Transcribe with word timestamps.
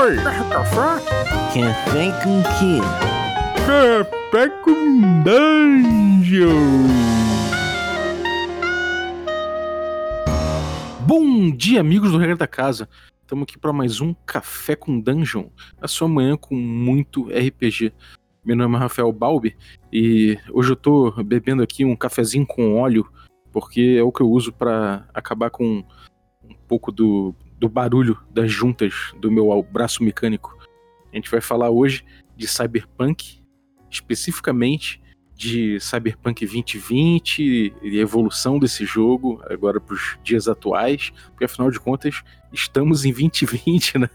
Oi! 0.00 0.16
Café? 0.16 1.04
Café 1.52 2.24
com 2.24 2.42
quê? 2.58 2.80
Café 3.66 4.48
com 4.64 5.22
Dungeon! 5.22 6.48
Bom 11.06 11.50
dia, 11.50 11.80
amigos 11.80 12.12
do 12.12 12.16
Regra 12.16 12.34
da 12.34 12.46
Casa. 12.46 12.88
Estamos 13.20 13.42
aqui 13.42 13.58
para 13.58 13.74
mais 13.74 14.00
um 14.00 14.14
Café 14.24 14.74
com 14.74 14.98
Dungeon, 14.98 15.50
a 15.78 15.86
sua 15.86 16.08
manhã 16.08 16.34
com 16.34 16.54
muito 16.54 17.24
RPG. 17.24 17.92
Meu 18.42 18.56
nome 18.56 18.76
é 18.76 18.78
Rafael 18.78 19.12
Balbi 19.12 19.54
e 19.92 20.38
hoje 20.50 20.72
eu 20.72 20.76
tô 20.76 21.10
bebendo 21.22 21.62
aqui 21.62 21.84
um 21.84 21.94
cafezinho 21.94 22.46
com 22.46 22.80
óleo, 22.80 23.06
porque 23.52 23.96
é 23.98 24.02
o 24.02 24.10
que 24.10 24.22
eu 24.22 24.30
uso 24.30 24.50
para 24.50 25.06
acabar 25.12 25.50
com 25.50 25.84
um 26.42 26.54
pouco 26.66 26.90
do, 26.90 27.34
do 27.60 27.68
barulho 27.68 28.18
das 28.30 28.50
juntas 28.50 29.12
do 29.20 29.30
meu 29.30 29.62
braço 29.62 30.02
mecânico. 30.02 30.56
A 31.12 31.16
gente 31.16 31.30
vai 31.30 31.42
falar 31.42 31.68
hoje 31.68 32.04
de 32.34 32.48
Cyberpunk, 32.48 33.42
especificamente 33.90 35.00
de 35.36 35.78
Cyberpunk 35.80 36.44
2020 36.44 37.74
e 37.82 37.98
a 37.98 38.02
evolução 38.02 38.58
desse 38.58 38.84
jogo 38.84 39.42
agora 39.48 39.80
para 39.80 39.94
os 39.94 40.18
dias 40.22 40.48
atuais, 40.48 41.12
porque 41.30 41.44
afinal 41.44 41.70
de 41.70 41.80
contas 41.80 42.22
estamos 42.52 43.04
em 43.04 43.12
2020, 43.12 43.98
né? 44.00 44.10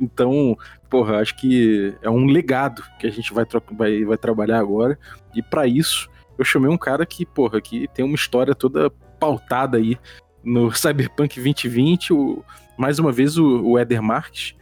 Então, 0.00 0.56
porra, 0.90 1.20
acho 1.20 1.36
que 1.36 1.94
é 2.02 2.10
um 2.10 2.26
legado 2.26 2.82
que 2.98 3.06
a 3.06 3.10
gente 3.10 3.32
vai, 3.32 3.46
vai, 3.72 4.04
vai 4.04 4.16
trabalhar 4.18 4.58
agora, 4.58 4.98
e 5.34 5.42
para 5.42 5.66
isso 5.66 6.08
eu 6.38 6.44
chamei 6.44 6.70
um 6.70 6.78
cara 6.78 7.04
que, 7.04 7.26
porra, 7.26 7.60
que 7.60 7.88
tem 7.88 8.04
uma 8.04 8.14
história 8.14 8.54
toda 8.54 8.90
pautada 9.18 9.78
aí 9.78 9.98
no 10.44 10.70
Cyberpunk 10.70 11.34
2020, 11.34 12.12
o, 12.12 12.44
mais 12.78 12.98
uma 12.98 13.12
vez 13.12 13.36
o, 13.36 13.62
o 13.62 13.78
Eder 13.78 14.02
Marques, 14.02 14.54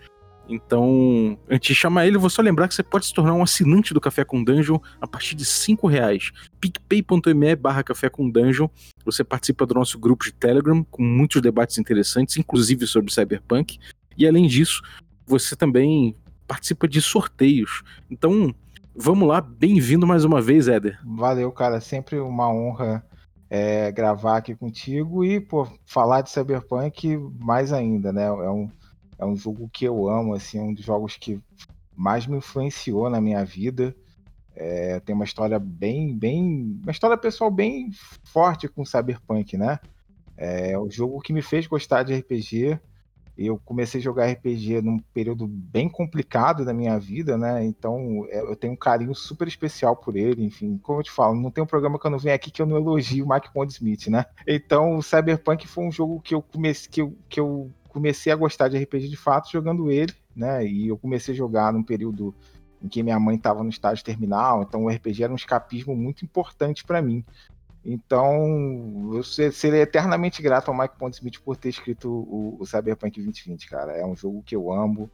então, 0.49 1.37
antes 1.51 1.69
de 1.69 1.75
chamar 1.75 2.07
ele, 2.07 2.19
vou 2.19 2.31
só 2.31 2.41
lembrar 2.41 2.69
que 2.69 2.75
você 2.75 2.83
pode 2.83 3.07
se 3.07 3.13
tornar 3.15 3.35
um 3.35 3.43
assinante 3.43 3.93
do 3.93 4.01
Café 4.01 4.25
com 4.25 4.43
Dungeon 4.43 4.79
a 5.01 5.07
partir 5.07 5.35
de 5.35 5.45
5 5.45 5.87
reais. 5.87 6.31
picpay.me 6.61 7.57
barra 7.57 7.83
Café 7.83 8.09
com 8.09 8.31
Dungeon. 8.31 8.69
Você 9.05 9.25
participa 9.25 9.67
do 9.67 9.75
nosso 9.75 9.99
grupo 9.99 10.25
de 10.25 10.33
Telegram 10.33 10.85
com 10.85 11.03
muitos 11.03 11.43
debates 11.43 11.79
interessantes, 11.79 12.37
inclusive 12.37 12.87
sobre 12.87 13.13
Cyberpunk. 13.13 13.79
E 14.17 14.27
além 14.27 14.47
disso, 14.47 14.83
você 15.27 15.57
também 15.57 16.15
participa 16.47 16.87
de 16.87 17.03
sorteios. 17.03 17.83
Então, 18.09 18.55
vamos 18.95 19.27
lá, 19.27 19.41
bem-vindo 19.41 20.07
mais 20.07 20.25
uma 20.25 20.41
vez, 20.41 20.69
Éder. 20.69 20.99
Valeu, 21.05 21.51
cara. 21.51 21.81
Sempre 21.81 22.21
uma 22.21 22.49
honra 22.49 23.05
é, 23.49 23.91
gravar 23.93 24.39
aqui 24.39 24.55
contigo 24.55 25.25
e, 25.25 25.41
pô, 25.41 25.67
falar 25.85 26.23
de 26.23 26.31
Cyberpunk 26.31 27.17
mais 27.39 27.73
ainda, 27.73 28.13
né? 28.13 28.25
É 28.25 28.51
um 28.51 28.71
é 29.19 29.25
um 29.25 29.37
jogo 29.37 29.69
que 29.73 29.85
eu 29.85 30.09
amo, 30.09 30.35
assim, 30.35 30.59
é 30.59 30.63
um 30.63 30.75
dos 30.75 30.85
jogos 30.85 31.17
que 31.17 31.41
mais 31.95 32.27
me 32.27 32.37
influenciou 32.37 33.09
na 33.09 33.21
minha 33.21 33.45
vida. 33.45 33.95
É, 34.55 35.01
tem 35.01 35.15
uma 35.15 35.25
história 35.25 35.59
bem, 35.59 36.17
bem, 36.17 36.79
uma 36.83 36.93
história 36.93 37.17
pessoal 37.17 37.51
bem 37.51 37.91
forte 38.25 38.69
com 38.69 38.85
Cyberpunk, 38.85 39.57
né? 39.57 39.79
É 40.37 40.79
o 40.79 40.91
jogo 40.91 41.21
que 41.21 41.33
me 41.33 41.43
fez 41.43 41.67
gostar 41.67 42.03
de 42.03 42.15
RPG. 42.15 42.79
Eu 43.37 43.61
comecei 43.65 44.01
a 44.01 44.05
jogar 44.05 44.31
RPG 44.31 44.81
num 44.81 44.99
período 44.99 45.47
bem 45.47 45.89
complicado 45.89 46.65
da 46.65 46.73
minha 46.73 46.99
vida, 46.99 47.37
né? 47.37 47.65
Então 47.65 48.27
é, 48.31 48.41
eu 48.41 48.57
tenho 48.57 48.73
um 48.73 48.77
carinho 48.77 49.15
super 49.15 49.47
especial 49.47 49.97
por 49.97 50.17
ele. 50.17 50.45
Enfim, 50.45 50.79
como 50.79 51.01
eu 51.01 51.05
te 51.05 51.11
falo, 51.11 51.35
não 51.35 51.51
tem 51.51 51.63
um 51.63 51.67
programa 51.67 51.99
que 51.99 52.07
eu 52.07 52.11
não 52.11 52.19
venho 52.19 52.35
aqui 52.35 52.51
que 52.51 52.63
eu 52.63 52.67
não 52.67 52.77
elogio 52.77 53.25
o 53.25 53.29
Mike 53.29 53.53
Pondsmith, 53.53 54.09
né? 54.09 54.25
Então 54.47 54.97
o 54.97 55.03
Cyberpunk 55.03 55.67
foi 55.67 55.85
um 55.85 55.93
jogo 55.93 56.21
que 56.21 56.35
eu 56.35 56.41
comecei, 56.41 56.91
que 56.91 57.03
eu, 57.03 57.17
que 57.29 57.41
eu 57.41 57.71
comecei 57.89 58.33
a 58.33 58.37
gostar 58.37 58.69
de 58.69 58.79
RPG 58.79 59.09
de 59.09 59.17
fato 59.17 59.51
jogando 59.51 59.91
ele, 59.91 60.13
né? 60.35 60.67
E 60.67 60.89
eu 60.89 60.99
comecei 60.99 61.35
a 61.35 61.37
jogar 61.37 61.73
num 61.73 61.83
período 61.83 62.35
em 62.83 62.89
que 62.89 63.03
minha 63.03 63.19
mãe 63.19 63.37
estava 63.37 63.63
no 63.63 63.71
estágio 63.71 64.05
terminal, 64.05 64.63
então 64.63 64.85
o 64.85 64.89
RPG 64.89 65.25
era 65.25 65.33
um 65.33 65.37
escapismo 65.37 65.97
muito 65.97 66.25
importante 66.25 66.85
para 66.85 67.01
mim. 67.01 67.25
Então, 67.89 69.13
eu 69.15 69.23
serei 69.23 69.81
eternamente 69.81 70.43
grato 70.43 70.73
ao 70.73 70.77
Mike 70.77 70.99
Pondsmith 70.99 71.39
por 71.45 71.57
ter 71.57 71.69
escrito 71.69 72.11
o, 72.11 72.57
o 72.59 72.67
Cyberpunk 72.67 73.23
2020, 73.23 73.69
cara. 73.69 73.93
É 73.93 74.05
um 74.05 74.17
jogo 74.17 74.43
que 74.45 74.57
eu 74.57 74.73
amo, 74.73 75.09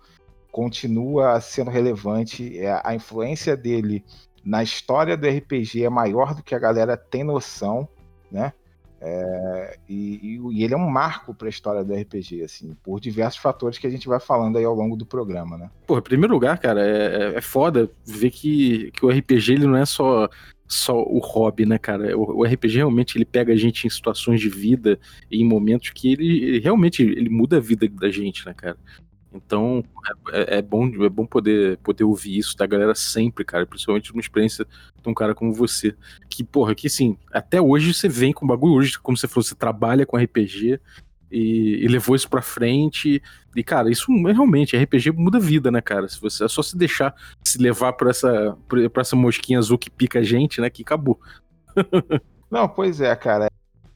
continua 0.50 1.38
sendo 1.42 1.70
relevante, 1.70 2.58
é, 2.58 2.80
a 2.82 2.94
influência 2.94 3.54
dele 3.54 4.02
na 4.42 4.62
história 4.62 5.18
do 5.18 5.28
RPG 5.28 5.84
é 5.84 5.90
maior 5.90 6.34
do 6.34 6.42
que 6.42 6.54
a 6.54 6.58
galera 6.58 6.96
tem 6.96 7.22
noção, 7.22 7.86
né? 8.30 8.54
É, 9.04 9.78
e, 9.88 10.38
e, 10.52 10.64
ele 10.64 10.74
é 10.74 10.76
um 10.76 10.88
marco 10.88 11.34
para 11.34 11.48
a 11.48 11.50
história 11.50 11.82
do 11.84 11.92
RPG, 11.92 12.44
assim, 12.44 12.74
por 12.84 13.00
diversos 13.00 13.40
fatores 13.40 13.76
que 13.76 13.86
a 13.86 13.90
gente 13.90 14.06
vai 14.06 14.20
falando 14.20 14.56
aí 14.56 14.64
ao 14.64 14.74
longo 14.74 14.96
do 14.96 15.04
programa, 15.04 15.58
né? 15.58 15.70
Pô, 15.86 15.98
em 15.98 16.02
primeiro 16.02 16.32
lugar, 16.32 16.56
cara, 16.58 16.80
é, 16.86 17.34
é 17.34 17.40
foda 17.40 17.90
ver 18.06 18.30
que, 18.30 18.92
que 18.92 19.04
o 19.04 19.10
RPG 19.10 19.54
ele 19.54 19.66
não 19.66 19.76
é 19.76 19.84
só 19.84 20.30
só 20.72 21.02
o 21.02 21.18
hobby, 21.18 21.66
né, 21.66 21.78
cara? 21.78 22.16
O, 22.16 22.40
o, 22.40 22.44
RPG 22.44 22.76
realmente 22.76 23.16
ele 23.16 23.24
pega 23.24 23.52
a 23.52 23.56
gente 23.56 23.86
em 23.86 23.90
situações 23.90 24.40
de 24.40 24.48
vida 24.48 24.98
e 25.30 25.40
em 25.40 25.44
momentos 25.44 25.90
que 25.90 26.12
ele, 26.12 26.44
ele 26.44 26.58
realmente 26.60 27.02
ele 27.02 27.28
muda 27.28 27.58
a 27.58 27.60
vida 27.60 27.88
da 27.88 28.10
gente, 28.10 28.46
né, 28.46 28.54
cara? 28.54 28.76
Então 29.34 29.82
é, 30.32 30.58
é, 30.58 30.62
bom, 30.62 30.86
é 30.86 31.08
bom 31.08 31.24
poder, 31.24 31.78
poder 31.78 32.04
ouvir 32.04 32.36
isso 32.38 32.56
da 32.56 32.66
galera 32.66 32.94
sempre, 32.94 33.44
cara. 33.44 33.66
Principalmente 33.66 34.10
numa 34.10 34.20
experiência 34.20 34.66
de 35.02 35.08
um 35.08 35.14
cara 35.14 35.34
como 35.34 35.52
você. 35.52 35.94
Que, 36.28 36.44
porra, 36.44 36.74
que 36.74 36.86
assim, 36.86 37.16
até 37.32 37.60
hoje 37.60 37.94
você 37.94 38.08
vem 38.08 38.32
com 38.32 38.46
bagulho, 38.46 38.74
hoje, 38.74 38.98
como 38.98 39.16
você 39.16 39.26
falou, 39.26 39.42
você 39.42 39.54
trabalha 39.54 40.04
com 40.04 40.16
RPG 40.16 40.80
e, 41.32 41.84
e 41.84 41.88
levou 41.88 42.14
isso 42.14 42.28
pra 42.28 42.42
frente. 42.42 43.22
E, 43.56 43.64
cara, 43.64 43.90
isso 43.90 44.12
realmente, 44.24 44.76
RPG 44.76 45.12
muda 45.12 45.40
vida, 45.40 45.70
né, 45.70 45.80
cara? 45.80 46.06
Se 46.06 46.20
você, 46.20 46.44
é 46.44 46.48
só 46.48 46.62
se 46.62 46.76
deixar 46.76 47.14
se 47.42 47.58
levar 47.58 47.94
por 47.94 48.08
essa, 48.08 48.56
por, 48.68 48.78
essa 49.00 49.16
mosquinha 49.16 49.58
azul 49.58 49.78
que 49.78 49.90
pica 49.90 50.18
a 50.18 50.22
gente, 50.22 50.60
né, 50.60 50.68
que 50.68 50.82
acabou. 50.82 51.18
Não, 52.50 52.68
pois 52.68 53.00
é, 53.00 53.14
cara. 53.16 53.50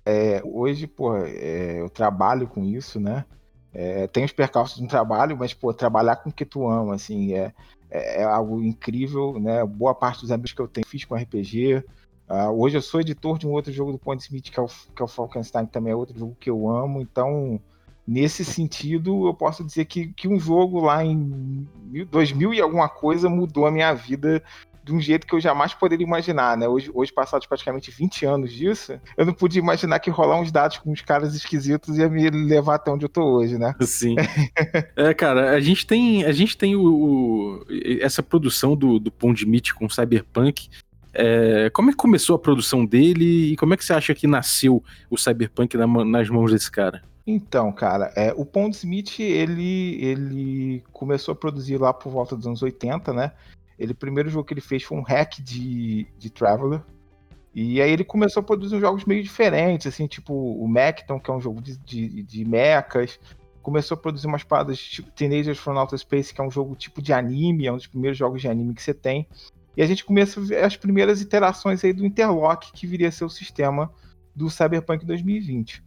É, 0.04 0.40
hoje, 0.44 0.86
pô, 0.86 1.16
é, 1.16 1.80
eu 1.80 1.90
trabalho 1.90 2.46
com 2.46 2.64
isso, 2.64 2.98
né? 2.98 3.24
É, 3.74 4.06
tem 4.06 4.24
os 4.24 4.32
percalços 4.32 4.80
no 4.80 4.88
trabalho, 4.88 5.36
mas, 5.36 5.52
pô, 5.52 5.74
trabalhar 5.74 6.16
com 6.16 6.30
o 6.30 6.32
que 6.32 6.46
tu 6.46 6.66
ama, 6.66 6.94
assim, 6.94 7.34
é, 7.34 7.52
é, 7.90 8.22
é, 8.22 8.24
algo 8.24 8.62
incrível, 8.62 9.38
né? 9.38 9.64
Boa 9.66 9.94
parte 9.94 10.22
dos 10.22 10.30
amigos 10.30 10.52
que 10.52 10.60
eu 10.60 10.68
tenho 10.68 10.86
fiz 10.86 11.04
com 11.04 11.14
RPG. 11.14 11.84
Uh, 12.28 12.50
hoje 12.60 12.76
eu 12.76 12.82
sou 12.82 13.00
editor 13.00 13.38
de 13.38 13.46
um 13.46 13.52
outro 13.52 13.72
jogo 13.72 13.92
do 13.92 13.98
Point 13.98 14.22
Smith, 14.22 14.50
que 14.50 14.58
é 14.58 14.62
o, 14.62 14.66
que 14.66 15.00
é 15.00 15.04
o 15.04 15.08
Falkenstein, 15.08 15.66
que 15.66 15.72
também 15.72 15.92
é 15.92 15.96
outro 15.96 16.18
jogo 16.18 16.36
que 16.40 16.50
eu 16.50 16.68
amo. 16.68 17.00
Então, 17.00 17.60
nesse 18.06 18.44
sentido, 18.44 19.26
eu 19.26 19.34
posso 19.34 19.64
dizer 19.64 19.84
que, 19.84 20.08
que 20.08 20.26
um 20.26 20.38
jogo 20.38 20.80
lá 20.80 21.04
em 21.04 21.68
2000 22.10 22.54
e 22.54 22.60
alguma 22.60 22.88
coisa 22.88 23.28
mudou 23.28 23.66
a 23.66 23.70
minha 23.70 23.94
vida 23.94 24.42
de 24.86 24.92
um 24.92 25.00
jeito 25.00 25.26
que 25.26 25.34
eu 25.34 25.40
jamais 25.40 25.74
poderia 25.74 26.06
imaginar, 26.06 26.56
né? 26.56 26.68
Hoje, 26.68 26.88
hoje 26.94 27.12
passados 27.12 27.44
praticamente 27.44 27.90
20 27.90 28.24
anos 28.24 28.52
disso, 28.52 29.00
eu 29.16 29.26
não 29.26 29.32
podia 29.34 29.60
imaginar 29.60 29.98
que 29.98 30.10
rolar 30.10 30.40
uns 30.40 30.52
dados 30.52 30.78
com 30.78 30.92
uns 30.92 31.02
caras 31.02 31.34
esquisitos 31.34 31.98
ia 31.98 32.08
me 32.08 32.30
levar 32.30 32.76
até 32.76 32.92
onde 32.92 33.04
eu 33.04 33.08
tô 33.08 33.22
hoje, 33.24 33.58
né? 33.58 33.74
Sim. 33.82 34.14
é, 34.94 35.12
cara, 35.12 35.50
a 35.50 35.60
gente 35.60 35.84
tem, 35.84 36.24
a 36.24 36.30
gente 36.30 36.56
tem 36.56 36.76
o, 36.76 36.84
o 36.84 37.66
essa 38.00 38.22
produção 38.22 38.76
do, 38.76 39.00
do 39.00 39.10
Pond 39.10 39.44
Meat 39.44 39.74
com 39.74 39.90
Cyberpunk. 39.90 40.68
É, 41.18 41.70
como 41.70 41.90
é 41.90 41.92
que 41.92 41.98
começou 41.98 42.36
a 42.36 42.38
produção 42.38 42.84
dele 42.84 43.52
e 43.52 43.56
como 43.56 43.74
é 43.74 43.76
que 43.76 43.84
você 43.84 43.92
acha 43.92 44.14
que 44.14 44.26
nasceu 44.26 44.82
o 45.10 45.16
Cyberpunk 45.16 45.76
na, 45.76 45.86
nas 46.04 46.28
mãos 46.28 46.52
desse 46.52 46.70
cara? 46.70 47.02
Então, 47.26 47.72
cara, 47.72 48.12
é, 48.14 48.32
o 48.36 48.44
Pondsmith, 48.44 49.18
ele, 49.18 50.02
ele 50.04 50.84
começou 50.92 51.32
a 51.32 51.36
produzir 51.36 51.76
lá 51.76 51.92
por 51.92 52.12
volta 52.12 52.36
dos 52.36 52.46
anos 52.46 52.62
80, 52.62 53.12
né? 53.12 53.32
Ele, 53.78 53.92
o 53.92 53.96
primeiro 53.96 54.28
jogo 54.28 54.44
que 54.46 54.54
ele 54.54 54.60
fez 54.60 54.84
foi 54.84 54.96
um 54.96 55.02
hack 55.02 55.40
de, 55.40 56.06
de 56.18 56.30
Traveler. 56.30 56.80
E 57.54 57.80
aí 57.80 57.90
ele 57.90 58.04
começou 58.04 58.42
a 58.42 58.44
produzir 58.44 58.78
jogos 58.78 59.04
meio 59.06 59.22
diferentes, 59.22 59.86
assim, 59.86 60.06
tipo 60.06 60.32
o 60.34 60.68
Mechton, 60.68 61.18
que 61.18 61.30
é 61.30 61.34
um 61.34 61.40
jogo 61.40 61.60
de, 61.60 61.76
de, 61.78 62.22
de 62.22 62.44
mechas. 62.44 63.18
Começou 63.62 63.96
a 63.96 64.00
produzir 64.00 64.26
umas 64.26 64.44
paradas 64.44 64.78
tipo 64.78 65.10
Teenagers 65.10 65.58
from 65.58 65.78
Outer 65.78 65.98
Space, 65.98 66.32
que 66.32 66.40
é 66.40 66.44
um 66.44 66.50
jogo 66.50 66.76
tipo 66.76 67.02
de 67.02 67.12
anime, 67.12 67.66
é 67.66 67.72
um 67.72 67.76
dos 67.76 67.86
primeiros 67.86 68.16
jogos 68.16 68.40
de 68.40 68.48
anime 68.48 68.74
que 68.74 68.82
você 68.82 68.94
tem. 68.94 69.26
E 69.76 69.82
a 69.82 69.86
gente 69.86 70.04
começa 70.04 70.40
a 70.40 70.42
ver 70.42 70.64
as 70.64 70.76
primeiras 70.76 71.20
iterações 71.20 71.84
aí 71.84 71.92
do 71.92 72.06
Interlock, 72.06 72.72
que 72.72 72.86
viria 72.86 73.08
a 73.08 73.12
ser 73.12 73.24
o 73.24 73.30
sistema 73.30 73.92
do 74.34 74.48
Cyberpunk 74.48 75.04
2020. 75.04 75.82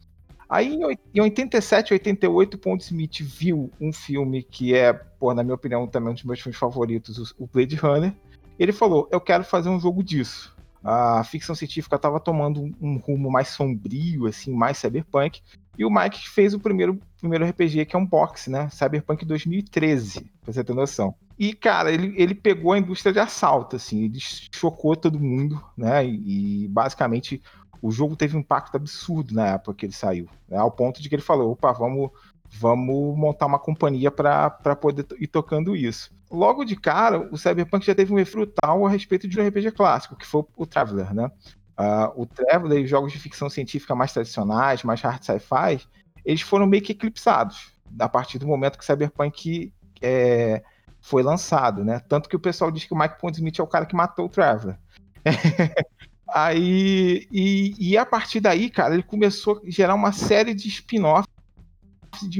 Aí 0.49 0.79
em 1.13 1.21
87, 1.21 1.93
88, 1.93 2.57
Ponto 2.57 2.81
Smith 2.81 3.21
viu 3.21 3.71
um 3.79 3.93
filme 3.93 4.41
que 4.41 4.73
é, 4.73 4.93
pô, 4.93 5.33
na 5.33 5.43
minha 5.43 5.53
opinião, 5.53 5.87
também 5.87 6.09
um 6.09 6.13
dos 6.15 6.23
meus 6.23 6.41
filmes 6.41 6.57
favoritos, 6.57 7.35
o 7.37 7.45
Blade 7.45 7.75
Runner. 7.75 8.13
Ele 8.57 8.71
falou: 8.71 9.07
Eu 9.11 9.21
quero 9.21 9.43
fazer 9.43 9.69
um 9.69 9.79
jogo 9.79 10.03
disso. 10.03 10.57
A 10.83 11.23
ficção 11.23 11.53
científica 11.53 11.97
estava 11.97 12.19
tomando 12.19 12.71
um 12.81 12.97
rumo 12.97 13.29
mais 13.29 13.49
sombrio, 13.49 14.25
assim, 14.25 14.51
mais 14.53 14.77
cyberpunk. 14.77 15.41
E 15.77 15.85
o 15.85 15.91
Mike 15.91 16.29
fez 16.29 16.53
o 16.53 16.59
primeiro, 16.59 16.99
primeiro 17.19 17.45
RPG, 17.45 17.85
que 17.85 17.95
é 17.95 17.99
um 17.99 18.05
box, 18.05 18.49
né? 18.49 18.69
Cyberpunk 18.69 19.25
2013, 19.25 20.31
pra 20.41 20.53
você 20.53 20.63
ter 20.63 20.73
noção. 20.73 21.13
E, 21.39 21.53
cara, 21.53 21.89
ele, 21.89 22.13
ele 22.17 22.35
pegou 22.35 22.73
a 22.73 22.77
indústria 22.77 23.13
de 23.13 23.19
assalto, 23.19 23.77
assim, 23.77 24.03
ele 24.03 24.19
chocou 24.19 24.93
todo 24.93 25.17
mundo, 25.17 25.63
né? 25.77 26.05
E, 26.05 26.65
e 26.65 26.67
basicamente 26.67 27.41
o 27.81 27.89
jogo 27.91 28.13
teve 28.13 28.35
um 28.35 28.41
impacto 28.41 28.75
absurdo 28.75 29.33
na 29.33 29.47
época 29.47 29.73
que 29.73 29.85
ele 29.85 29.93
saiu, 29.93 30.27
né? 30.49 30.57
ao 30.57 30.69
ponto 30.69 31.01
de 31.01 31.07
que 31.07 31.15
ele 31.15 31.21
falou: 31.21 31.53
opa, 31.53 31.71
vamos, 31.71 32.11
vamos 32.49 33.17
montar 33.17 33.45
uma 33.45 33.57
companhia 33.57 34.11
para 34.11 34.49
poder 34.75 35.05
ir 35.17 35.27
tocando 35.27 35.77
isso. 35.77 36.11
Logo 36.29 36.65
de 36.65 36.75
cara, 36.75 37.29
o 37.31 37.37
Cyberpunk 37.37 37.85
já 37.85 37.95
teve 37.95 38.11
um 38.11 38.17
refrutal 38.17 38.85
a 38.85 38.89
respeito 38.89 39.25
de 39.25 39.39
um 39.39 39.47
RPG 39.47 39.71
clássico, 39.71 40.17
que 40.17 40.27
foi 40.27 40.43
o 40.57 40.65
Traveler, 40.65 41.13
né? 41.13 41.31
Uh, 41.79 42.21
o 42.21 42.25
Traveler 42.25 42.79
e 42.79 42.83
os 42.83 42.89
jogos 42.89 43.13
de 43.13 43.17
ficção 43.17 43.49
científica 43.49 43.95
mais 43.95 44.11
tradicionais, 44.11 44.83
mais 44.83 44.99
hard 44.99 45.23
sci-fi, 45.23 45.79
eles 46.25 46.41
foram 46.41 46.67
meio 46.67 46.83
que 46.83 46.91
eclipsados 46.91 47.71
a 47.97 48.09
partir 48.09 48.37
do 48.37 48.45
momento 48.45 48.77
que 48.77 48.83
Cyberpunk 48.83 49.71
é, 50.01 50.61
foi 51.01 51.23
lançado, 51.23 51.83
né? 51.83 51.99
Tanto 52.07 52.29
que 52.29 52.35
o 52.35 52.39
pessoal 52.39 52.71
diz 52.71 52.85
que 52.85 52.93
o 52.93 52.97
Mike 52.97 53.19
Pondsmith 53.19 53.59
é 53.59 53.63
o 53.63 53.67
cara 53.67 53.85
que 53.85 53.95
matou 53.95 54.25
o 54.25 54.29
Traveler. 54.29 54.77
Aí, 56.31 57.27
e, 57.31 57.73
e, 57.79 57.97
a 57.97 58.05
partir 58.05 58.39
daí, 58.39 58.69
cara, 58.69 58.93
ele 58.93 59.01
começou 59.01 59.61
a 59.65 59.69
gerar 59.69 59.95
uma 59.95 60.11
série 60.11 60.53
de 60.53 60.67
spin-offs 60.67 61.27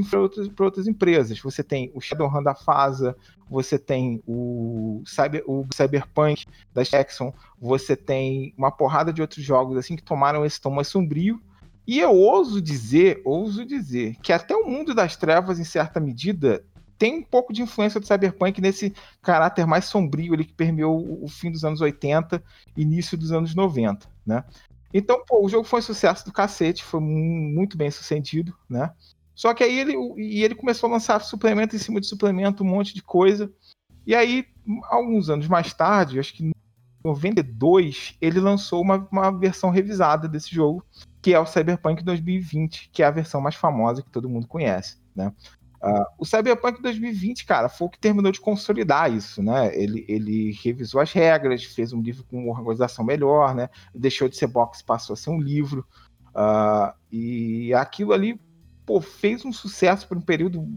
para 0.10 0.20
outras, 0.20 0.50
outras 0.60 0.88
empresas. 0.88 1.40
Você 1.40 1.64
tem 1.64 1.92
o 1.96 2.02
Shadowrun 2.02 2.44
da 2.44 2.54
Fasa, 2.54 3.16
você 3.50 3.80
tem 3.80 4.22
o, 4.28 5.02
Cyber, 5.06 5.44
o 5.48 5.66
Cyberpunk 5.74 6.46
da 6.74 6.84
Jackson, 6.84 7.34
você 7.60 7.96
tem 7.96 8.54
uma 8.58 8.72
porrada 8.72 9.12
de 9.12 9.22
outros 9.22 9.44
jogos 9.44 9.78
assim 9.78 9.96
que 9.96 10.04
tomaram 10.04 10.46
esse 10.46 10.62
tom 10.62 10.72
mais 10.72 10.88
sombrio. 10.88 11.42
E 11.88 12.00
eu 12.00 12.12
ouso 12.14 12.62
dizer, 12.62 13.20
ouso 13.26 13.66
dizer, 13.66 14.16
que 14.22 14.32
até 14.32 14.56
o 14.56 14.68
mundo 14.68 14.94
das 14.94 15.16
trevas, 15.16 15.60
em 15.60 15.64
certa 15.64 16.00
medida, 16.00 16.64
tem 17.00 17.19
um 17.19 17.24
pouco 17.24 17.54
de 17.54 17.62
influência 17.62 18.00
do 18.00 18.06
Cyberpunk 18.06 18.60
nesse 18.60 18.94
caráter 19.22 19.66
mais 19.66 19.86
sombrio 19.86 20.34
ali 20.34 20.44
que 20.44 20.54
permeou 20.54 21.24
o 21.24 21.30
fim 21.30 21.50
dos 21.50 21.63
anos 21.63 21.80
80, 21.80 22.44
início 22.75 23.18
dos 23.18 23.31
anos 23.31 23.56
90, 23.56 24.06
né? 24.25 24.44
Então, 24.94 25.24
pô, 25.25 25.46
o 25.46 25.50
jogo 25.50 25.63
foi 25.63 25.80
um 25.80 25.84
sucesso 25.84 26.25
do 26.25 26.34
cacete, 26.34 26.84
foi 26.84 27.00
muito 27.00 27.78
bem 27.78 27.90
sucedido, 27.90 28.54
né? 28.69 28.92
Só 29.34 29.54
que 29.54 29.63
aí 29.63 29.80
ele, 29.80 29.94
e 30.18 30.44
ele 30.44 30.54
começou 30.54 30.90
a 30.90 30.94
lançar 30.94 31.22
suplemento 31.22 31.74
em 31.74 31.80
cima 31.80 32.01
de 32.01 32.07
suplemento, 32.07 32.63
um 32.63 32.68
monte 32.68 32.94
de 32.94 33.02
coisa. 33.02 33.50
E 34.06 34.13
aí, 34.13 34.45
alguns 34.90 35.30
anos 35.30 35.48
mais 35.48 35.74
tarde, 35.74 36.19
acho 36.19 36.34
que 36.34 36.44
em 36.44 36.52
92, 37.06 38.18
ele 38.19 38.42
lançou 38.42 38.81
uma, 38.81 39.07
uma 39.10 39.31
versão 39.31 39.69
revisada 39.69 40.28
desse 40.28 40.54
jogo, 40.54 40.84
que 41.22 41.34
é 41.34 41.40
o 41.40 41.45
Cyberpunk 41.45 42.04
2020, 42.04 42.90
que 42.92 43.02
é 43.02 43.06
a 43.06 43.12
versão 43.12 43.40
mais 43.40 43.56
famosa 43.56 44.02
que 44.02 44.10
todo 44.10 44.30
mundo 44.30 44.48
conhece, 44.48 44.98
né? 45.16 45.31
Uh, 45.81 46.06
o 46.18 46.26
Cyberpunk 46.26 46.81
2020, 46.81 47.46
cara, 47.46 47.70
foi 47.70 47.88
o 47.88 47.90
que 47.90 48.00
terminou 48.00 48.31
de 48.31 48.42
consolidar 48.42 49.12
isso, 49.12 49.42
né? 49.42 49.74
Ele, 49.74 50.06
ele 50.10 50.52
revisou 50.64 51.00
as 51.00 51.12
regras, 51.14 51.64
fez 51.64 51.94
um 51.94 52.02
livro 52.02 52.26
com 52.26 52.46
uma 52.46 52.60
organização 52.60 53.06
melhor, 53.06 53.56
né? 53.56 53.70
Deixou 53.96 54.28
de 54.28 54.36
ser 54.36 54.48
box, 54.48 54.81
passou 54.81 55.14
a 55.14 55.18
ser 55.18 55.30
um 55.30 55.40
livro. 55.40 55.86
Uh, 56.30 56.94
e 57.12 57.74
aquilo 57.74 58.14
ali 58.14 58.40
pô, 58.86 59.00
fez 59.00 59.46
um 59.46 59.54
sucesso 59.54 60.08
por 60.08 60.18
um 60.18 60.22
período 60.22 60.68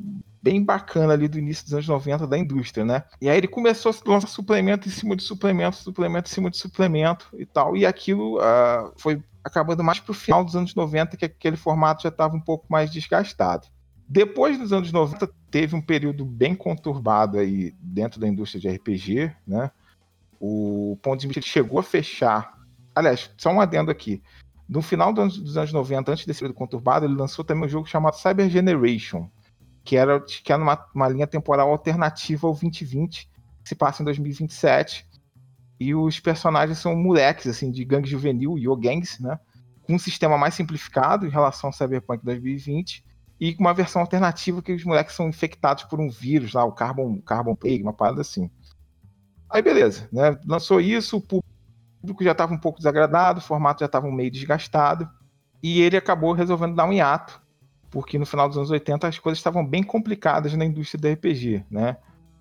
bem 0.42 0.62
bacana 0.62 1.12
ali 1.12 1.28
do 1.28 1.38
início 1.38 1.64
dos 1.64 1.72
anos 1.72 1.88
90 1.88 2.26
da 2.26 2.36
indústria, 2.36 2.84
né? 2.84 3.04
E 3.20 3.28
aí 3.30 3.38
ele 3.38 3.48
começou 3.48 3.90
a 3.92 4.10
lançar 4.10 4.28
suplemento 4.28 4.88
em 4.88 4.90
cima 4.90 5.16
de 5.16 5.22
suplemento, 5.22 5.76
suplemento 5.76 6.28
em 6.28 6.34
cima 6.34 6.50
de 6.50 6.58
suplemento 6.58 7.28
e 7.38 7.46
tal, 7.46 7.76
e 7.76 7.86
aquilo 7.86 8.38
uh, 8.38 8.92
foi 8.96 9.22
acabando 9.42 9.82
mais 9.82 9.98
pro 9.98 10.12
final 10.14 10.44
dos 10.44 10.54
anos 10.54 10.74
90, 10.74 11.16
que 11.16 11.24
aquele 11.24 11.56
formato 11.56 12.02
já 12.02 12.08
estava 12.08 12.36
um 12.36 12.40
pouco 12.40 12.66
mais 12.68 12.90
desgastado. 12.90 13.66
Depois 14.12 14.58
dos 14.58 14.74
anos 14.74 14.92
90, 14.92 15.26
teve 15.50 15.74
um 15.74 15.80
período 15.80 16.22
bem 16.22 16.54
conturbado 16.54 17.38
aí 17.38 17.74
dentro 17.80 18.20
da 18.20 18.28
indústria 18.28 18.60
de 18.60 18.68
RPG, 18.68 19.34
né? 19.46 19.70
O 20.38 20.98
Ponto 21.00 21.26
de 21.26 21.40
chegou 21.40 21.78
a 21.78 21.82
fechar. 21.82 22.58
Aliás, 22.94 23.30
só 23.38 23.50
um 23.50 23.58
adendo 23.58 23.90
aqui. 23.90 24.22
No 24.68 24.82
final 24.82 25.14
dos 25.14 25.22
anos, 25.22 25.38
dos 25.38 25.56
anos 25.56 25.72
90, 25.72 26.12
antes 26.12 26.26
desse 26.26 26.40
período 26.40 26.58
conturbado, 26.58 27.06
ele 27.06 27.14
lançou 27.14 27.42
também 27.42 27.64
um 27.64 27.68
jogo 27.70 27.86
chamado 27.86 28.16
Cyber 28.16 28.50
Generation, 28.50 29.30
que 29.82 29.96
era, 29.96 30.20
que 30.20 30.52
era 30.52 30.62
uma, 30.62 30.86
uma 30.94 31.08
linha 31.08 31.26
temporal 31.26 31.70
alternativa 31.70 32.46
ao 32.46 32.52
2020, 32.52 33.30
que 33.62 33.68
se 33.70 33.74
passa 33.74 34.02
em 34.02 34.04
2027. 34.04 35.06
E 35.80 35.94
os 35.94 36.20
personagens 36.20 36.76
são 36.76 36.94
moleques, 36.94 37.46
assim, 37.46 37.70
de 37.70 37.82
gangue 37.82 38.10
juvenil, 38.10 38.58
Yo 38.58 38.76
Gangs, 38.76 39.22
né? 39.22 39.40
Com 39.84 39.94
um 39.94 39.98
sistema 39.98 40.36
mais 40.36 40.52
simplificado 40.52 41.26
em 41.26 41.30
relação 41.30 41.68
ao 41.68 41.72
Cyberpunk 41.72 42.22
2020 42.22 43.10
e 43.42 43.52
com 43.52 43.64
uma 43.64 43.74
versão 43.74 44.00
alternativa 44.00 44.62
que 44.62 44.72
os 44.72 44.84
moleques 44.84 45.16
são 45.16 45.28
infectados 45.28 45.82
por 45.82 46.00
um 46.00 46.08
vírus 46.08 46.52
lá, 46.52 46.64
o 46.64 46.70
Carbon, 46.70 47.20
Carbon 47.22 47.56
Plague, 47.56 47.82
uma 47.82 47.92
parada 47.92 48.20
assim. 48.20 48.48
Aí 49.50 49.60
beleza, 49.60 50.08
né? 50.12 50.38
Lançou 50.46 50.80
isso, 50.80 51.16
o 51.16 51.20
público 51.20 52.22
já 52.22 52.30
estava 52.30 52.54
um 52.54 52.58
pouco 52.58 52.78
desagradado, 52.78 53.40
o 53.40 53.42
formato 53.42 53.80
já 53.80 53.86
estava 53.86 54.08
meio 54.12 54.30
desgastado, 54.30 55.10
e 55.60 55.80
ele 55.82 55.96
acabou 55.96 56.32
resolvendo 56.32 56.76
dar 56.76 56.84
um 56.84 56.92
hiato, 56.92 57.42
porque 57.90 58.16
no 58.16 58.24
final 58.24 58.46
dos 58.46 58.58
anos 58.58 58.70
80 58.70 59.08
as 59.08 59.18
coisas 59.18 59.40
estavam 59.40 59.66
bem 59.66 59.82
complicadas 59.82 60.54
na 60.54 60.64
indústria 60.64 61.00
do 61.00 61.08
RPG, 61.12 61.64
né? 61.68 61.96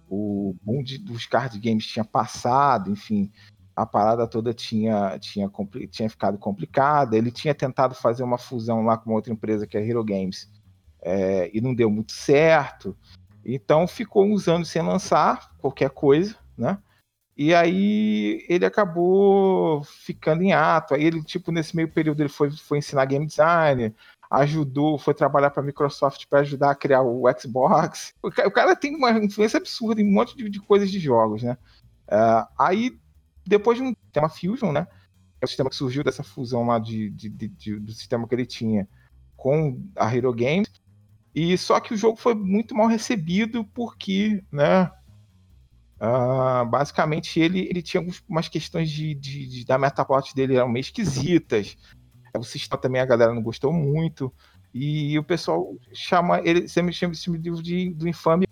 O 0.07 0.55
boom 0.61 0.83
dos 0.83 1.25
card 1.25 1.57
games 1.59 1.87
tinha 1.87 2.05
passado, 2.05 2.91
enfim, 2.91 3.31
a 3.75 3.87
parada 3.87 4.27
toda 4.27 4.53
tinha, 4.53 5.17
tinha, 5.17 5.49
tinha 5.89 6.09
ficado 6.09 6.37
complicada. 6.37 7.17
Ele 7.17 7.31
tinha 7.31 7.55
tentado 7.55 7.95
fazer 7.95 8.21
uma 8.21 8.37
fusão 8.37 8.83
lá 8.83 8.97
com 8.97 9.09
uma 9.09 9.15
outra 9.15 9.33
empresa 9.33 9.65
que 9.65 9.77
é 9.77 9.87
Hero 9.87 10.03
Games, 10.03 10.51
é, 11.01 11.49
e 11.53 11.61
não 11.61 11.73
deu 11.73 11.89
muito 11.89 12.11
certo. 12.11 12.95
Então 13.43 13.87
ficou 13.87 14.25
uns 14.25 14.47
anos 14.47 14.69
sem 14.69 14.81
lançar 14.81 15.51
qualquer 15.57 15.89
coisa, 15.89 16.35
né? 16.57 16.77
E 17.35 17.55
aí 17.55 18.45
ele 18.47 18.65
acabou 18.65 19.83
ficando 19.83 20.43
em 20.43 20.53
ato. 20.53 20.93
Aí 20.93 21.03
ele, 21.03 21.23
tipo, 21.23 21.51
nesse 21.51 21.75
meio 21.75 21.89
período, 21.89 22.21
ele 22.21 22.29
foi, 22.29 22.51
foi 22.51 22.77
ensinar 22.77 23.05
game 23.05 23.25
design, 23.25 23.95
ajudou, 24.29 24.99
foi 24.99 25.13
trabalhar 25.13 25.49
para 25.49 25.63
a 25.63 25.65
Microsoft 25.65 26.25
para 26.29 26.41
ajudar 26.41 26.71
a 26.71 26.75
criar 26.75 27.01
o 27.01 27.23
Xbox. 27.39 28.13
O 28.21 28.29
cara 28.51 28.75
tem 28.75 28.95
uma 28.95 29.11
influência 29.11 29.57
absurda 29.57 30.01
em 30.01 30.07
um 30.07 30.11
monte 30.13 30.37
de, 30.37 30.49
de 30.49 30.59
coisas 30.59 30.91
de 30.91 30.99
jogos, 30.99 31.41
né? 31.41 31.57
Uh, 32.07 32.45
aí, 32.59 32.99
depois 33.45 33.77
de 33.77 33.83
um 33.83 33.95
tema 34.11 34.29
Fusion, 34.29 34.71
né? 34.71 34.87
É 35.41 35.45
o 35.45 35.47
sistema 35.47 35.69
que 35.69 35.75
surgiu 35.75 36.03
dessa 36.03 36.21
fusão 36.21 36.67
lá 36.67 36.77
de, 36.77 37.09
de, 37.09 37.29
de, 37.29 37.79
do 37.79 37.91
sistema 37.91 38.27
que 38.27 38.35
ele 38.35 38.45
tinha 38.45 38.87
com 39.35 39.81
a 39.95 40.15
Hero 40.15 40.31
Games. 40.31 40.69
E 41.33 41.57
só 41.57 41.79
que 41.79 41.93
o 41.93 41.97
jogo 41.97 42.17
foi 42.17 42.35
muito 42.35 42.75
mal 42.75 42.87
recebido 42.87 43.63
porque, 43.73 44.43
né? 44.51 44.91
Uh, 45.95 46.65
basicamente, 46.65 47.39
ele, 47.39 47.67
ele 47.69 47.81
tinha 47.81 48.01
algumas 48.01 48.49
questões 48.49 48.89
de, 48.89 49.13
de, 49.13 49.47
de 49.47 49.65
da 49.65 49.77
metaplot 49.77 50.33
dele 50.35 50.55
eram 50.55 50.67
meio 50.67 50.81
esquisitas. 50.81 51.77
O 52.35 52.43
sistema 52.43 52.81
também 52.81 53.01
a 53.01 53.05
galera 53.05 53.33
não 53.33 53.41
gostou 53.41 53.71
muito. 53.71 54.33
E 54.73 55.17
o 55.19 55.23
pessoal 55.23 55.75
chama 55.93 56.39
ele 56.43 56.67
sempre 56.67 56.93
chama 56.93 57.13
esse 57.13 57.29
livro 57.29 57.61
de, 57.61 57.93
do 57.93 58.07
infame 58.07 58.47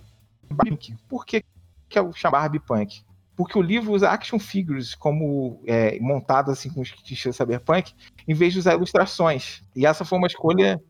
Punk. 0.50 0.96
Por 1.08 1.26
que, 1.26 1.44
que 1.88 1.98
é 1.98 2.02
o 2.02 2.12
chamar 2.12 2.42
Barbie 2.42 2.60
Punk? 2.60 3.04
Porque 3.36 3.58
o 3.58 3.62
livro 3.62 3.94
usa 3.94 4.10
action 4.10 4.38
figures 4.38 4.94
como 4.94 5.64
é, 5.66 5.98
montadas 6.02 6.60
assim 6.60 6.70
com 6.70 6.82
estilo 6.82 7.34
cyberpunk, 7.34 7.94
em 8.28 8.34
vez 8.34 8.52
de 8.52 8.60
usar 8.60 8.74
ilustrações. 8.74 9.64
E 9.76 9.86
essa 9.86 10.04
foi 10.04 10.18
uma 10.18 10.28
escolha 10.28 10.82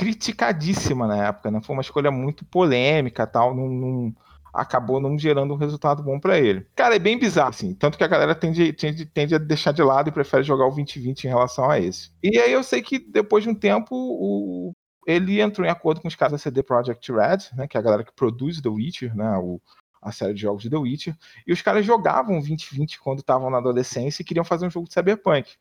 criticadíssima 0.00 1.06
na 1.06 1.26
época, 1.26 1.50
né? 1.50 1.60
Foi 1.62 1.76
uma 1.76 1.82
escolha 1.82 2.10
muito 2.10 2.42
polêmica, 2.42 3.26
tal, 3.26 3.54
não, 3.54 3.68
não 3.68 4.16
acabou 4.52 4.98
não 4.98 5.18
gerando 5.18 5.52
um 5.52 5.58
resultado 5.58 6.02
bom 6.02 6.18
para 6.18 6.38
ele. 6.38 6.66
Cara, 6.74 6.96
é 6.96 6.98
bem 6.98 7.18
bizarro, 7.18 7.50
assim. 7.50 7.74
Tanto 7.74 7.98
que 7.98 8.02
a 8.02 8.08
galera 8.08 8.34
tende, 8.34 8.72
tende, 8.72 9.04
tende, 9.04 9.34
a 9.34 9.38
deixar 9.38 9.72
de 9.72 9.82
lado 9.82 10.08
e 10.08 10.12
prefere 10.12 10.42
jogar 10.42 10.64
o 10.64 10.70
2020 10.70 11.24
em 11.24 11.28
relação 11.28 11.70
a 11.70 11.78
esse. 11.78 12.10
E 12.22 12.38
aí 12.38 12.50
eu 12.50 12.62
sei 12.62 12.80
que 12.80 12.98
depois 12.98 13.44
de 13.44 13.50
um 13.50 13.54
tempo, 13.54 13.94
o, 13.94 14.72
ele 15.06 15.38
entrou 15.38 15.66
em 15.66 15.70
acordo 15.70 16.00
com 16.00 16.08
os 16.08 16.14
caras 16.14 16.32
da 16.32 16.38
CD 16.38 16.62
Projekt 16.62 17.12
Red, 17.12 17.54
né, 17.54 17.68
que 17.68 17.76
é 17.76 17.80
a 17.80 17.82
galera 17.82 18.02
que 18.02 18.12
produz 18.14 18.58
The 18.58 18.70
Witcher, 18.70 19.14
né, 19.14 19.36
o, 19.36 19.60
a 20.00 20.10
série 20.12 20.32
de 20.32 20.40
jogos 20.40 20.62
de 20.62 20.70
The 20.70 20.78
Witcher, 20.78 21.14
e 21.46 21.52
os 21.52 21.60
caras 21.60 21.84
jogavam 21.84 22.38
2020 22.38 22.98
quando 23.00 23.18
estavam 23.18 23.50
na 23.50 23.58
adolescência 23.58 24.22
e 24.22 24.24
queriam 24.24 24.44
fazer 24.46 24.66
um 24.66 24.70
jogo 24.70 24.88
de 24.88 24.94
cyberpunk. 24.94 25.58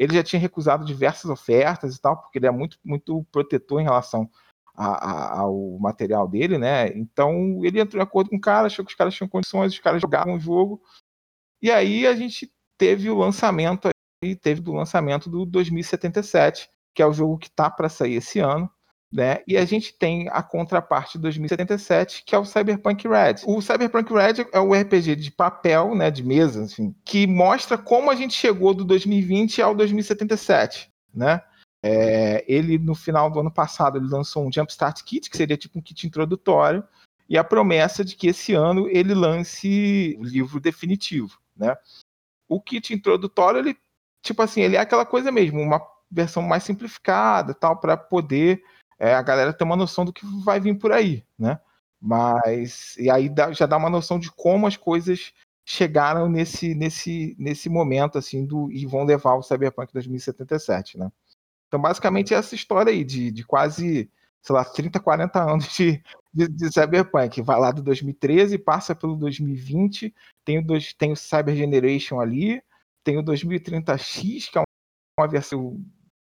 Ele 0.00 0.14
já 0.14 0.22
tinha 0.22 0.40
recusado 0.40 0.82
diversas 0.82 1.30
ofertas 1.30 1.94
e 1.94 2.00
tal, 2.00 2.16
porque 2.16 2.38
ele 2.38 2.46
é 2.46 2.50
muito, 2.50 2.78
muito 2.82 3.22
protetor 3.30 3.82
em 3.82 3.84
relação 3.84 4.30
a, 4.74 4.86
a, 4.86 5.40
ao 5.40 5.78
material 5.78 6.26
dele, 6.26 6.56
né? 6.56 6.88
Então 6.96 7.60
ele 7.62 7.78
entrou 7.78 8.00
em 8.00 8.02
acordo 8.02 8.30
com 8.30 8.36
o 8.36 8.40
cara, 8.40 8.66
achou 8.66 8.82
que 8.82 8.92
os 8.92 8.96
caras 8.96 9.14
tinham 9.14 9.28
condições, 9.28 9.74
os 9.74 9.78
caras 9.78 10.00
jogavam 10.00 10.36
o 10.36 10.40
jogo. 10.40 10.82
E 11.60 11.70
aí 11.70 12.06
a 12.06 12.16
gente 12.16 12.50
teve 12.78 13.10
o 13.10 13.18
lançamento 13.18 13.90
aí, 14.24 14.34
teve 14.34 14.66
o 14.70 14.72
lançamento 14.72 15.28
do 15.28 15.44
2077, 15.44 16.70
que 16.94 17.02
é 17.02 17.06
o 17.06 17.12
jogo 17.12 17.36
que 17.36 17.50
tá 17.50 17.68
para 17.68 17.90
sair 17.90 18.14
esse 18.14 18.38
ano. 18.38 18.70
Né? 19.12 19.42
E 19.46 19.56
a 19.56 19.64
gente 19.64 19.92
tem 19.92 20.28
a 20.28 20.40
contraparte 20.40 21.18
de 21.18 21.22
2077, 21.22 22.22
que 22.24 22.32
é 22.32 22.38
o 22.38 22.44
Cyberpunk 22.44 23.08
Red. 23.08 23.42
O 23.44 23.60
Cyberpunk 23.60 24.12
Red 24.12 24.46
é 24.52 24.60
o 24.60 24.72
RPG 24.72 25.16
de 25.16 25.32
papel, 25.32 25.96
né, 25.96 26.12
de 26.12 26.22
mesa, 26.22 26.62
assim, 26.62 26.94
que 27.04 27.26
mostra 27.26 27.76
como 27.76 28.08
a 28.08 28.14
gente 28.14 28.34
chegou 28.34 28.72
do 28.72 28.84
2020 28.84 29.60
ao 29.62 29.74
2077, 29.74 30.92
né? 31.12 31.42
É, 31.82 32.44
ele, 32.46 32.78
no 32.78 32.94
final 32.94 33.30
do 33.30 33.40
ano 33.40 33.50
passado, 33.50 33.98
ele 33.98 34.06
lançou 34.06 34.46
um 34.46 34.52
Jumpstart 34.52 35.02
Kit, 35.02 35.28
que 35.28 35.36
seria 35.36 35.56
tipo 35.56 35.78
um 35.78 35.82
kit 35.82 36.06
introdutório, 36.06 36.84
e 37.28 37.38
a 37.38 37.44
promessa 37.44 38.04
de 38.04 38.14
que 38.14 38.28
esse 38.28 38.52
ano 38.54 38.88
ele 38.88 39.14
lance 39.14 40.16
o 40.20 40.24
livro 40.24 40.60
definitivo, 40.60 41.38
né? 41.56 41.76
O 42.48 42.60
kit 42.60 42.92
introdutório, 42.92 43.58
ele, 43.58 43.76
tipo 44.22 44.42
assim, 44.42 44.60
ele 44.60 44.76
é 44.76 44.80
aquela 44.80 45.06
coisa 45.06 45.32
mesmo, 45.32 45.60
uma 45.60 45.80
versão 46.10 46.42
mais 46.42 46.64
simplificada, 46.64 47.54
tal, 47.54 47.76
para 47.76 47.96
poder 47.96 48.62
é, 49.00 49.14
a 49.14 49.22
galera 49.22 49.52
tem 49.54 49.66
uma 49.66 49.76
noção 49.76 50.04
do 50.04 50.12
que 50.12 50.26
vai 50.44 50.60
vir 50.60 50.78
por 50.78 50.92
aí, 50.92 51.24
né? 51.38 51.58
Mas 51.98 52.96
e 52.98 53.10
aí 53.10 53.30
dá, 53.30 53.50
já 53.50 53.64
dá 53.64 53.78
uma 53.78 53.88
noção 53.88 54.18
de 54.18 54.30
como 54.30 54.66
as 54.66 54.76
coisas 54.76 55.32
chegaram 55.64 56.28
nesse 56.28 56.74
nesse 56.74 57.34
nesse 57.38 57.68
momento 57.70 58.18
assim 58.18 58.44
do 58.44 58.70
e 58.70 58.84
vão 58.86 59.04
levar 59.04 59.34
o 59.34 59.42
Cyberpunk 59.42 59.92
2077, 59.92 60.98
né? 60.98 61.10
Então 61.66 61.80
basicamente 61.80 62.34
é 62.34 62.36
essa 62.36 62.54
história 62.54 62.92
aí 62.92 63.02
de, 63.02 63.30
de 63.30 63.44
quase 63.44 64.10
sei 64.42 64.54
lá 64.54 64.64
30, 64.64 65.00
40 65.00 65.42
anos 65.42 65.72
de, 65.74 66.02
de, 66.32 66.48
de 66.48 66.72
Cyberpunk, 66.72 67.40
vai 67.42 67.58
lá 67.58 67.70
do 67.70 67.82
2013, 67.82 68.58
passa 68.58 68.94
pelo 68.94 69.16
2020, 69.16 70.14
tem 70.44 70.58
o, 70.58 70.66
dois, 70.66 70.92
tem 70.94 71.12
o 71.12 71.16
Cyber 71.16 71.54
Generation 71.54 72.20
ali, 72.20 72.62
tem 73.04 73.18
o 73.18 73.22
2030X, 73.22 74.50
que 74.50 74.58
é 74.58 74.62
uma 75.18 75.28
versão 75.28 75.78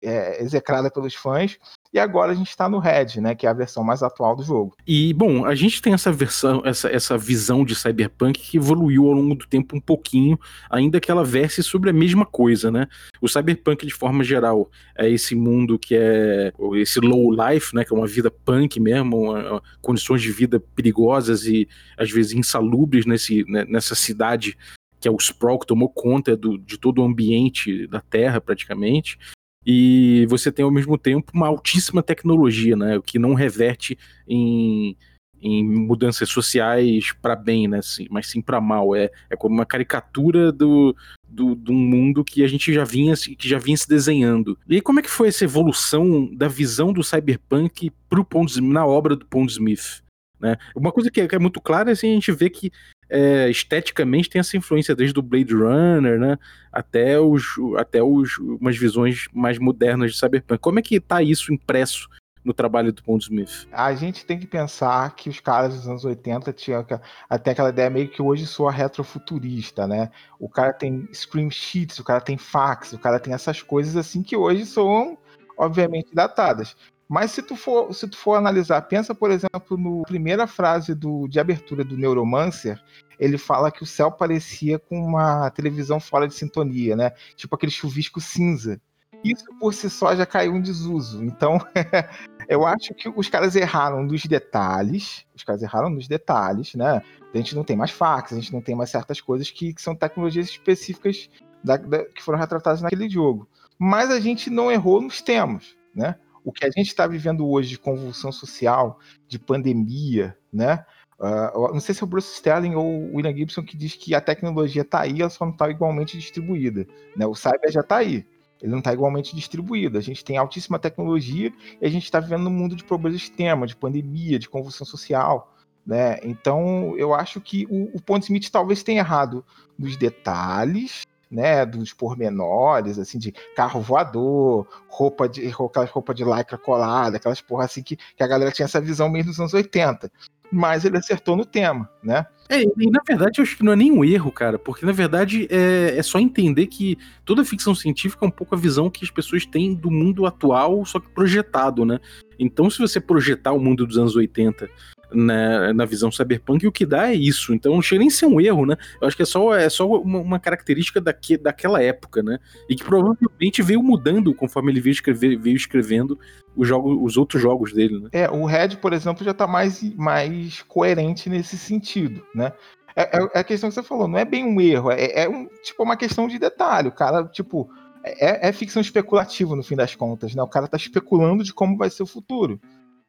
é, 0.03 0.43
execrada 0.43 0.91
pelos 0.91 1.15
fãs, 1.15 1.59
e 1.93 1.99
agora 1.99 2.33
a 2.33 2.35
gente 2.35 2.49
está 2.49 2.69
no 2.69 2.79
Red, 2.79 3.21
né, 3.21 3.35
que 3.35 3.47
é 3.47 3.51
a 3.51 3.55
versão 3.55 3.85
mais 3.85 4.03
atual 4.03 4.35
do 4.35 4.43
jogo. 4.43 4.75
E 4.87 5.13
bom, 5.13 5.45
a 5.45 5.55
gente 5.55 5.83
tem 5.83 5.93
essa 5.93 6.11
versão, 6.11 6.63
essa, 6.65 6.89
essa 6.89 7.19
visão 7.19 7.65
de 7.65 7.75
Cyberpunk 7.75 8.41
que 8.41 8.57
evoluiu 8.57 9.07
ao 9.07 9.13
longo 9.13 9.35
do 9.35 9.47
tempo 9.47 9.77
um 9.77 9.81
pouquinho, 9.81 10.39
ainda 10.71 10.99
que 10.99 11.11
ela 11.11 11.23
verse 11.23 11.63
sobre 11.63 11.91
a 11.91 11.93
mesma 11.93 12.25
coisa, 12.25 12.71
né? 12.71 12.89
O 13.21 13.29
Cyberpunk 13.29 13.87
de 13.87 13.93
forma 13.93 14.25
geral 14.25 14.71
é 14.97 15.09
esse 15.09 15.35
mundo 15.35 15.79
que 15.79 15.95
é 15.95 16.53
esse 16.75 16.99
low 16.99 17.31
life, 17.31 17.75
né, 17.75 17.85
que 17.85 17.93
é 17.93 17.97
uma 17.97 18.07
vida 18.07 18.31
punk 18.31 18.81
mesmo, 18.81 19.31
uma, 19.31 19.63
condições 19.83 20.23
de 20.23 20.33
vida 20.33 20.59
perigosas 20.59 21.45
e 21.47 21.69
às 21.97 22.11
vezes 22.11 22.33
insalubres 22.33 23.05
nesse, 23.05 23.45
né, 23.45 23.67
nessa 23.69 23.95
cidade 23.95 24.57
que 24.99 25.09
é 25.09 25.11
o 25.11 25.17
Sprawl, 25.17 25.59
que 25.59 25.67
tomou 25.67 25.89
conta 25.89 26.37
do, 26.37 26.57
de 26.57 26.79
todo 26.79 27.03
o 27.03 27.05
ambiente 27.05 27.89
da 27.89 28.01
Terra, 28.01 28.41
praticamente 28.41 29.19
e 29.65 30.27
você 30.29 30.51
tem 30.51 30.65
ao 30.65 30.71
mesmo 30.71 30.99
tempo 30.99 31.33
uma 31.35 31.47
altíssima 31.47 32.03
tecnologia, 32.03 32.77
né, 32.77 32.99
o 32.99 33.03
que 33.03 33.19
não 33.19 33.35
reverte 33.35 33.99
em, 34.27 34.97
em 35.41 35.65
mudanças 35.65 36.29
sociais 36.29 37.13
para 37.21 37.37
bem, 37.37 37.69
né, 37.69 37.81
sim, 37.83 38.07
mas 38.11 38.27
sim 38.27 38.41
para 38.41 38.61
mal. 38.61 38.95
É, 38.95 39.11
é 39.31 39.37
como 39.37 39.55
uma 39.55 39.67
caricatura 39.67 40.51
do, 40.51 40.97
do, 41.29 41.55
do 41.55 41.73
mundo 41.73 42.25
que 42.25 42.45
a 42.45 42.49
gente 42.49 42.73
já 42.73 42.85
vinha 42.85 43.15
que 43.17 43.49
já 43.49 43.59
vinha 43.59 43.77
se 43.77 43.89
desenhando. 43.89 44.59
E 44.69 44.81
como 44.81 45.01
é 45.01 45.03
que 45.03 45.11
foi 45.11 45.29
essa 45.29 45.45
evolução 45.45 46.29
da 46.35 46.49
visão 46.49 46.93
do 46.93 47.03
cyberpunk 47.03 47.91
pro 48.09 48.25
Pond, 48.25 48.61
na 48.61 48.85
obra 48.87 49.17
do 49.17 49.27
Pond 49.27 49.51
Smith? 49.51 50.03
Né? 50.41 50.57
Uma 50.75 50.91
coisa 50.91 51.09
que 51.09 51.21
é, 51.21 51.29
que 51.29 51.37
é 51.37 51.39
muito 51.39 51.61
clara 51.61 51.91
é 51.91 51.93
assim, 51.93 52.11
a 52.11 52.15
gente 52.15 52.33
vê 52.33 52.51
que 52.51 52.73
é, 53.13 53.51
esteticamente 53.51 54.31
tem 54.31 54.41
essa 54.41 54.57
influência 54.57 54.97
desde 54.97 55.19
o 55.19 55.23
Blade 55.23 55.55
Runner, 55.55 56.19
né, 56.19 56.39
até 56.73 57.21
os 57.21 57.45
até 57.77 58.03
os 58.03 58.39
umas 58.39 58.77
visões 58.77 59.27
mais 59.35 59.59
modernas 59.59 60.13
de 60.13 60.19
Cyberpunk. 60.19 60.59
Como 60.59 60.79
é 60.79 60.83
que 60.83 60.99
tá 60.99 61.23
isso 61.23 61.53
impresso 61.53 62.09
no 62.43 62.55
trabalho 62.55 62.91
do 62.91 63.03
Pond 63.03 63.23
Smith? 63.23 63.69
A 63.71 63.95
gente 63.95 64.25
tem 64.25 64.39
que 64.39 64.47
pensar 64.47 65.15
que 65.15 65.29
os 65.29 65.39
caras 65.41 65.75
dos 65.75 65.87
anos 65.87 66.05
80 66.07 66.53
tinham 66.55 66.85
até 67.29 67.51
aquela 67.51 67.69
ideia 67.69 67.91
meio 67.91 68.09
que 68.09 68.23
hoje 68.23 68.47
soa 68.47 68.73
retrofuturista, 68.73 69.87
né? 69.87 70.11
O 70.41 70.49
cara 70.49 70.73
tem 70.73 71.07
screen 71.13 71.51
sheets, 71.51 71.99
o 71.99 72.05
cara 72.05 72.21
tem 72.21 72.39
fax, 72.39 72.95
o 72.95 72.99
cara 72.99 73.21
tem 73.21 73.35
essas 73.35 73.61
coisas 73.61 73.95
assim 73.95 74.23
que 74.23 74.37
hoje 74.37 74.65
são 74.65 75.19
obviamente 75.59 76.09
datadas. 76.15 76.75
Mas 77.09 77.31
se 77.33 77.43
tu 77.43 77.57
for, 77.57 77.93
se 77.95 78.09
tu 78.09 78.17
for 78.17 78.35
analisar, 78.35 78.81
pensa, 78.83 79.15
por 79.15 79.31
exemplo, 79.31 79.77
na 79.77 80.03
primeira 80.05 80.47
frase 80.47 80.95
do, 80.95 81.29
de 81.29 81.39
abertura 81.39 81.85
do 81.85 81.97
Neuromancer, 81.97 82.81
ele 83.19 83.37
fala 83.37 83.71
que 83.71 83.83
o 83.83 83.87
céu 83.87 84.11
parecia 84.11 84.79
com 84.79 84.99
uma 84.99 85.51
televisão 85.51 86.01
fora 86.01 86.27
de 86.27 86.35
sintonia, 86.35 86.97
né? 86.97 87.13
Tipo 87.37 87.55
aquele 87.55 87.73
chuvisco 87.73 88.21
cinza. 88.21 88.81
Isso 89.25 89.45
por 89.61 89.73
si 89.73 89.89
só 89.89 90.17
já 90.17 90.27
caiu 90.27 90.57
em 90.57 90.61
desuso. 90.61 91.23
Então, 91.25 91.59
eu 92.49 92.67
acho 92.67 92.93
que 92.95 93.09
os 93.09 93.29
caras 93.29 93.55
erraram 93.55 94.03
nos 94.03 94.25
detalhes. 94.25 95.25
Os 95.35 95.45
caras 95.45 95.63
erraram 95.63 95.91
nos 95.91 96.09
detalhes, 96.09 96.75
né? 96.75 97.03
A 97.33 97.37
gente 97.37 97.55
não 97.55 97.63
tem 97.63 97.77
mais 97.77 97.91
fax, 97.91 98.33
a 98.33 98.37
gente 98.37 98.53
não 98.53 98.61
tem 98.61 98.75
mais 98.75 98.91
certas 98.91 99.21
coisas 99.21 99.51
que, 99.51 99.73
que 99.73 99.81
são 99.81 99.95
tecnologias 99.95 100.47
específicas 100.47 101.31
da, 101.63 101.77
da, 101.77 102.05
que 102.05 102.23
foram 102.23 102.39
retratadas 102.39 102.83
naquele 102.83 103.09
jogo. 103.09 103.49
Mas 103.79 104.11
a 104.11 104.19
gente 104.19 104.51
não 104.51 104.71
errou 104.71 105.01
nos 105.01 105.21
temas, 105.21 105.77
né? 105.95 106.17
O 106.45 106.53
que 106.53 106.65
a 106.65 106.71
gente 106.71 106.89
está 106.89 107.07
vivendo 107.07 107.49
hoje 107.49 107.71
de 107.71 107.79
convulsão 107.79 108.33
social, 108.33 108.99
de 109.29 109.39
pandemia, 109.39 110.37
né? 110.53 110.85
Uh, 111.19 111.73
não 111.73 111.79
sei 111.79 111.95
se 111.95 112.03
é 112.03 112.05
o 112.05 112.09
Bruce 112.09 112.35
Sterling 112.35 112.75
ou 112.75 112.85
o 112.85 113.17
William 113.17 113.33
Gibson 113.33 113.63
que 113.63 113.77
diz 113.77 113.95
que 113.95 114.13
a 114.13 114.21
tecnologia 114.21 114.83
está 114.83 115.03
aí, 115.03 115.21
ela 115.21 115.31
só 115.31 115.45
não 115.45 115.53
está 115.53 115.71
igualmente 115.71 116.19
distribuída. 116.19 116.85
Né? 117.17 117.25
O 117.25 117.35
cyber 117.35 117.71
já 117.71 117.81
está 117.81 117.99
aí, 117.99 118.27
ele 118.61 118.73
não 118.73 118.81
está 118.81 118.93
igualmente 118.93 119.37
distribuído. 119.37 119.97
A 119.97 120.01
gente 120.01 120.25
tem 120.25 120.37
altíssima 120.37 120.81
tecnologia 120.81 121.53
e 121.81 121.87
a 121.87 121.89
gente 121.89 122.05
está 122.05 122.19
vivendo 122.19 122.43
num 122.43 122.51
mundo 122.51 122.75
de 122.75 122.83
problemas 122.83 123.21
extremos, 123.21 123.69
de 123.69 123.77
pandemia, 123.77 124.37
de 124.37 124.49
convulsão 124.49 124.85
social. 124.85 125.55
Né? 125.87 126.19
Então, 126.25 126.97
eu 126.97 127.15
acho 127.15 127.41
que 127.41 127.67
o, 127.71 127.97
o 127.97 128.19
Smith 128.19 128.51
talvez 128.51 128.83
tenha 128.83 129.01
errado 129.01 129.45
nos 129.79 129.97
detalhes, 129.97 131.03
né, 131.33 131.65
dos 131.65 131.95
pormenores, 131.95 132.99
assim, 132.99 133.19
de 133.19 133.33
carro 133.57 133.81
voador, 133.81 134.67
roupa 134.87 135.27
de 135.27 135.49
roupa, 135.49 136.15
de 136.15 136.23
lycra 136.23 136.59
colada, 136.59 137.17
aquelas 137.17 137.41
porra 137.41 137.65
assim 137.65 137.83
que, 137.83 137.97
que 137.97 138.23
a 138.23 138.27
galera 138.27 138.53
tinha 138.53 138.67
essa 138.67 138.81
visão 138.81 139.09
mesmo 139.09 139.31
nos 139.31 139.41
anos 139.41 139.55
80. 139.55 140.13
Mas 140.53 140.85
ele 140.85 140.99
acertou 140.99 141.35
no 141.35 141.47
tema, 141.47 141.89
né? 142.03 142.27
É, 142.51 142.61
e 142.63 142.91
na 142.91 143.01
verdade 143.07 143.39
eu 143.39 143.43
acho 143.43 143.57
que 143.57 143.65
não 143.65 143.73
é 143.73 143.77
nem 143.77 143.91
um 143.91 144.05
erro, 144.05 144.31
cara, 144.31 144.59
porque 144.59 144.85
na 144.85 144.93
verdade 144.93 145.49
é, 145.51 145.97
é 145.97 146.03
só 146.03 146.19
entender 146.19 146.67
que 146.67 146.99
toda 147.25 147.43
ficção 147.47 147.75
científica 147.75 148.27
é 148.27 148.29
um 148.29 148.31
pouco 148.31 148.55
a 148.55 148.59
visão 148.59 148.91
que 148.91 149.03
as 149.03 149.11
pessoas 149.11 149.47
têm 149.47 149.75
do 149.75 149.91
mundo 149.91 150.27
atual, 150.27 150.85
só 150.85 151.01
que 151.01 151.09
projetado, 151.09 151.87
né? 151.87 151.99
Então, 152.39 152.69
se 152.69 152.79
você 152.79 153.01
projetar 153.01 153.53
o 153.53 153.59
mundo 153.59 153.87
dos 153.87 153.97
anos 153.97 154.15
80 154.15 154.69
né, 155.15 155.73
na 155.73 155.85
visão 155.85 156.11
cyberpunk, 156.11 156.65
e 156.65 156.69
o 156.69 156.73
que 156.73 156.87
dá 156.87 157.11
é 157.11 157.15
isso. 157.15 157.55
Então 157.55 157.75
não 157.75 157.83
chega 157.83 158.01
nem 158.01 158.09
a 158.09 158.11
ser 158.11 158.27
um 158.27 158.41
erro, 158.41 158.67
né? 158.67 158.77
Eu 159.01 159.09
acho 159.09 159.17
que 159.17 159.23
é 159.23 159.27
só, 159.27 159.55
é 159.55 159.69
só 159.69 159.87
uma, 159.87 160.19
uma 160.19 160.39
característica 160.39 161.01
daque, 161.01 161.37
daquela 161.37 161.83
época, 161.83 162.23
né? 162.23 162.39
E 162.69 162.75
que 162.75 162.85
provavelmente 162.85 163.63
veio 163.63 163.83
mudando 163.83 164.35
conforme 164.35 164.73
ele 164.73 164.81
veio, 164.81 164.93
escrever, 164.93 165.37
veio 165.39 165.57
escrevendo 165.57 166.19
os, 166.57 166.69
jogos, 166.69 166.99
os 167.01 167.17
outros 167.17 167.41
jogos 167.41 167.73
dele, 167.73 168.01
né? 168.01 168.09
É, 168.13 168.31
o 168.31 168.45
Red, 168.45 168.77
por 168.81 168.93
exemplo, 168.93 169.25
já 169.25 169.35
tá 169.35 169.47
mais, 169.47 169.83
mais 169.97 170.63
coerente 170.63 171.29
nesse 171.29 171.57
sentido, 171.57 172.25
né? 172.35 172.53
É, 172.95 173.19
é, 173.19 173.29
é 173.35 173.39
a 173.41 173.45
questão 173.45 173.69
que 173.69 173.75
você 173.75 173.83
falou, 173.83 174.07
não 174.07 174.19
é 174.19 174.25
bem 174.25 174.45
um 174.45 174.61
erro, 174.61 174.91
é, 174.91 175.23
é 175.25 175.29
um, 175.29 175.47
tipo 175.63 175.83
uma 175.83 175.97
questão 175.97 176.29
de 176.29 176.39
detalhe. 176.39 176.89
O 176.89 176.93
cara, 176.93 177.25
tipo, 177.25 177.71
é, 178.05 178.49
é 178.49 178.53
ficção 178.53 178.83
especulativa 178.83 179.55
no 179.57 179.63
fim 179.63 179.77
das 179.77 179.95
contas, 179.95 180.35
né? 180.35 180.43
O 180.43 180.49
cara 180.49 180.69
tá 180.69 180.77
especulando 180.77 181.45
de 181.45 181.55
como 181.55 181.77
vai 181.77 181.89
ser 181.89 182.03
o 182.03 182.07
futuro. 182.07 182.61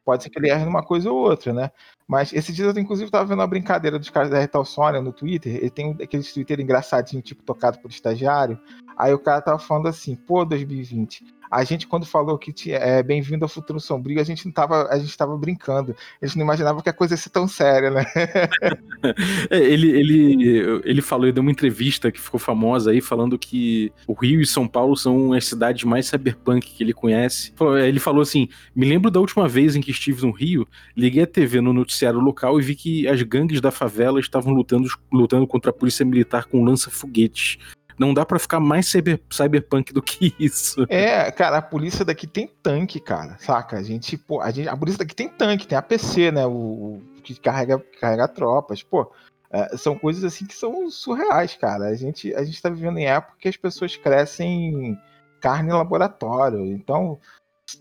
Pode 0.04 0.22
ser 0.22 0.30
que 0.30 0.38
ele 0.38 0.50
erre 0.50 0.64
numa 0.64 0.82
coisa 0.82 1.10
ou 1.10 1.16
outra, 1.16 1.52
né? 1.52 1.70
Mas 2.06 2.32
esse 2.32 2.52
dia 2.52 2.66
eu, 2.66 2.78
inclusive, 2.78 3.10
tava 3.10 3.24
vendo 3.24 3.38
uma 3.38 3.46
brincadeira 3.46 3.98
dos 3.98 4.10
caras 4.10 4.28
da 4.28 4.38
Retal 4.38 4.64
Sônia 4.64 5.00
no 5.00 5.12
Twitter. 5.12 5.56
Ele 5.56 5.70
tem 5.70 5.96
aqueles 6.02 6.32
Twitter 6.32 6.60
engraçadinho, 6.60 7.22
tipo, 7.22 7.42
tocado 7.42 7.78
por 7.78 7.90
estagiário. 7.90 8.60
Aí 8.96 9.14
o 9.14 9.18
cara 9.18 9.40
tava 9.40 9.58
falando 9.58 9.88
assim, 9.88 10.14
pô, 10.14 10.44
2020, 10.44 11.24
a 11.50 11.64
gente, 11.64 11.86
quando 11.86 12.06
falou 12.06 12.38
que 12.38 12.52
tinha, 12.52 12.76
é 12.76 13.02
bem-vindo 13.02 13.44
ao 13.44 13.48
futuro 13.48 13.80
sombrio, 13.80 14.20
a 14.20 14.24
gente 14.24 14.44
não 14.46 14.52
tava, 14.52 14.88
a 14.90 14.98
gente 14.98 15.16
tava 15.16 15.36
brincando. 15.36 15.94
A 16.20 16.26
gente 16.26 16.36
não 16.36 16.44
imaginava 16.44 16.82
que 16.82 16.88
a 16.88 16.92
coisa 16.92 17.14
ia 17.14 17.18
ser 17.18 17.30
tão 17.30 17.46
séria, 17.46 17.90
né? 17.90 18.04
é, 19.50 19.58
ele, 19.58 19.90
ele, 19.90 20.82
ele 20.84 21.02
falou, 21.02 21.26
ele 21.26 21.32
deu 21.32 21.42
uma 21.42 21.50
entrevista 21.50 22.10
que 22.10 22.20
ficou 22.20 22.40
famosa 22.40 22.90
aí, 22.90 23.00
falando 23.00 23.38
que 23.38 23.92
o 24.06 24.12
Rio 24.12 24.40
e 24.40 24.46
São 24.46 24.66
Paulo 24.66 24.96
são 24.96 25.32
as 25.32 25.46
cidades 25.46 25.84
mais 25.84 26.06
cyberpunk 26.06 26.70
que 26.70 26.82
ele 26.82 26.92
conhece. 26.92 27.52
Ele 27.84 28.00
falou 28.00 28.22
assim: 28.22 28.48
me 28.74 28.86
lembro 28.86 29.10
da 29.10 29.20
última 29.20 29.48
vez 29.48 29.76
em 29.76 29.80
que 29.80 29.90
estive 29.90 30.22
no 30.22 30.32
Rio, 30.32 30.66
liguei 30.96 31.22
a 31.22 31.26
TV 31.26 31.60
no 31.60 31.72
noticiário 31.72 32.20
local 32.20 32.58
e 32.58 32.62
vi 32.62 32.74
que 32.74 33.08
as 33.08 33.22
gangues 33.22 33.60
da 33.60 33.70
favela 33.70 34.20
estavam 34.20 34.52
lutando, 34.52 34.88
lutando 35.12 35.46
contra 35.46 35.70
a 35.70 35.74
polícia 35.74 36.04
militar 36.04 36.46
com 36.46 36.64
lança-foguetes. 36.64 37.58
Não 37.98 38.12
dá 38.12 38.24
para 38.24 38.38
ficar 38.38 38.60
mais 38.60 38.86
cyber, 38.86 39.20
cyberpunk 39.30 39.92
do 39.92 40.02
que 40.02 40.34
isso. 40.38 40.84
É, 40.88 41.30
cara, 41.30 41.58
a 41.58 41.62
polícia 41.62 42.04
daqui 42.04 42.26
tem 42.26 42.48
tanque, 42.62 43.00
cara, 43.00 43.36
saca? 43.38 43.78
A 43.78 43.82
gente, 43.82 44.16
pô, 44.16 44.40
a, 44.40 44.50
gente, 44.50 44.68
a 44.68 44.76
polícia 44.76 44.98
daqui 44.98 45.14
tem 45.14 45.28
tanque, 45.28 45.66
tem 45.66 45.78
APC, 45.78 46.30
né? 46.30 46.46
O, 46.46 47.00
o 47.16 47.22
que 47.22 47.34
carrega, 47.34 47.78
carrega 48.00 48.28
tropas, 48.28 48.82
pô. 48.82 49.10
É, 49.50 49.76
são 49.76 49.96
coisas 49.96 50.24
assim 50.24 50.46
que 50.46 50.54
são 50.54 50.90
surreais, 50.90 51.54
cara. 51.54 51.86
A 51.86 51.94
gente, 51.94 52.34
a 52.34 52.42
gente 52.42 52.60
tá 52.60 52.68
vivendo 52.68 52.98
em 52.98 53.06
época 53.06 53.36
que 53.38 53.48
as 53.48 53.56
pessoas 53.56 53.96
crescem 53.96 54.98
carne 55.40 55.70
em 55.70 55.74
laboratório. 55.74 56.66
Então, 56.66 57.20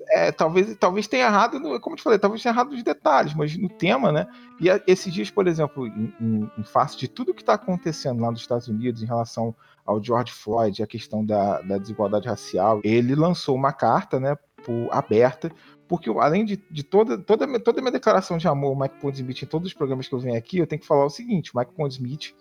é, 0.09 0.31
talvez, 0.31 0.75
talvez 0.77 1.07
tenha 1.07 1.25
errado, 1.25 1.59
como 1.79 1.93
eu 1.93 1.97
te 1.97 2.03
falei, 2.03 2.19
talvez 2.19 2.41
tenha 2.41 2.53
errado 2.53 2.71
nos 2.71 2.83
detalhes, 2.83 3.33
mas 3.33 3.57
no 3.57 3.69
tema, 3.69 4.11
né? 4.11 4.27
E 4.59 4.67
esses 4.85 5.13
dias, 5.13 5.29
por 5.29 5.47
exemplo, 5.47 5.87
em, 5.87 6.13
em, 6.19 6.51
em 6.57 6.63
face 6.63 6.97
de 6.97 7.07
tudo 7.07 7.33
que 7.33 7.41
está 7.41 7.53
acontecendo 7.53 8.21
lá 8.21 8.31
nos 8.31 8.41
Estados 8.41 8.67
Unidos 8.67 9.01
em 9.01 9.07
relação 9.07 9.55
ao 9.85 10.03
George 10.03 10.31
Floyd, 10.31 10.81
a 10.81 10.87
questão 10.87 11.25
da, 11.25 11.61
da 11.61 11.77
desigualdade 11.77 12.27
racial, 12.27 12.79
ele 12.83 13.15
lançou 13.15 13.55
uma 13.55 13.73
carta, 13.73 14.19
né, 14.19 14.35
por, 14.63 14.87
aberta, 14.91 15.51
porque 15.87 16.09
além 16.09 16.45
de, 16.45 16.61
de 16.71 16.83
toda, 16.83 17.17
toda, 17.17 17.59
toda 17.59 17.81
minha 17.81 17.91
declaração 17.91 18.37
de 18.37 18.47
amor 18.47 18.69
ao 18.69 18.79
Mike 18.79 18.99
Pondsmith 18.99 19.43
em 19.43 19.45
todos 19.45 19.67
os 19.67 19.73
programas 19.73 20.07
que 20.07 20.15
eu 20.15 20.19
venho 20.19 20.37
aqui, 20.37 20.57
eu 20.57 20.67
tenho 20.67 20.81
que 20.81 20.87
falar 20.87 21.05
o 21.05 21.09
seguinte: 21.09 21.51
o 21.53 21.59
Mike 21.59 21.73
Pondsmith 21.73 22.33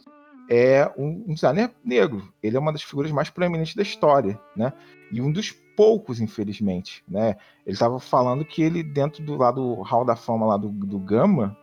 é 0.48 0.90
um, 0.96 1.24
um 1.28 1.34
designer 1.34 1.70
negro. 1.84 2.32
Ele 2.42 2.56
é 2.56 2.60
uma 2.60 2.72
das 2.72 2.82
figuras 2.82 3.10
mais 3.10 3.30
proeminentes 3.30 3.74
da 3.74 3.82
história, 3.82 4.40
né? 4.56 4.72
E 5.10 5.20
um 5.20 5.30
dos 5.30 5.50
poucos, 5.76 6.20
infelizmente, 6.20 7.02
né? 7.08 7.36
Ele 7.66 7.74
estava 7.74 7.98
falando 7.98 8.44
que 8.44 8.62
ele, 8.62 8.82
dentro 8.82 9.22
do 9.22 9.36
lado 9.36 9.82
Hall 9.82 10.04
da 10.04 10.16
Fama 10.16 10.46
lá 10.46 10.56
do, 10.56 10.68
do 10.68 10.98
Gama, 10.98 11.56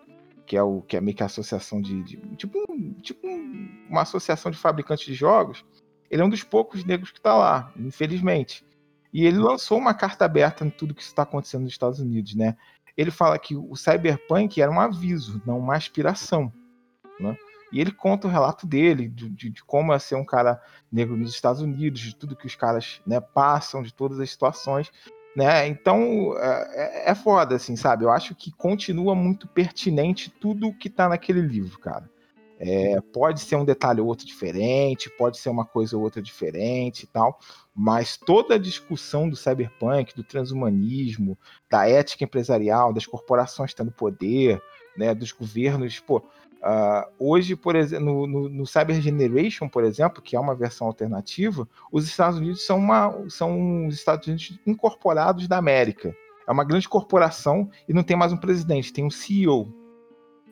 que 0.49 0.57
é 0.57 0.63
o 0.63 0.81
que 0.81 0.97
é 0.97 1.01
meio 1.01 1.15
que 1.15 1.21
a 1.21 1.27
associação 1.27 1.79
de. 1.79 2.01
de 2.01 2.17
tipo, 2.35 2.57
um, 2.67 2.93
tipo 2.93 3.27
um, 3.27 3.85
uma 3.87 4.01
associação 4.01 4.51
de 4.51 4.57
fabricantes 4.57 5.05
de 5.05 5.13
jogos, 5.13 5.63
ele 6.09 6.23
é 6.23 6.25
um 6.25 6.29
dos 6.29 6.41
poucos 6.41 6.83
negros 6.83 7.11
que 7.11 7.19
está 7.19 7.35
lá, 7.35 7.71
infelizmente. 7.77 8.65
E 9.13 9.27
ele 9.27 9.37
lançou 9.37 9.77
uma 9.77 9.93
carta 9.93 10.25
aberta 10.25 10.65
em 10.65 10.71
tudo 10.71 10.95
que 10.95 11.03
está 11.03 11.21
acontecendo 11.21 11.61
nos 11.61 11.71
Estados 11.71 11.99
Unidos, 11.99 12.33
né? 12.33 12.57
Ele 12.97 13.11
fala 13.11 13.37
que 13.37 13.55
o 13.55 13.75
cyberpunk 13.75 14.59
era 14.59 14.71
um 14.71 14.79
aviso, 14.79 15.39
não 15.45 15.59
uma 15.59 15.75
aspiração, 15.75 16.51
né? 17.19 17.37
E 17.71 17.79
ele 17.79 17.91
conta 17.91 18.27
o 18.27 18.31
relato 18.31 18.65
dele, 18.65 19.07
de, 19.07 19.29
de, 19.29 19.49
de, 19.51 19.63
como 19.63 19.93
é 19.93 19.99
ser 19.99 20.15
um 20.15 20.25
cara 20.25 20.59
negro 20.91 21.15
nos 21.15 21.31
Estados 21.31 21.61
Unidos, 21.61 22.01
de 22.01 22.15
tudo 22.15 22.35
que 22.35 22.47
os 22.47 22.55
caras 22.55 23.03
né, 23.05 23.21
passam, 23.21 23.83
de 23.83 23.93
todas 23.93 24.19
as 24.19 24.31
situações. 24.31 24.91
Né? 25.35 25.67
Então 25.67 26.35
é, 26.37 27.05
é, 27.07 27.11
é 27.11 27.15
foda, 27.15 27.55
assim, 27.55 27.75
sabe? 27.75 28.03
Eu 28.03 28.09
acho 28.09 28.35
que 28.35 28.51
continua 28.51 29.13
muito 29.15 29.47
pertinente 29.47 30.29
tudo 30.29 30.73
que 30.73 30.89
tá 30.89 31.07
naquele 31.07 31.41
livro, 31.41 31.79
cara. 31.79 32.09
É, 32.61 32.99
pode 33.13 33.39
ser 33.39 33.55
um 33.55 33.63
detalhe 33.63 34.01
ou 34.01 34.07
outro 34.07 34.25
diferente, 34.25 35.09
pode 35.17 35.37
ser 35.37 35.49
uma 35.49 35.63
coisa 35.63 35.95
ou 35.95 36.03
outra 36.03 36.21
diferente 36.21 37.03
e 37.03 37.07
tal, 37.07 37.39
mas 37.73 38.17
toda 38.17 38.55
a 38.55 38.59
discussão 38.59 39.29
do 39.29 39.35
cyberpunk, 39.37 40.13
do 40.13 40.25
transhumanismo, 40.25 41.37
da 41.69 41.87
ética 41.87 42.25
empresarial, 42.25 42.91
das 42.91 43.05
corporações 43.05 43.73
tendo 43.73 43.91
poder, 43.91 44.61
né, 44.97 45.15
dos 45.15 45.31
governos, 45.31 46.01
pô, 46.01 46.21
Uh, 46.59 47.07
hoje, 47.17 47.55
por 47.55 47.73
exemplo, 47.75 48.05
no, 48.05 48.27
no, 48.27 48.49
no, 48.49 48.67
Cyber 48.67 48.99
Generation, 48.99 49.69
por 49.69 49.83
exemplo, 49.85 50.21
que 50.21 50.35
é 50.35 50.39
uma 50.39 50.53
versão 50.53 50.87
alternativa, 50.87 51.67
os 51.89 52.05
Estados 52.05 52.37
Unidos 52.37 52.65
são, 52.65 52.77
uma, 52.77 53.29
são 53.29 53.87
os 53.87 53.95
Estados 53.95 54.27
Unidos 54.27 54.59
incorporados 54.67 55.47
da 55.47 55.57
América. 55.57 56.13
É 56.45 56.51
uma 56.51 56.65
grande 56.65 56.89
corporação 56.89 57.69
e 57.87 57.93
não 57.93 58.03
tem 58.03 58.17
mais 58.17 58.33
um 58.33 58.37
presidente, 58.37 58.91
tem 58.91 59.05
um 59.05 59.09
CEO. 59.09 59.73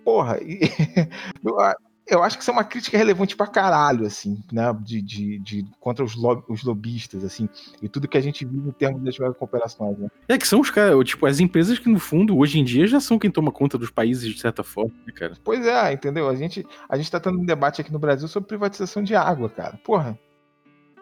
Porra, 0.05 0.39
eu 2.07 2.23
acho 2.23 2.37
que 2.37 2.41
isso 2.41 2.51
é 2.51 2.53
uma 2.53 2.63
crítica 2.63 2.97
relevante 2.97 3.35
pra 3.35 3.47
caralho, 3.47 4.05
assim, 4.05 4.41
né? 4.51 4.73
De, 4.81 5.01
de, 5.01 5.39
de 5.39 5.65
contra 5.79 6.03
os, 6.03 6.15
lob, 6.15 6.43
os 6.47 6.63
lobistas, 6.63 7.23
assim, 7.23 7.49
e 7.81 7.89
tudo 7.89 8.07
que 8.07 8.17
a 8.17 8.21
gente 8.21 8.45
vive 8.45 8.69
em 8.69 8.71
termos 8.71 9.03
das 9.03 9.17
cooperações, 9.37 9.97
né? 9.97 10.07
É 10.27 10.37
que 10.37 10.47
são 10.47 10.61
os 10.61 10.69
caras, 10.69 10.97
tipo, 11.05 11.25
as 11.25 11.39
empresas 11.39 11.77
que 11.77 11.89
no 11.89 11.99
fundo, 11.99 12.37
hoje 12.37 12.59
em 12.59 12.63
dia, 12.63 12.87
já 12.87 12.99
são 12.99 13.19
quem 13.19 13.29
toma 13.29 13.51
conta 13.51 13.77
dos 13.77 13.91
países 13.91 14.33
de 14.33 14.39
certa 14.39 14.63
forma, 14.63 14.93
né, 15.05 15.13
cara? 15.13 15.33
Pois 15.43 15.65
é, 15.65 15.91
entendeu? 15.91 16.29
A 16.29 16.35
gente, 16.35 16.65
a 16.87 16.97
gente 16.97 17.11
tá 17.11 17.19
tendo 17.19 17.39
um 17.39 17.45
debate 17.45 17.81
aqui 17.81 17.91
no 17.91 17.99
Brasil 17.99 18.27
sobre 18.27 18.47
privatização 18.47 19.03
de 19.03 19.15
água, 19.15 19.49
cara. 19.49 19.77
Porra, 19.83 20.17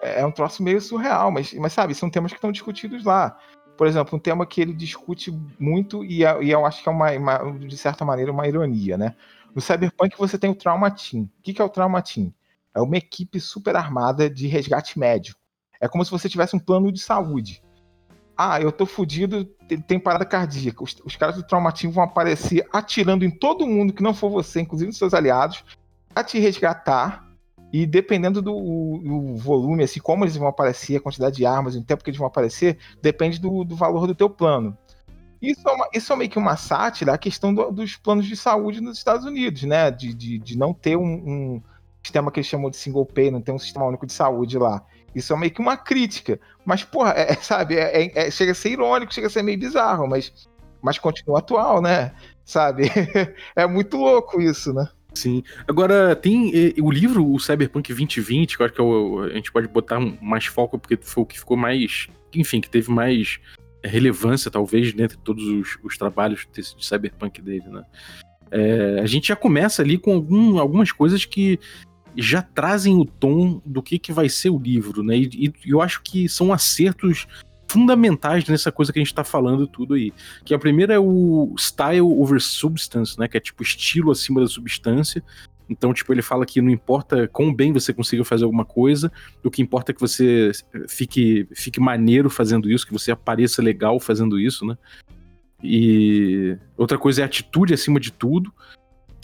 é, 0.01 0.21
é 0.21 0.25
um 0.25 0.31
troço 0.31 0.63
meio 0.63 0.81
surreal, 0.81 1.31
mas, 1.31 1.53
mas 1.53 1.73
sabe, 1.73 1.93
são 1.93 2.09
temas 2.09 2.31
que 2.31 2.37
estão 2.37 2.51
discutidos 2.51 3.03
lá. 3.03 3.37
Por 3.77 3.87
exemplo, 3.87 4.15
um 4.15 4.21
tema 4.21 4.45
que 4.45 4.61
ele 4.61 4.73
discute 4.73 5.31
muito 5.59 6.03
e, 6.03 6.23
é, 6.23 6.43
e 6.43 6.49
eu 6.49 6.65
acho 6.65 6.81
que 6.81 6.89
é 6.89 6.91
uma, 6.91 7.11
uma, 7.11 7.51
de 7.59 7.77
certa 7.77 8.05
maneira, 8.05 8.31
uma 8.31 8.47
ironia, 8.47 8.97
né? 8.97 9.15
No 9.55 9.61
Cyberpunk 9.61 10.17
você 10.17 10.37
tem 10.37 10.49
o 10.49 10.55
Trauma 10.55 10.91
Team. 10.91 11.23
O 11.23 11.41
que 11.41 11.61
é 11.61 11.63
o 11.63 11.69
Trauma 11.69 12.01
Team? 12.01 12.33
É 12.75 12.81
uma 12.81 12.97
equipe 12.97 13.39
super 13.39 13.73
armada 13.77 14.29
de 14.29 14.47
resgate 14.47 14.99
médico. 14.99 15.39
É 15.79 15.87
como 15.87 16.03
se 16.03 16.11
você 16.11 16.27
tivesse 16.27 16.57
um 16.57 16.59
plano 16.59 16.91
de 16.91 16.99
saúde. 16.99 17.63
Ah, 18.37 18.59
eu 18.59 18.69
tô 18.69 18.85
fudido, 18.85 19.45
tem 19.87 19.97
parada 19.97 20.25
cardíaca. 20.25 20.83
Os, 20.83 20.93
os 21.05 21.15
caras 21.15 21.37
do 21.37 21.43
Trauma 21.43 21.71
Team 21.71 21.89
vão 21.89 22.03
aparecer 22.03 22.67
atirando 22.73 23.23
em 23.23 23.31
todo 23.31 23.65
mundo 23.65 23.93
que 23.93 24.03
não 24.03 24.13
for 24.13 24.29
você, 24.29 24.59
inclusive 24.59 24.91
os 24.91 24.97
seus 24.97 25.13
aliados, 25.13 25.63
a 26.13 26.21
te 26.21 26.37
resgatar. 26.37 27.25
E 27.71 27.85
dependendo 27.85 28.41
do 28.41 28.53
o, 28.53 29.33
o 29.33 29.37
volume, 29.37 29.85
assim, 29.85 30.01
como 30.01 30.25
eles 30.25 30.35
vão 30.35 30.49
aparecer, 30.49 30.97
a 30.97 31.01
quantidade 31.01 31.37
de 31.37 31.45
armas, 31.45 31.75
o 31.75 31.83
tempo 31.83 32.03
que 32.03 32.09
eles 32.09 32.17
vão 32.17 32.27
aparecer, 32.27 32.77
depende 33.01 33.39
do, 33.39 33.63
do 33.63 33.75
valor 33.75 34.05
do 34.05 34.15
teu 34.15 34.29
plano. 34.29 34.77
Isso 35.51 35.67
é, 35.67 35.71
uma, 35.71 35.89
isso 35.93 36.11
é 36.11 36.15
meio 36.15 36.29
que 36.29 36.37
uma 36.37 36.57
sátira 36.57 37.13
à 37.13 37.17
questão 37.17 37.53
do, 37.53 37.71
dos 37.71 37.95
planos 37.95 38.25
de 38.25 38.35
saúde 38.35 38.81
nos 38.81 38.97
Estados 38.97 39.25
Unidos, 39.25 39.63
né? 39.63 39.91
De, 39.91 40.13
de, 40.13 40.39
de 40.39 40.57
não 40.57 40.73
ter 40.73 40.97
um, 40.97 41.03
um, 41.03 41.61
sistema 42.03 42.31
que 42.31 42.39
eles 42.39 42.47
chamam 42.47 42.69
de 42.69 42.77
single 42.77 43.05
pay, 43.05 43.31
não 43.31 43.41
ter 43.41 43.51
um 43.51 43.59
sistema 43.59 43.85
único 43.85 44.05
de 44.05 44.13
saúde 44.13 44.57
lá. 44.57 44.83
Isso 45.13 45.33
é 45.33 45.37
meio 45.37 45.51
que 45.51 45.61
uma 45.61 45.77
crítica. 45.77 46.39
Mas, 46.65 46.83
porra, 46.83 47.13
é, 47.15 47.31
é 47.31 47.35
sabe, 47.35 47.75
é, 47.75 48.11
é, 48.27 48.31
chega 48.31 48.51
a 48.51 48.55
ser 48.55 48.71
irônico, 48.71 49.13
chega 49.13 49.27
a 49.27 49.29
ser 49.29 49.43
meio 49.43 49.57
bizarro, 49.57 50.07
mas, 50.07 50.31
mas 50.81 50.97
continua 50.99 51.39
atual, 51.39 51.81
né? 51.81 52.11
Sabe? 52.43 52.91
é 53.55 53.65
muito 53.65 53.97
louco 53.97 54.41
isso, 54.41 54.73
né? 54.73 54.87
Sim. 55.13 55.43
Agora, 55.67 56.15
tem 56.15 56.73
o 56.81 56.91
livro, 56.91 57.25
o 57.25 57.39
Cyberpunk 57.39 57.87
2020, 57.87 58.57
que 58.57 58.61
eu 58.61 58.65
acho 58.65 58.75
que 58.75 58.81
é 58.81 59.31
a 59.31 59.35
gente 59.35 59.51
pode 59.51 59.67
botar 59.67 59.99
mais 60.21 60.45
foco, 60.45 60.77
porque 60.77 60.97
foi 60.97 61.23
o 61.23 61.25
que 61.25 61.39
ficou 61.39 61.55
mais. 61.55 62.09
Enfim, 62.33 62.59
que 62.59 62.69
teve 62.69 62.91
mais 62.91 63.39
relevância, 63.87 64.51
talvez, 64.51 64.93
dentre 64.93 65.17
todos 65.17 65.45
os, 65.45 65.77
os 65.83 65.97
trabalhos 65.97 66.47
de, 66.51 66.63
cyberpunk 66.79 67.41
dele, 67.41 67.67
né? 67.67 67.83
É, 68.51 68.99
a 69.01 69.05
gente 69.05 69.27
já 69.27 69.35
começa 69.35 69.81
ali 69.81 69.97
com 69.97 70.13
algum, 70.13 70.59
algumas 70.59 70.91
coisas 70.91 71.25
que 71.25 71.59
já 72.15 72.41
trazem 72.41 72.95
o 72.95 73.05
tom 73.05 73.61
do 73.65 73.81
que, 73.81 73.99
que 73.99 74.13
vai 74.13 74.29
ser 74.29 74.49
o 74.49 74.59
livro, 74.59 75.03
né? 75.03 75.17
E, 75.17 75.53
e 75.65 75.69
eu 75.69 75.81
acho 75.81 76.01
que 76.01 76.29
são 76.29 76.53
acertos 76.53 77.27
fundamentais 77.67 78.47
nessa 78.47 78.71
coisa 78.71 78.93
que 78.93 78.99
a 78.99 79.03
gente 79.03 79.13
tá 79.13 79.23
falando 79.23 79.67
tudo 79.67 79.95
aí. 79.95 80.13
Que 80.45 80.53
a 80.53 80.59
primeira 80.59 80.93
é 80.93 80.99
o 80.99 81.53
style 81.57 82.01
over 82.01 82.39
substance, 82.39 83.19
né? 83.19 83.27
Que 83.27 83.37
é 83.37 83.39
tipo 83.39 83.61
estilo 83.63 84.11
acima 84.11 84.41
da 84.41 84.47
substância. 84.47 85.23
Então, 85.69 85.93
tipo, 85.93 86.13
ele 86.13 86.21
fala 86.21 86.45
que 86.45 86.61
não 86.61 86.69
importa 86.69 87.27
quão 87.27 87.53
bem 87.53 87.73
você 87.73 87.93
consiga 87.93 88.23
fazer 88.23 88.43
alguma 88.43 88.65
coisa, 88.65 89.11
o 89.43 89.49
que 89.49 89.61
importa 89.61 89.91
é 89.91 89.95
que 89.95 90.01
você 90.01 90.51
fique, 90.87 91.47
fique 91.53 91.79
maneiro 91.79 92.29
fazendo 92.29 92.69
isso, 92.69 92.85
que 92.85 92.93
você 92.93 93.11
apareça 93.11 93.61
legal 93.61 93.99
fazendo 93.99 94.39
isso, 94.39 94.65
né? 94.65 94.77
E 95.63 96.57
outra 96.77 96.97
coisa 96.97 97.21
é 97.21 97.25
atitude 97.25 97.73
acima 97.73 97.99
de 97.99 98.11
tudo 98.11 98.53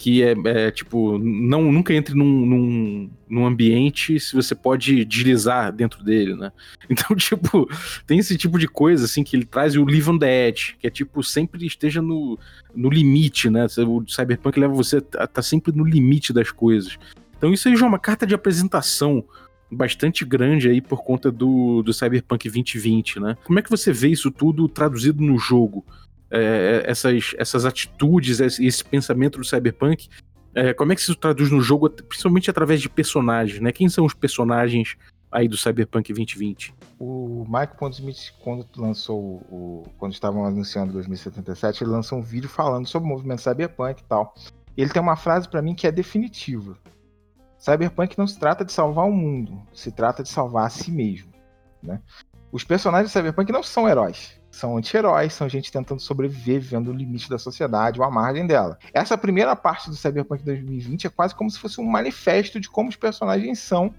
que 0.02 0.24
é, 0.24 0.34
é, 0.46 0.72
tipo, 0.72 1.20
não, 1.20 1.72
nunca 1.72 1.94
entre 1.94 2.16
num, 2.16 2.44
num, 2.44 3.10
num, 3.30 3.46
ambiente 3.46 4.20
se 4.20 4.34
você 4.34 4.56
pode 4.56 5.06
deslizar 5.06 5.72
dentro 5.72 6.04
dele, 6.04 6.36
né? 6.36 6.52
Então, 6.90 7.16
tipo, 7.16 7.70
tem 8.08 8.18
esse 8.18 8.36
tipo 8.36 8.58
de 8.58 8.68
coisa, 8.68 9.06
assim, 9.06 9.24
que 9.24 9.36
ele 9.36 9.46
traz 9.46 9.76
o 9.76 9.86
live 9.86 10.10
on 10.10 10.18
the 10.18 10.48
edge, 10.48 10.76
que 10.80 10.88
é, 10.88 10.90
tipo, 10.90 11.24
sempre 11.24 11.64
esteja 11.68 12.02
no, 12.02 12.40
no 12.76 12.90
limite, 12.90 13.48
né? 13.48 13.68
O 13.88 14.04
Cyberpunk 14.08 14.60
leva 14.60 14.74
você 14.74 15.04
a 15.18 15.28
tá 15.28 15.44
sempre 15.44 15.72
no 15.72 15.86
limite 15.86 16.34
das 16.34 16.50
coisas. 16.50 16.98
Então 17.38 17.54
isso 17.54 17.68
aí 17.68 17.76
já 17.76 17.86
é 17.86 17.90
uma 17.90 18.00
carta 18.00 18.26
de 18.26 18.34
apresentação 18.34 19.24
bastante 19.72 20.26
grande 20.26 20.68
aí 20.68 20.82
por 20.82 21.04
conta 21.04 21.32
do, 21.32 21.84
do 21.84 21.94
Cyberpunk 21.94 22.50
2020, 22.50 23.20
né? 23.20 23.38
Como 23.44 23.60
é 23.60 23.62
que 23.62 23.70
você 23.70 23.94
vê 23.94 24.10
isso 24.10 24.32
tudo 24.32 24.68
traduzido 24.68 25.22
no 25.22 25.38
jogo? 25.38 25.86
É, 26.32 26.84
essas, 26.86 27.36
essas 27.38 27.66
atitudes, 27.66 28.40
esse, 28.40 28.84
pensamento 28.86 29.38
do 29.38 29.44
cyberpunk, 29.44 30.10
é, 30.56 30.74
como 30.74 30.94
é 30.94 30.96
que 30.96 31.02
se 31.02 31.14
traduz 31.16 31.52
no 31.52 31.62
jogo, 31.62 31.90
principalmente 31.90 32.50
através 32.50 32.82
de 32.82 32.90
personagens, 32.90 33.62
né? 33.62 33.72
Quem 33.72 33.90
são 33.90 34.06
os 34.06 34.14
personagens 34.14 34.98
aí 35.32 35.48
do 35.48 35.58
Cyberpunk 35.58 36.12
2020? 36.12 36.74
O 37.00 37.46
Mike 37.48 37.78
Pondsmith, 37.78 38.34
quando 38.44 38.68
lançou 38.78 39.20
o. 39.50 39.84
quando 39.98 40.14
estavam 40.14 40.46
anunciando 40.46 40.94
2077, 40.94 41.84
ele 41.84 41.92
lançou 41.92 42.20
um 42.20 42.22
vídeo 42.22 42.50
falando 42.50 42.86
sobre 42.86 43.08
o 43.08 43.10
movimento 43.10 43.42
cyberpunk 43.42 44.02
e 44.02 44.06
tal. 44.06 44.34
Ele 44.76 44.90
tem 44.90 45.02
uma 45.02 45.16
frase 45.16 45.48
para 45.48 45.62
mim 45.62 45.74
que 45.74 45.88
é 45.88 45.92
definitiva. 45.92 46.78
Cyberpunk 47.58 48.18
não 48.18 48.28
se 48.28 48.40
trata 48.40 48.66
de 48.66 48.72
salvar 48.72 49.06
o 49.06 49.12
mundo, 49.12 49.62
se 49.74 49.92
trata 49.92 50.24
de 50.24 50.30
salvar 50.30 50.66
a 50.66 50.70
si 50.70 50.92
mesmo. 50.92 51.32
Né? 51.82 52.02
Os 52.52 52.64
personagens 52.64 53.12
de 53.12 53.14
Cyberpunk 53.14 53.52
não 53.52 53.64
são 53.64 53.88
heróis 53.88 54.41
são 54.52 54.78
anti-heróis, 54.78 55.34
são 55.34 55.48
gente 55.48 55.72
tentando 55.72 56.02
sobreviver, 56.02 56.60
vivendo 56.60 56.90
o 56.90 56.94
limite 56.94 57.30
da 57.30 57.40
sociedade 57.40 58.00
ou 58.00 58.06
a 58.06 58.12
margem 58.12 58.46
dela. 58.46 58.78
Essa 58.94 59.18
primeira 59.18 59.56
parte 59.56 59.90
do 59.90 59.96
Cyberpunk 59.96 60.44
2020 60.44 61.08
é 61.08 61.10
quase 61.10 61.34
como 61.34 61.50
se 61.50 61.58
fosse 61.58 61.80
um 61.80 61.86
manifesto 61.86 62.60
de 62.60 62.70
como 62.70 62.90
os 62.90 62.96
personagens 62.96 63.60
são 63.60 63.94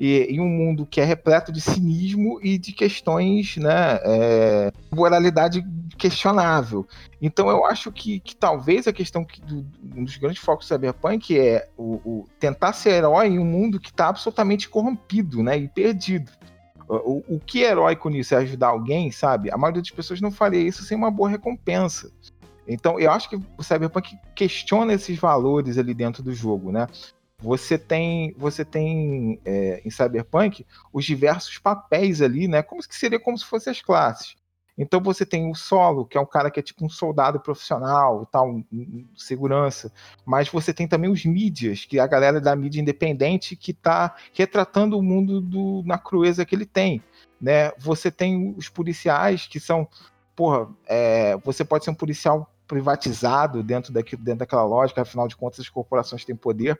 e, 0.00 0.20
em 0.30 0.40
um 0.40 0.48
mundo 0.48 0.86
que 0.86 1.00
é 1.00 1.04
repleto 1.04 1.52
de 1.52 1.60
cinismo 1.60 2.38
e 2.42 2.56
de 2.56 2.72
questões, 2.72 3.56
né, 3.56 3.98
é, 4.02 4.72
moralidade 4.92 5.64
questionável. 5.96 6.86
Então 7.20 7.48
eu 7.50 7.64
acho 7.66 7.90
que, 7.90 8.20
que 8.20 8.36
talvez 8.36 8.86
a 8.86 8.92
questão 8.92 9.24
que 9.24 9.40
do, 9.40 9.66
um 9.96 10.04
dos 10.04 10.16
grandes 10.16 10.40
focos 10.40 10.66
do 10.66 10.68
Cyberpunk 10.68 11.36
é 11.36 11.68
o, 11.76 11.94
o 12.04 12.28
tentar 12.38 12.72
ser 12.72 12.90
herói 12.90 13.26
em 13.26 13.38
um 13.38 13.44
mundo 13.44 13.80
que 13.80 13.90
está 13.90 14.08
absolutamente 14.08 14.68
corrompido, 14.68 15.42
né, 15.42 15.58
e 15.58 15.68
perdido. 15.68 16.30
O, 16.88 17.22
o 17.28 17.40
que 17.40 17.64
é 17.64 17.70
heróico 17.70 18.08
nisso 18.08 18.34
é 18.34 18.38
ajudar 18.38 18.68
alguém, 18.68 19.12
sabe? 19.12 19.50
A 19.50 19.58
maioria 19.58 19.82
das 19.82 19.90
pessoas 19.90 20.20
não 20.20 20.30
faria 20.30 20.60
isso 20.60 20.82
sem 20.82 20.96
uma 20.96 21.10
boa 21.10 21.28
recompensa. 21.28 22.10
Então, 22.66 22.98
eu 22.98 23.10
acho 23.10 23.28
que 23.28 23.36
o 23.36 23.62
Cyberpunk 23.62 24.16
questiona 24.34 24.92
esses 24.94 25.18
valores 25.18 25.78
ali 25.78 25.94
dentro 25.94 26.22
do 26.22 26.34
jogo, 26.34 26.72
né? 26.72 26.86
Você 27.40 27.78
tem, 27.78 28.34
você 28.36 28.64
tem 28.64 29.40
é, 29.44 29.80
em 29.84 29.90
Cyberpunk 29.90 30.66
os 30.92 31.04
diversos 31.04 31.58
papéis 31.58 32.20
ali, 32.20 32.48
né? 32.48 32.62
Como 32.62 32.82
que 32.82 32.96
seria 32.96 33.20
como 33.20 33.38
se 33.38 33.44
fossem 33.44 33.70
as 33.70 33.80
classes. 33.80 34.36
Então 34.78 35.00
você 35.00 35.26
tem 35.26 35.50
o 35.50 35.54
solo, 35.54 36.06
que 36.06 36.16
é 36.16 36.20
um 36.20 36.26
cara 36.26 36.50
que 36.50 36.60
é 36.60 36.62
tipo 36.62 36.84
um 36.84 36.88
soldado 36.88 37.40
profissional, 37.40 38.24
tal, 38.26 38.48
um, 38.48 38.64
um, 38.72 39.04
segurança. 39.16 39.92
Mas 40.24 40.48
você 40.48 40.72
tem 40.72 40.86
também 40.86 41.10
os 41.10 41.24
mídias, 41.24 41.84
que 41.84 41.98
é 41.98 42.00
a 42.00 42.06
galera 42.06 42.40
da 42.40 42.54
mídia 42.54 42.80
independente 42.80 43.56
que 43.56 43.72
está 43.72 44.14
retratando 44.32 44.96
o 44.96 45.02
mundo 45.02 45.40
do, 45.40 45.82
na 45.84 45.98
crueza 45.98 46.46
que 46.46 46.54
ele 46.54 46.66
tem. 46.66 47.02
Né? 47.40 47.72
Você 47.78 48.10
tem 48.10 48.54
os 48.56 48.68
policiais 48.68 49.46
que 49.46 49.58
são. 49.58 49.88
Porra, 50.36 50.68
é, 50.86 51.36
você 51.38 51.64
pode 51.64 51.84
ser 51.84 51.90
um 51.90 51.94
policial 51.94 52.48
privatizado 52.68 53.62
dentro, 53.62 53.92
dentro 53.92 54.36
daquela 54.36 54.64
lógica, 54.64 55.02
afinal 55.02 55.26
de 55.26 55.36
contas, 55.36 55.58
as 55.58 55.68
corporações 55.68 56.24
têm 56.24 56.36
poder 56.36 56.78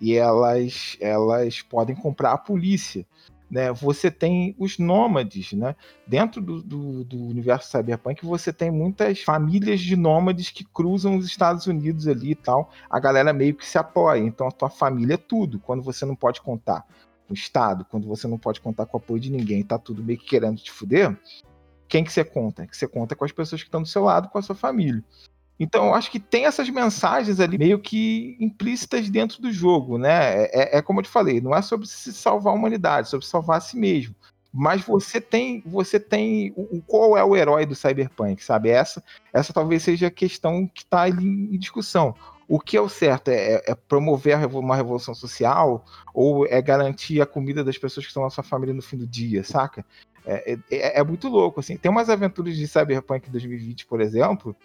e 0.00 0.14
elas, 0.14 0.96
elas 1.00 1.62
podem 1.62 1.96
comprar 1.96 2.32
a 2.32 2.38
polícia. 2.38 3.06
Né? 3.50 3.72
Você 3.72 4.10
tem 4.10 4.54
os 4.58 4.78
nômades, 4.78 5.52
né? 5.52 5.74
Dentro 6.06 6.40
do, 6.40 6.62
do, 6.62 7.04
do, 7.04 7.24
universo 7.26 7.70
cyberpunk, 7.70 8.24
você 8.24 8.52
tem 8.52 8.70
muitas 8.70 9.22
famílias 9.22 9.80
de 9.80 9.96
nômades 9.96 10.50
que 10.50 10.64
cruzam 10.64 11.16
os 11.16 11.26
Estados 11.26 11.66
Unidos 11.66 12.06
ali 12.06 12.32
e 12.32 12.34
tal. 12.34 12.70
A 12.90 13.00
galera 13.00 13.32
meio 13.32 13.54
que 13.54 13.66
se 13.66 13.78
apoia. 13.78 14.20
Então 14.20 14.46
a 14.46 14.52
tua 14.52 14.68
família 14.68 15.14
é 15.14 15.18
tudo. 15.18 15.58
Quando 15.58 15.82
você 15.82 16.04
não 16.04 16.14
pode 16.14 16.42
contar 16.42 16.84
com 17.26 17.32
o 17.32 17.34
Estado, 17.34 17.84
quando 17.84 18.06
você 18.06 18.28
não 18.28 18.38
pode 18.38 18.60
contar 18.60 18.84
com 18.86 18.98
o 18.98 19.00
apoio 19.00 19.20
de 19.20 19.30
ninguém, 19.30 19.62
tá 19.62 19.78
tudo 19.78 20.02
meio 20.02 20.18
que 20.18 20.26
querendo 20.26 20.58
te 20.58 20.70
fuder, 20.70 21.18
quem 21.88 22.04
que 22.04 22.12
você 22.12 22.24
conta? 22.24 22.66
Que 22.66 22.76
você 22.76 22.86
conta 22.86 23.16
com 23.16 23.24
as 23.24 23.32
pessoas 23.32 23.62
que 23.62 23.68
estão 23.68 23.80
do 23.80 23.88
seu 23.88 24.04
lado, 24.04 24.28
com 24.28 24.38
a 24.38 24.42
sua 24.42 24.54
família. 24.54 25.02
Então, 25.58 25.86
eu 25.86 25.94
acho 25.94 26.10
que 26.10 26.20
tem 26.20 26.44
essas 26.44 26.68
mensagens 26.70 27.40
ali 27.40 27.58
meio 27.58 27.80
que 27.80 28.36
implícitas 28.38 29.10
dentro 29.10 29.42
do 29.42 29.50
jogo, 29.50 29.98
né? 29.98 30.44
É, 30.44 30.50
é, 30.52 30.78
é 30.78 30.82
como 30.82 31.00
eu 31.00 31.04
te 31.04 31.08
falei, 31.08 31.40
não 31.40 31.54
é 31.54 31.60
sobre 31.60 31.86
se 31.88 32.12
salvar 32.12 32.52
a 32.52 32.56
humanidade, 32.56 33.08
é 33.08 33.10
sobre 33.10 33.26
salvar 33.26 33.58
a 33.58 33.60
si 33.60 33.76
mesmo. 33.76 34.14
Mas 34.52 34.82
você 34.82 35.20
tem, 35.20 35.62
você 35.66 36.00
tem 36.00 36.52
o, 36.56 36.80
qual 36.86 37.18
é 37.18 37.24
o 37.24 37.36
herói 37.36 37.66
do 37.66 37.74
Cyberpunk, 37.74 38.42
sabe? 38.42 38.70
Essa, 38.70 39.02
essa 39.32 39.52
talvez 39.52 39.82
seja 39.82 40.06
a 40.06 40.10
questão 40.10 40.66
que 40.66 40.82
está 40.82 41.02
ali 41.02 41.26
em 41.26 41.58
discussão. 41.58 42.14
O 42.48 42.58
que 42.58 42.76
é 42.76 42.80
o 42.80 42.88
certo? 42.88 43.28
É, 43.28 43.62
é, 43.66 43.74
promover 43.74 44.38
uma 44.46 44.74
revolução 44.74 45.14
social 45.14 45.84
ou 46.14 46.46
é 46.46 46.62
garantir 46.62 47.20
a 47.20 47.26
comida 47.26 47.62
das 47.62 47.76
pessoas 47.76 48.06
que 48.06 48.10
estão 48.10 48.22
na 48.22 48.30
sua 48.30 48.42
família 48.42 48.74
no 48.74 48.80
fim 48.80 48.96
do 48.96 49.06
dia, 49.06 49.44
saca? 49.44 49.84
É, 50.24 50.58
é, 50.70 50.98
é, 50.98 51.04
muito 51.04 51.28
louco, 51.28 51.60
assim. 51.60 51.76
Tem 51.76 51.90
umas 51.90 52.08
aventuras 52.08 52.56
de 52.56 52.66
Cyberpunk 52.66 53.30
2020, 53.30 53.86
por 53.86 54.00
exemplo, 54.00 54.56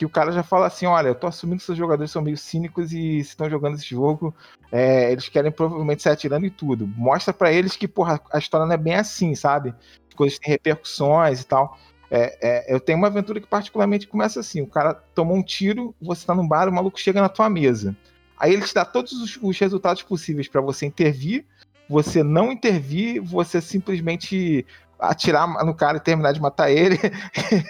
que 0.00 0.06
o 0.06 0.08
cara 0.08 0.32
já 0.32 0.42
fala 0.42 0.66
assim: 0.66 0.86
olha, 0.86 1.08
eu 1.08 1.14
tô 1.14 1.26
assumindo 1.26 1.58
que 1.58 1.64
seus 1.66 1.76
jogadores 1.76 2.10
são 2.10 2.22
meio 2.22 2.38
cínicos 2.38 2.90
e 2.90 3.18
estão 3.18 3.50
jogando 3.50 3.74
esse 3.74 3.90
jogo, 3.90 4.34
é, 4.72 5.12
eles 5.12 5.28
querem 5.28 5.52
provavelmente 5.52 6.02
sair 6.02 6.14
atirando 6.14 6.46
e 6.46 6.50
tudo. 6.50 6.86
Mostra 6.86 7.34
para 7.34 7.52
eles 7.52 7.76
que, 7.76 7.86
porra, 7.86 8.18
a 8.32 8.38
história 8.38 8.64
não 8.64 8.72
é 8.72 8.78
bem 8.78 8.94
assim, 8.94 9.34
sabe? 9.34 9.74
As 10.08 10.14
coisas 10.14 10.38
têm 10.38 10.52
repercussões 10.52 11.42
e 11.42 11.46
tal. 11.46 11.76
É, 12.10 12.38
é, 12.40 12.74
eu 12.74 12.80
tenho 12.80 12.96
uma 12.96 13.08
aventura 13.08 13.42
que 13.42 13.46
particularmente 13.46 14.08
começa 14.08 14.40
assim: 14.40 14.62
o 14.62 14.66
cara 14.66 14.94
tomou 15.14 15.36
um 15.36 15.42
tiro, 15.42 15.94
você 16.00 16.24
tá 16.26 16.34
num 16.34 16.48
bar, 16.48 16.66
o 16.66 16.72
maluco 16.72 16.98
chega 16.98 17.20
na 17.20 17.28
tua 17.28 17.50
mesa. 17.50 17.94
Aí 18.38 18.54
ele 18.54 18.62
te 18.62 18.72
dá 18.72 18.86
todos 18.86 19.12
os, 19.12 19.38
os 19.42 19.58
resultados 19.58 20.02
possíveis 20.02 20.48
para 20.48 20.62
você 20.62 20.86
intervir, 20.86 21.44
você 21.86 22.22
não 22.22 22.50
intervir, 22.50 23.20
você 23.20 23.60
simplesmente 23.60 24.64
atirar 25.00 25.48
no 25.64 25.74
cara 25.74 25.96
e 25.96 26.00
terminar 26.00 26.32
de 26.32 26.40
matar 26.40 26.70
ele. 26.70 26.98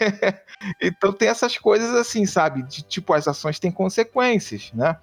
então 0.81 1.13
tem 1.13 1.29
essas 1.29 1.57
coisas 1.57 1.95
assim, 1.95 2.27
sabe? 2.27 2.63
De 2.63 2.83
tipo, 2.83 3.13
as 3.13 3.29
ações 3.29 3.59
têm 3.59 3.71
consequências, 3.71 4.71
né? 4.75 4.99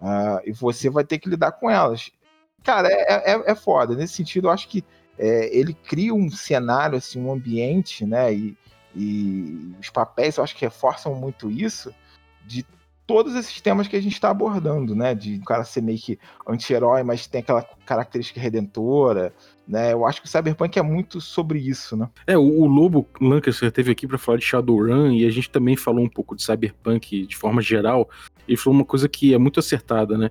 Uh, 0.00 0.40
e 0.44 0.52
você 0.52 0.88
vai 0.90 1.04
ter 1.04 1.18
que 1.18 1.28
lidar 1.28 1.52
com 1.52 1.70
elas. 1.70 2.10
Cara, 2.62 2.88
é, 2.90 3.32
é, 3.32 3.52
é 3.52 3.54
foda. 3.54 3.94
Nesse 3.94 4.14
sentido, 4.14 4.48
eu 4.48 4.52
acho 4.52 4.68
que 4.68 4.84
é, 5.18 5.56
ele 5.56 5.74
cria 5.74 6.14
um 6.14 6.30
cenário, 6.30 6.98
assim, 6.98 7.20
um 7.20 7.32
ambiente, 7.32 8.04
né? 8.04 8.32
E, 8.32 8.56
e 8.94 9.74
os 9.80 9.90
papéis, 9.90 10.36
eu 10.36 10.44
acho 10.44 10.54
que 10.54 10.64
reforçam 10.64 11.14
muito 11.14 11.50
isso, 11.50 11.94
de 12.46 12.64
todos 13.06 13.34
esses 13.34 13.60
temas 13.60 13.88
que 13.88 13.96
a 13.96 14.02
gente 14.02 14.12
está 14.12 14.30
abordando, 14.30 14.94
né? 14.94 15.14
De 15.14 15.36
o 15.36 15.44
cara 15.44 15.64
ser 15.64 15.80
meio 15.80 15.98
que 15.98 16.18
anti-herói, 16.46 17.02
mas 17.02 17.26
tem 17.26 17.40
aquela 17.40 17.62
característica 17.84 18.40
redentora, 18.40 19.32
né? 19.68 19.92
Eu 19.92 20.06
acho 20.06 20.22
que 20.22 20.26
o 20.26 20.30
Cyberpunk 20.30 20.78
é 20.78 20.82
muito 20.82 21.20
sobre 21.20 21.58
isso, 21.58 21.94
né? 21.96 22.08
É, 22.26 22.38
o, 22.38 22.42
o 22.42 22.66
Lobo 22.66 23.06
Lancaster 23.20 23.70
teve 23.70 23.92
aqui 23.92 24.06
para 24.06 24.16
falar 24.16 24.38
de 24.38 24.44
Shadowrun 24.44 25.12
e 25.12 25.26
a 25.26 25.30
gente 25.30 25.50
também 25.50 25.76
falou 25.76 26.02
um 26.02 26.08
pouco 26.08 26.34
de 26.34 26.42
Cyberpunk 26.42 27.26
de 27.26 27.36
forma 27.36 27.60
geral. 27.60 28.08
Ele 28.48 28.56
falou 28.56 28.78
uma 28.78 28.84
coisa 28.84 29.08
que 29.08 29.34
é 29.34 29.38
muito 29.38 29.60
acertada, 29.60 30.16
né? 30.16 30.30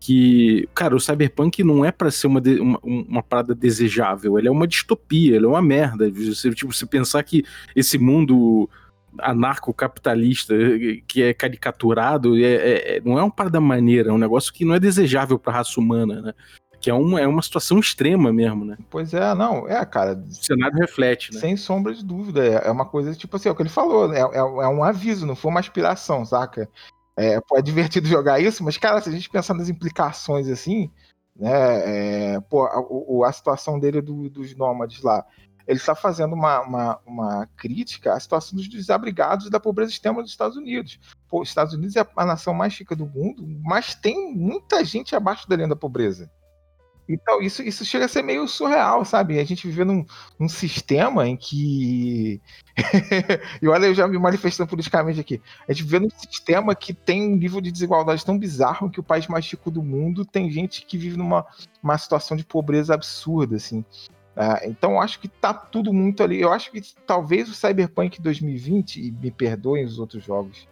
Que, 0.00 0.66
cara, 0.74 0.96
o 0.96 1.00
Cyberpunk 1.00 1.62
não 1.62 1.84
é 1.84 1.92
para 1.92 2.10
ser 2.10 2.28
uma, 2.28 2.40
uma, 2.40 2.80
uma, 2.82 3.22
parada 3.22 3.54
desejável, 3.54 4.38
ele 4.38 4.48
é 4.48 4.50
uma 4.50 4.66
distopia, 4.66 5.36
ele 5.36 5.44
é 5.44 5.48
uma 5.48 5.60
merda. 5.60 6.10
Você, 6.10 6.50
tipo, 6.50 6.72
você 6.72 6.86
pensar 6.86 7.22
que 7.24 7.44
esse 7.76 7.98
mundo 7.98 8.70
anarcocapitalista 9.18 10.54
que 11.06 11.22
é 11.22 11.34
caricaturado, 11.34 12.36
é, 12.36 12.42
é, 12.42 12.96
é, 12.96 13.00
não 13.04 13.18
é 13.18 13.22
uma 13.22 13.30
parada 13.30 13.60
maneira, 13.60 14.10
é 14.10 14.12
um 14.12 14.18
negócio 14.18 14.52
que 14.52 14.64
não 14.64 14.74
é 14.74 14.80
desejável 14.80 15.38
para 15.38 15.52
a 15.52 15.56
raça 15.56 15.80
humana, 15.80 16.22
né? 16.22 16.34
Que 16.80 16.90
é 16.90 16.94
uma, 16.94 17.20
é 17.20 17.26
uma 17.26 17.42
situação 17.42 17.78
extrema 17.78 18.32
mesmo, 18.32 18.64
né? 18.64 18.78
Pois 18.88 19.12
é, 19.12 19.34
não, 19.34 19.68
é, 19.68 19.84
cara. 19.84 20.14
O 20.14 20.32
cenário 20.32 20.78
reflete, 20.78 21.34
né? 21.34 21.40
Sem 21.40 21.56
sombra 21.56 21.92
de 21.92 22.04
dúvida. 22.04 22.44
É, 22.44 22.68
é 22.68 22.70
uma 22.70 22.86
coisa, 22.86 23.14
tipo 23.14 23.36
assim, 23.36 23.48
é 23.48 23.52
o 23.52 23.54
que 23.54 23.62
ele 23.62 23.68
falou, 23.68 24.12
é, 24.12 24.20
é, 24.20 24.38
é 24.38 24.68
um 24.68 24.84
aviso, 24.84 25.26
não 25.26 25.34
foi 25.34 25.50
uma 25.50 25.60
aspiração, 25.60 26.24
saca? 26.24 26.68
É, 27.16 27.40
pô, 27.40 27.58
é 27.58 27.62
divertido 27.62 28.06
jogar 28.08 28.38
isso, 28.40 28.62
mas, 28.62 28.76
cara, 28.76 29.00
se 29.00 29.08
a 29.08 29.12
gente 29.12 29.28
pensar 29.28 29.54
nas 29.54 29.68
implicações 29.68 30.48
assim, 30.48 30.90
né? 31.34 32.34
É, 32.34 32.40
pô, 32.40 32.64
a, 32.64 33.28
a, 33.28 33.32
situação 33.32 33.78
dele 33.78 34.00
do, 34.00 34.28
dos 34.28 34.54
nômades 34.56 35.02
lá 35.02 35.24
ele 35.68 35.78
está 35.78 35.94
fazendo 35.94 36.32
uma, 36.32 36.62
uma, 36.62 37.00
uma, 37.06 37.46
crítica 37.54 38.14
à 38.14 38.18
situação 38.18 38.56
dos 38.56 38.66
desabrigados 38.66 39.46
e 39.46 39.50
da 39.50 39.60
pobreza 39.60 39.92
extrema 39.92 40.22
dos 40.22 40.30
Estados 40.30 40.56
Unidos. 40.56 40.98
Pô, 41.28 41.42
os 41.42 41.48
Estados 41.50 41.74
Unidos 41.74 41.94
é 41.94 42.08
a 42.16 42.24
nação 42.24 42.54
mais 42.54 42.74
rica 42.74 42.96
do 42.96 43.04
mundo, 43.04 43.46
mas 43.62 43.94
tem 43.94 44.34
muita 44.34 44.82
gente 44.82 45.14
abaixo 45.14 45.46
da 45.46 45.56
linha 45.56 45.68
da 45.68 45.76
pobreza. 45.76 46.30
Então, 47.08 47.40
isso, 47.40 47.62
isso 47.62 47.84
chega 47.84 48.04
a 48.04 48.08
ser 48.08 48.22
meio 48.22 48.46
surreal, 48.46 49.02
sabe? 49.04 49.40
A 49.40 49.44
gente 49.44 49.66
vive 49.66 49.82
num, 49.82 50.04
num 50.38 50.48
sistema 50.48 51.26
em 51.26 51.36
que. 51.36 52.40
e 53.62 53.66
olha, 53.66 53.86
eu 53.86 53.94
já 53.94 54.06
me 54.06 54.18
manifestando 54.18 54.68
politicamente 54.68 55.18
aqui. 55.18 55.40
A 55.66 55.72
gente 55.72 55.84
vive 55.84 56.00
num 56.00 56.10
sistema 56.10 56.74
que 56.74 56.92
tem 56.92 57.22
um 57.22 57.36
nível 57.36 57.60
de 57.62 57.72
desigualdade 57.72 58.24
tão 58.24 58.38
bizarro 58.38 58.90
que 58.90 59.00
o 59.00 59.02
país 59.02 59.26
mais 59.26 59.50
rico 59.50 59.70
do 59.70 59.82
mundo 59.82 60.24
tem 60.24 60.50
gente 60.50 60.84
que 60.84 60.98
vive 60.98 61.16
numa 61.16 61.46
uma 61.82 61.96
situação 61.96 62.36
de 62.36 62.44
pobreza 62.44 62.92
absurda, 62.92 63.56
assim. 63.56 63.84
Uh, 64.36 64.68
então 64.68 65.00
acho 65.00 65.18
que 65.18 65.28
tá 65.28 65.54
tudo 65.54 65.92
muito 65.92 66.22
ali. 66.22 66.40
Eu 66.40 66.52
acho 66.52 66.70
que 66.70 66.82
talvez 67.06 67.48
o 67.48 67.54
Cyberpunk 67.54 68.20
2020, 68.20 69.00
e 69.00 69.10
me 69.10 69.30
perdoem 69.30 69.84
os 69.84 69.98
outros 69.98 70.22
jogos, 70.22 70.68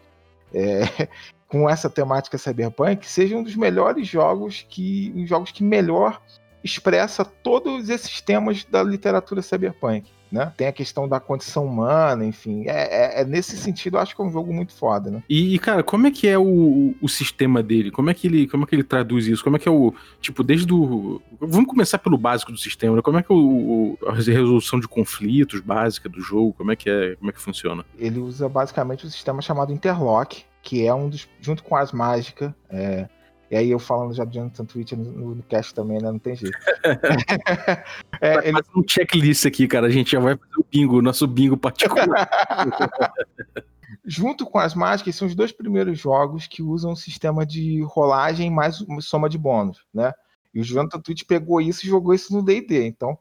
é, 0.52 1.08
com 1.48 1.68
essa 1.68 1.88
temática 1.88 2.38
Cyberpunk, 2.38 3.06
seja 3.06 3.36
um 3.36 3.42
dos 3.42 3.56
melhores 3.56 4.06
jogos 4.06 4.64
que. 4.68 5.12
Os 5.16 5.28
jogos 5.28 5.50
que 5.50 5.62
melhor 5.62 6.20
expressa 6.62 7.24
todos 7.24 7.88
esses 7.88 8.20
temas 8.20 8.64
da 8.64 8.82
literatura 8.82 9.40
cyberpunk 9.40 10.10
né? 10.30 10.52
Tem 10.56 10.66
a 10.66 10.72
questão 10.72 11.08
da 11.08 11.20
condição 11.20 11.64
humana, 11.64 12.24
enfim. 12.24 12.64
É, 12.66 13.18
é, 13.18 13.20
é, 13.20 13.24
nesse 13.24 13.56
sentido, 13.56 13.96
eu 13.96 14.00
acho 14.00 14.14
que 14.14 14.20
é 14.20 14.24
um 14.24 14.30
jogo 14.30 14.52
muito 14.52 14.72
foda, 14.72 15.10
né? 15.10 15.22
E, 15.28 15.58
cara, 15.58 15.82
como 15.82 16.06
é 16.06 16.10
que 16.10 16.26
é 16.26 16.38
o, 16.38 16.94
o 17.00 17.08
sistema 17.08 17.62
dele? 17.62 17.90
Como 17.90 18.10
é 18.10 18.14
que 18.14 18.26
ele, 18.26 18.46
como 18.46 18.64
é 18.64 18.66
que 18.66 18.74
ele 18.74 18.82
traduz 18.82 19.26
isso? 19.26 19.42
Como 19.42 19.56
é 19.56 19.58
que 19.58 19.68
é 19.68 19.72
o, 19.72 19.94
tipo, 20.20 20.42
desde 20.42 20.72
o... 20.72 21.20
Vamos 21.40 21.66
começar 21.66 21.98
pelo 21.98 22.18
básico 22.18 22.52
do 22.52 22.58
sistema, 22.58 22.96
né? 22.96 23.02
Como 23.02 23.18
é 23.18 23.22
que 23.22 23.32
é 23.32 23.34
o, 23.34 23.98
a 24.06 24.12
resolução 24.12 24.80
de 24.80 24.88
conflitos 24.88 25.60
básica 25.60 26.08
do 26.08 26.20
jogo? 26.20 26.52
Como 26.52 26.72
é 26.72 26.76
que 26.76 26.90
é, 26.90 27.16
como 27.16 27.30
é 27.30 27.32
que 27.32 27.40
funciona? 27.40 27.84
Ele 27.98 28.18
usa 28.18 28.48
basicamente 28.48 29.06
um 29.06 29.10
sistema 29.10 29.40
chamado 29.40 29.72
Interlock, 29.72 30.44
que 30.66 30.84
é 30.84 30.92
um 30.92 31.08
dos, 31.08 31.28
junto 31.40 31.62
com 31.62 31.76
as 31.76 31.92
mágicas, 31.92 32.52
é, 32.68 33.08
e 33.48 33.56
aí 33.56 33.70
eu 33.70 33.78
falando 33.78 34.12
já 34.12 34.24
de 34.24 34.34
Jonathan 34.34 34.64
Twitch 34.64 34.92
no, 34.92 35.36
no 35.36 35.42
cast 35.44 35.72
também, 35.72 35.98
né? 36.02 36.10
Não 36.10 36.18
tem 36.18 36.34
jeito. 36.34 36.58
é, 38.20 38.48
ele... 38.48 38.58
um 38.74 38.82
checklist 38.84 39.46
aqui, 39.46 39.68
cara. 39.68 39.86
A 39.86 39.90
gente 39.90 40.10
já 40.10 40.18
vai 40.18 40.36
fazer 40.36 40.56
o 40.58 40.66
bingo, 40.68 41.00
nosso 41.00 41.24
bingo 41.28 41.56
particular. 41.56 42.28
Junto 44.04 44.44
com 44.44 44.58
as 44.58 44.74
mágicas, 44.74 45.14
são 45.14 45.28
os 45.28 45.36
dois 45.36 45.52
primeiros 45.52 45.96
jogos 46.00 46.48
que 46.48 46.60
usam 46.60 46.90
um 46.90 46.96
sistema 46.96 47.46
de 47.46 47.80
rolagem 47.82 48.50
mais 48.50 48.84
soma 49.02 49.28
de 49.28 49.38
bônus, 49.38 49.86
né? 49.94 50.12
E 50.52 50.60
o 50.60 50.64
Jonathan 50.64 50.98
Twitch 50.98 51.22
pegou 51.28 51.60
isso 51.60 51.86
e 51.86 51.88
jogou 51.88 52.12
isso 52.12 52.34
no 52.34 52.42
D&D, 52.42 52.88
então... 52.88 53.16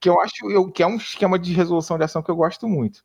que 0.00 0.08
eu 0.08 0.18
acho 0.22 0.50
eu, 0.50 0.70
que 0.70 0.82
é 0.82 0.86
um 0.86 0.96
esquema 0.96 1.38
de 1.38 1.52
resolução 1.52 1.98
de 1.98 2.04
ação 2.04 2.22
que 2.22 2.30
eu 2.30 2.36
gosto 2.36 2.66
muito. 2.66 3.02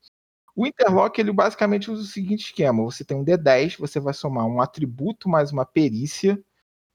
O 0.55 0.65
Interlock, 0.65 1.19
ele 1.19 1.31
basicamente 1.31 1.89
usa 1.89 2.03
o 2.03 2.05
seguinte 2.05 2.45
esquema: 2.45 2.83
você 2.83 3.03
tem 3.03 3.17
um 3.17 3.23
D10, 3.23 3.77
você 3.77 3.99
vai 3.99 4.13
somar 4.13 4.45
um 4.45 4.61
atributo 4.61 5.29
mais 5.29 5.51
uma 5.51 5.65
perícia 5.65 6.41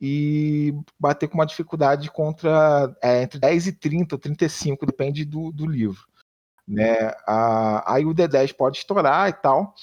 e 0.01 0.75
bater 0.99 1.29
com 1.29 1.35
uma 1.35 1.47
dificuldade 1.47 2.11
contra 2.11 2.95
é, 3.03 3.23
entre 3.23 3.38
10 3.38 3.69
e 3.69 3.73
30 3.73 4.14
ou 4.14 4.19
35, 4.19 4.85
depende 4.85 5.25
do, 5.25 5.51
do 5.51 5.66
livro. 5.66 6.07
Né? 6.69 7.12
Aí 7.87 8.05
o 8.05 8.14
D10 8.14 8.55
pode 8.55 8.79
estourar 8.79 9.29
e 9.29 9.33
tal. 9.33 9.75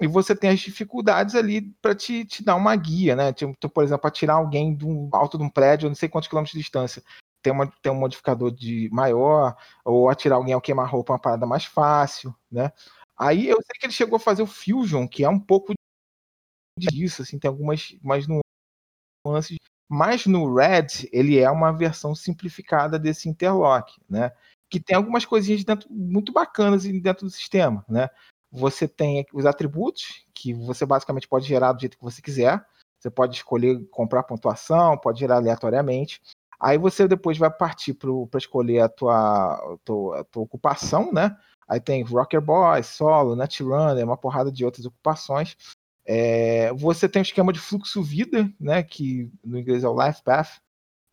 E 0.00 0.06
você 0.06 0.34
tem 0.34 0.50
as 0.50 0.58
dificuldades 0.58 1.34
ali 1.34 1.60
para 1.80 1.94
te, 1.94 2.24
te 2.24 2.42
dar 2.42 2.56
uma 2.56 2.74
guia, 2.74 3.14
né? 3.14 3.32
Tipo, 3.32 3.54
por 3.68 3.84
exemplo, 3.84 4.08
atirar 4.08 4.36
alguém 4.36 4.74
do 4.74 5.08
alto 5.12 5.38
de 5.38 5.44
um 5.44 5.50
prédio, 5.50 5.88
não 5.88 5.94
sei 5.94 6.08
quantos 6.08 6.28
quilômetros 6.28 6.54
de 6.54 6.58
distância 6.58 7.02
tem, 7.42 7.52
uma, 7.52 7.66
tem 7.82 7.92
um 7.92 7.96
modificador 7.96 8.50
de 8.52 8.88
maior, 8.92 9.56
ou 9.84 10.08
atirar 10.08 10.36
alguém 10.36 10.54
ao 10.54 10.60
queimar-roupa 10.60 11.12
é 11.12 11.14
uma 11.14 11.18
parada 11.20 11.44
mais 11.44 11.64
fácil, 11.64 12.34
né? 12.50 12.72
Aí 13.18 13.48
eu 13.48 13.56
sei 13.56 13.78
que 13.78 13.86
ele 13.86 13.92
chegou 13.92 14.16
a 14.16 14.20
fazer 14.20 14.42
o 14.42 14.46
Fusion, 14.46 15.06
que 15.06 15.24
é 15.24 15.28
um 15.28 15.38
pouco 15.38 15.72
disso, 16.78 17.22
assim, 17.22 17.38
tem 17.38 17.48
algumas 17.48 17.96
mais 18.02 18.26
nuances. 19.24 19.56
Mas 19.88 20.26
no 20.26 20.54
Red, 20.54 21.08
ele 21.12 21.38
é 21.38 21.50
uma 21.50 21.70
versão 21.70 22.14
simplificada 22.14 22.98
desse 22.98 23.28
interlock, 23.28 24.00
né? 24.08 24.32
Que 24.70 24.80
tem 24.80 24.96
algumas 24.96 25.24
coisinhas 25.26 25.64
dentro, 25.64 25.92
muito 25.92 26.32
bacanas 26.32 26.84
dentro 26.84 27.26
do 27.26 27.30
sistema, 27.30 27.84
né? 27.88 28.08
Você 28.50 28.88
tem 28.88 29.26
os 29.32 29.44
atributos, 29.46 30.24
que 30.34 30.54
você 30.54 30.86
basicamente 30.86 31.28
pode 31.28 31.46
gerar 31.46 31.72
do 31.72 31.80
jeito 31.80 31.96
que 31.98 32.04
você 32.04 32.22
quiser. 32.22 32.64
Você 32.98 33.10
pode 33.10 33.36
escolher 33.36 33.84
comprar 33.90 34.22
pontuação, 34.22 34.96
pode 34.96 35.20
gerar 35.20 35.36
aleatoriamente. 35.36 36.20
Aí 36.60 36.78
você 36.78 37.08
depois 37.08 37.36
vai 37.36 37.50
partir 37.50 37.94
para 37.94 38.38
escolher 38.38 38.80
a 38.80 38.88
tua, 38.88 39.54
a 39.74 39.78
tua, 39.84 40.20
a 40.20 40.24
tua 40.24 40.42
ocupação, 40.44 41.12
né? 41.12 41.36
Aí 41.72 41.80
tem 41.80 42.02
Rocker 42.02 42.40
Boy, 42.40 42.82
Solo, 42.82 43.36
Netrunner, 43.36 44.04
uma 44.04 44.16
porrada 44.16 44.52
de 44.52 44.64
outras 44.64 44.84
ocupações. 44.84 45.56
É, 46.04 46.72
você 46.74 47.08
tem 47.08 47.20
um 47.20 47.22
esquema 47.22 47.52
de 47.52 47.60
fluxo 47.60 48.02
vida, 48.02 48.52
né? 48.60 48.82
Que 48.82 49.30
no 49.44 49.58
inglês 49.58 49.84
é 49.84 49.88
o 49.88 50.06
Life 50.06 50.22
Path, 50.22 50.60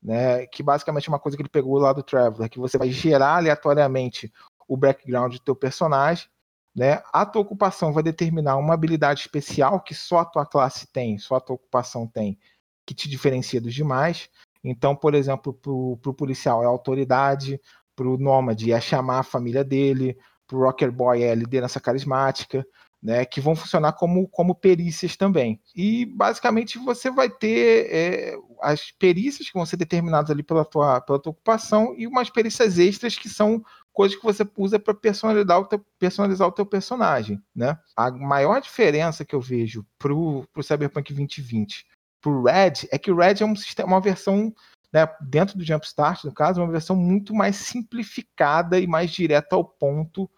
né? 0.02 0.45
Que 0.48 0.62
basicamente 0.62 1.08
é 1.08 1.12
uma 1.12 1.19
coisa 1.19 1.38
que 1.38 1.41
ele 1.41 1.50
pegou 1.50 1.78
lá 1.78 1.93
do 1.93 2.04
Traveler, 2.04 2.50
que 2.50 2.60
você 2.60 2.78
vai 2.78 2.89
gerar 2.89 3.38
aleatoriamente 3.38 4.32
o 4.67 4.76
background 4.76 5.34
do 5.34 5.39
teu 5.39 5.56
personagem 5.56 6.28
né? 6.76 7.02
A 7.12 7.26
tua 7.26 7.41
ocupação 7.41 7.91
vai 7.91 8.04
determinar 8.04 8.58
uma 8.58 8.74
habilidade 8.74 9.22
especial 9.22 9.82
que 9.82 9.93
só 9.93 10.19
a 10.19 10.26
tua 10.26 10.45
classe 10.45 10.88
tem, 10.88 11.17
só 11.17 11.36
a 11.36 11.41
tua 11.41 11.56
ocupação 11.56 12.08
tem, 12.08 12.39
que 12.86 12.93
te 12.93 13.10
diferencia 13.10 13.60
dos 13.60 13.74
demais. 13.74 14.30
Então, 14.63 14.95
por 14.95 15.13
exemplo, 15.13 15.54
para 15.54 15.72
o 15.72 16.13
policial 16.13 16.63
é 16.63 16.65
autoridade, 16.65 17.60
para 17.95 18.08
o 18.08 18.17
nômade 18.17 18.72
é 18.72 18.80
chamar 18.80 19.19
a 19.19 19.24
família 19.24 19.63
dele, 19.63 20.17
para 20.49 20.57
o 20.57 20.62
rocker 20.62 20.91
boy 20.91 21.21
é 21.21 21.35
liderança 21.35 21.79
carismática, 21.79 22.65
né, 23.01 23.23
que 23.23 23.39
vão 23.39 23.55
funcionar 23.55 23.93
como, 23.93 24.27
como 24.27 24.55
perícias 24.55 25.15
também. 25.15 25.62
E 25.73 26.05
basicamente 26.05 26.77
você 26.79 27.09
vai 27.09 27.29
ter 27.29 27.88
é, 27.89 28.35
as 28.62 28.91
perícias 28.91 29.47
que 29.47 29.53
vão 29.53 29.65
ser 29.65 29.77
determinadas 29.77 30.31
ali 30.31 30.43
pela 30.43 30.65
tua, 30.65 30.99
pela 30.99 31.19
tua 31.19 31.31
ocupação 31.31 31.93
e 31.97 32.05
umas 32.05 32.29
perícias 32.29 32.77
extras 32.77 33.17
que 33.17 33.29
são 33.29 33.63
coisas 33.93 34.17
que 34.17 34.23
você 34.23 34.45
usa 34.57 34.79
para 34.79 34.93
personalizar, 34.93 35.59
o 35.59 35.65
teu, 35.65 35.85
personalizar 35.97 36.47
o 36.47 36.51
teu 36.51 36.65
personagem. 36.65 37.41
Né? 37.55 37.77
A 37.95 38.12
maior 38.12 38.59
diferença 38.59 39.23
que 39.23 39.35
eu 39.35 39.39
vejo 39.39 39.85
para 39.97 40.13
o 40.13 40.45
Cyberpunk 40.62 41.13
2020 41.13 41.88
para 42.21 42.31
o 42.31 42.43
Red 42.43 42.88
é 42.91 42.97
que 42.97 43.12
o 43.12 43.15
Red 43.15 43.35
é 43.39 43.45
um 43.45 43.55
sistema, 43.55 43.88
uma 43.88 44.01
versão 44.01 44.53
né, 44.91 45.07
dentro 45.21 45.57
do 45.57 45.63
Jumpstart, 45.63 46.25
no 46.25 46.33
caso, 46.33 46.62
uma 46.62 46.71
versão 46.71 46.95
muito 46.95 47.33
mais 47.33 47.55
simplificada 47.55 48.79
e 48.79 48.88
mais 48.88 49.12
direta 49.12 49.55
ao 49.55 49.63
ponto 49.63 50.29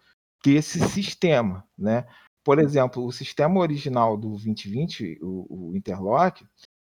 desse 0.42 0.80
sistema, 0.88 1.64
né? 1.76 2.06
Por 2.44 2.58
exemplo, 2.58 3.04
o 3.04 3.12
sistema 3.12 3.60
original 3.60 4.16
do 4.16 4.30
2020, 4.30 5.18
o, 5.22 5.70
o 5.70 5.76
Interlock, 5.76 6.44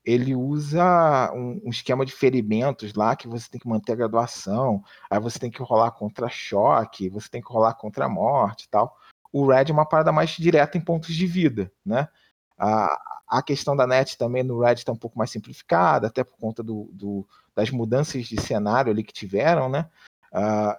ele 0.04 0.34
usa 0.34 1.30
um, 1.34 1.60
um, 1.64 1.70
esquema 1.70 2.06
de 2.06 2.12
ferimentos 2.12 2.94
lá 2.94 3.14
que 3.14 3.28
você 3.28 3.48
tem 3.50 3.60
que 3.60 3.68
manter 3.68 3.92
a 3.92 3.96
graduação, 3.96 4.82
aí 5.10 5.20
você 5.20 5.38
tem 5.38 5.50
que 5.50 5.62
rolar 5.62 5.90
contra 5.90 6.28
choque, 6.28 7.10
você 7.10 7.28
tem 7.28 7.42
que 7.42 7.52
rolar 7.52 7.74
contra 7.74 8.06
a 8.06 8.08
morte 8.08 8.64
e 8.64 8.68
tal. 8.68 8.96
O 9.32 9.46
Red 9.46 9.66
é 9.68 9.72
uma 9.72 9.86
parada 9.86 10.10
mais 10.10 10.30
direta 10.30 10.78
em 10.78 10.80
pontos 10.80 11.14
de 11.14 11.26
vida, 11.26 11.70
né? 11.84 12.08
A, 12.56 12.98
a 13.28 13.42
questão 13.42 13.76
da 13.76 13.86
net 13.86 14.16
também 14.16 14.42
no 14.42 14.60
Red 14.60 14.74
está 14.74 14.92
um 14.92 14.96
pouco 14.96 15.18
mais 15.18 15.30
simplificada, 15.30 16.06
até 16.06 16.24
por 16.24 16.36
conta 16.38 16.62
do, 16.62 16.90
do, 16.92 17.26
das 17.54 17.70
mudanças 17.70 18.26
de 18.26 18.40
cenário 18.40 18.90
ali 18.90 19.04
que 19.04 19.12
tiveram, 19.12 19.68
né? 19.68 19.88
Uh, 20.32 20.76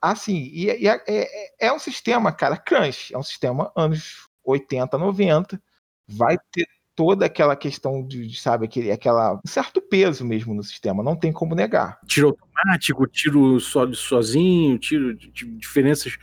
assim, 0.00 0.50
e, 0.52 0.66
e 0.66 0.88
é, 0.88 1.02
é, 1.06 1.66
é, 1.66 1.72
um 1.72 1.78
sistema, 1.78 2.32
cara, 2.32 2.56
crunch, 2.56 3.14
é 3.14 3.18
um 3.18 3.22
sistema 3.22 3.70
anos 3.76 4.28
80, 4.44 4.96
90, 4.96 5.60
vai 6.08 6.38
ter 6.50 6.66
toda 6.94 7.26
aquela 7.26 7.56
questão 7.56 8.06
de, 8.06 8.34
sabe, 8.38 8.66
aquele, 8.66 8.90
aquela 8.90 9.34
um 9.34 9.48
certo 9.48 9.80
peso 9.80 10.24
mesmo 10.24 10.54
no 10.54 10.62
sistema, 10.62 11.02
não 11.02 11.16
tem 11.16 11.32
como 11.32 11.54
negar. 11.54 11.98
Tiro 12.06 12.28
automático, 12.28 13.06
tiro 13.06 13.60
só, 13.60 13.90
sozinho, 13.92 14.78
tiro 14.78 15.14
diferenças 15.14 16.16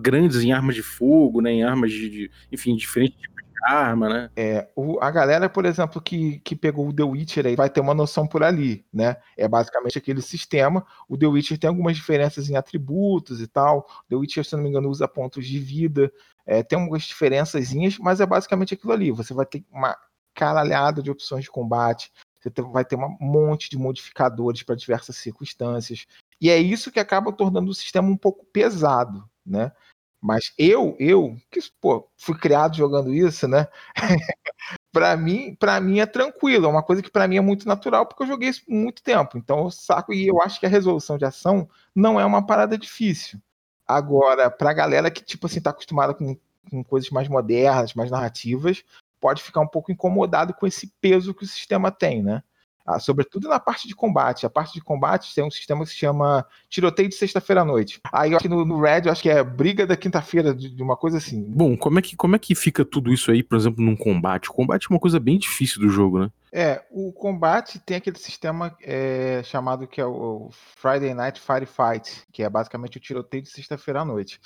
grandes 0.00 0.42
em 0.42 0.52
armas 0.52 0.74
de 0.74 0.82
fogo, 0.82 1.40
né, 1.40 1.52
em 1.52 1.62
armas 1.62 1.92
de, 1.92 2.08
de 2.08 2.30
enfim, 2.50 2.74
diferentes 2.74 3.20
arma, 3.64 4.08
né? 4.08 4.30
É, 4.36 4.68
o, 4.76 4.98
a 5.00 5.10
galera, 5.10 5.48
por 5.48 5.64
exemplo, 5.64 6.00
que, 6.00 6.38
que 6.40 6.54
pegou 6.54 6.88
o 6.88 6.92
The 6.92 7.02
Witcher 7.02 7.46
aí 7.46 7.56
vai 7.56 7.68
ter 7.70 7.80
uma 7.80 7.94
noção 7.94 8.26
por 8.26 8.42
ali, 8.42 8.84
né? 8.92 9.16
É 9.36 9.48
basicamente 9.48 9.98
aquele 9.98 10.22
sistema. 10.22 10.84
O 11.08 11.16
The 11.16 11.26
Witcher 11.26 11.58
tem 11.58 11.68
algumas 11.68 11.96
diferenças 11.96 12.48
em 12.48 12.56
atributos 12.56 13.40
e 13.40 13.46
tal. 13.46 13.86
The 14.08 14.16
Witcher, 14.16 14.44
se 14.44 14.56
não 14.56 14.62
me 14.62 14.68
engano, 14.68 14.88
usa 14.88 15.08
pontos 15.08 15.46
de 15.46 15.58
vida. 15.58 16.12
É, 16.46 16.62
tem 16.62 16.78
algumas 16.78 17.02
diferenças, 17.02 17.68
mas 18.00 18.20
é 18.20 18.26
basicamente 18.26 18.74
aquilo 18.74 18.92
ali. 18.92 19.10
Você 19.10 19.34
vai 19.34 19.44
ter 19.44 19.64
uma 19.70 19.96
caralhada 20.34 21.02
de 21.02 21.10
opções 21.10 21.44
de 21.44 21.50
combate. 21.50 22.12
Você 22.40 22.50
vai 22.62 22.84
ter 22.84 22.96
um 22.96 23.16
monte 23.20 23.68
de 23.68 23.76
modificadores 23.76 24.62
para 24.62 24.76
diversas 24.76 25.16
circunstâncias. 25.16 26.06
E 26.40 26.48
é 26.48 26.56
isso 26.56 26.92
que 26.92 27.00
acaba 27.00 27.32
tornando 27.32 27.70
o 27.70 27.74
sistema 27.74 28.08
um 28.08 28.16
pouco 28.16 28.44
pesado, 28.46 29.28
né? 29.44 29.72
Mas 30.20 30.52
eu, 30.58 30.96
eu, 30.98 31.36
que 31.50 31.60
pô, 31.80 32.08
fui 32.16 32.36
criado 32.36 32.76
jogando 32.76 33.14
isso, 33.14 33.46
né? 33.46 33.68
para 34.92 35.16
mim, 35.16 35.54
para 35.54 35.80
mim 35.80 36.00
é 36.00 36.06
tranquilo, 36.06 36.66
é 36.66 36.68
uma 36.68 36.82
coisa 36.82 37.02
que 37.02 37.10
para 37.10 37.28
mim 37.28 37.36
é 37.36 37.40
muito 37.40 37.68
natural 37.68 38.04
porque 38.04 38.24
eu 38.24 38.26
joguei 38.26 38.48
isso 38.48 38.64
por 38.64 38.74
muito 38.74 39.02
tempo. 39.02 39.38
Então 39.38 39.64
eu 39.64 39.70
saco 39.70 40.12
e 40.12 40.26
eu 40.26 40.42
acho 40.42 40.58
que 40.58 40.66
a 40.66 40.68
resolução 40.68 41.16
de 41.16 41.24
ação 41.24 41.68
não 41.94 42.18
é 42.20 42.24
uma 42.24 42.44
parada 42.44 42.76
difícil. 42.76 43.40
Agora, 43.86 44.50
pra 44.50 44.72
galera 44.72 45.10
que 45.10 45.22
tipo 45.22 45.46
assim 45.46 45.60
tá 45.60 45.70
acostumada 45.70 46.12
com, 46.12 46.36
com 46.70 46.82
coisas 46.84 47.10
mais 47.10 47.28
modernas, 47.28 47.94
mais 47.94 48.10
narrativas, 48.10 48.84
pode 49.20 49.42
ficar 49.42 49.60
um 49.60 49.68
pouco 49.68 49.92
incomodado 49.92 50.52
com 50.52 50.66
esse 50.66 50.88
peso 51.00 51.34
que 51.34 51.44
o 51.44 51.48
sistema 51.48 51.90
tem, 51.90 52.22
né? 52.22 52.42
Ah, 52.88 52.98
sobretudo 52.98 53.50
na 53.50 53.60
parte 53.60 53.86
de 53.86 53.94
combate. 53.94 54.46
A 54.46 54.50
parte 54.50 54.72
de 54.72 54.80
combate 54.80 55.34
tem 55.34 55.44
um 55.44 55.50
sistema 55.50 55.84
que 55.84 55.90
se 55.90 55.96
chama 55.96 56.46
tiroteio 56.70 57.10
de 57.10 57.16
sexta-feira 57.16 57.60
à 57.60 57.64
noite. 57.64 58.00
Aí 58.10 58.32
eu 58.32 58.36
acho 58.38 58.44
que 58.44 58.48
no, 58.48 58.64
no 58.64 58.80
Red 58.80 59.02
eu 59.04 59.12
acho 59.12 59.20
que 59.20 59.28
é 59.28 59.44
briga 59.44 59.86
da 59.86 59.94
quinta-feira, 59.94 60.54
de, 60.54 60.70
de, 60.74 60.82
uma 60.82 60.96
coisa 60.96 61.18
assim. 61.18 61.44
Bom, 61.50 61.76
como 61.76 61.98
é, 61.98 62.02
que, 62.02 62.16
como 62.16 62.34
é 62.34 62.38
que 62.38 62.54
fica 62.54 62.86
tudo 62.86 63.12
isso 63.12 63.30
aí, 63.30 63.42
por 63.42 63.58
exemplo, 63.58 63.84
num 63.84 63.94
combate? 63.94 64.48
O 64.48 64.54
combate 64.54 64.86
é 64.86 64.94
uma 64.94 64.98
coisa 64.98 65.20
bem 65.20 65.38
difícil 65.38 65.82
do 65.82 65.90
jogo, 65.90 66.20
né? 66.20 66.30
É, 66.50 66.82
o 66.90 67.12
combate 67.12 67.78
tem 67.78 67.98
aquele 67.98 68.16
sistema 68.18 68.74
é, 68.80 69.42
chamado 69.44 69.86
que 69.86 70.00
é 70.00 70.06
o 70.06 70.48
Friday 70.50 71.12
Night 71.12 71.38
Firefight, 71.38 72.22
que 72.32 72.42
é 72.42 72.48
basicamente 72.48 72.96
o 72.96 73.00
tiroteio 73.00 73.42
de 73.42 73.50
sexta-feira 73.50 74.00
à 74.00 74.04
noite. 74.06 74.40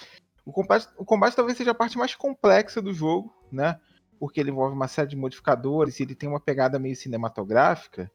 O 0.45 0.51
combate, 0.51 0.89
o 0.97 1.05
combate 1.05 1.37
talvez 1.37 1.57
seja 1.57 1.71
a 1.71 1.75
parte 1.75 1.97
mais 1.97 2.17
complexa 2.17 2.83
do 2.83 2.93
jogo, 2.93 3.33
né? 3.53 3.79
Porque 4.19 4.41
ele 4.41 4.51
envolve 4.51 4.75
uma 4.75 4.89
série 4.89 5.11
de 5.11 5.17
modificadores 5.17 6.01
e 6.01 6.03
ele 6.03 6.17
tem 6.17 6.29
uma 6.29 6.41
pegada 6.41 6.77
meio 6.77 6.97
cinematográfica. 6.97 8.11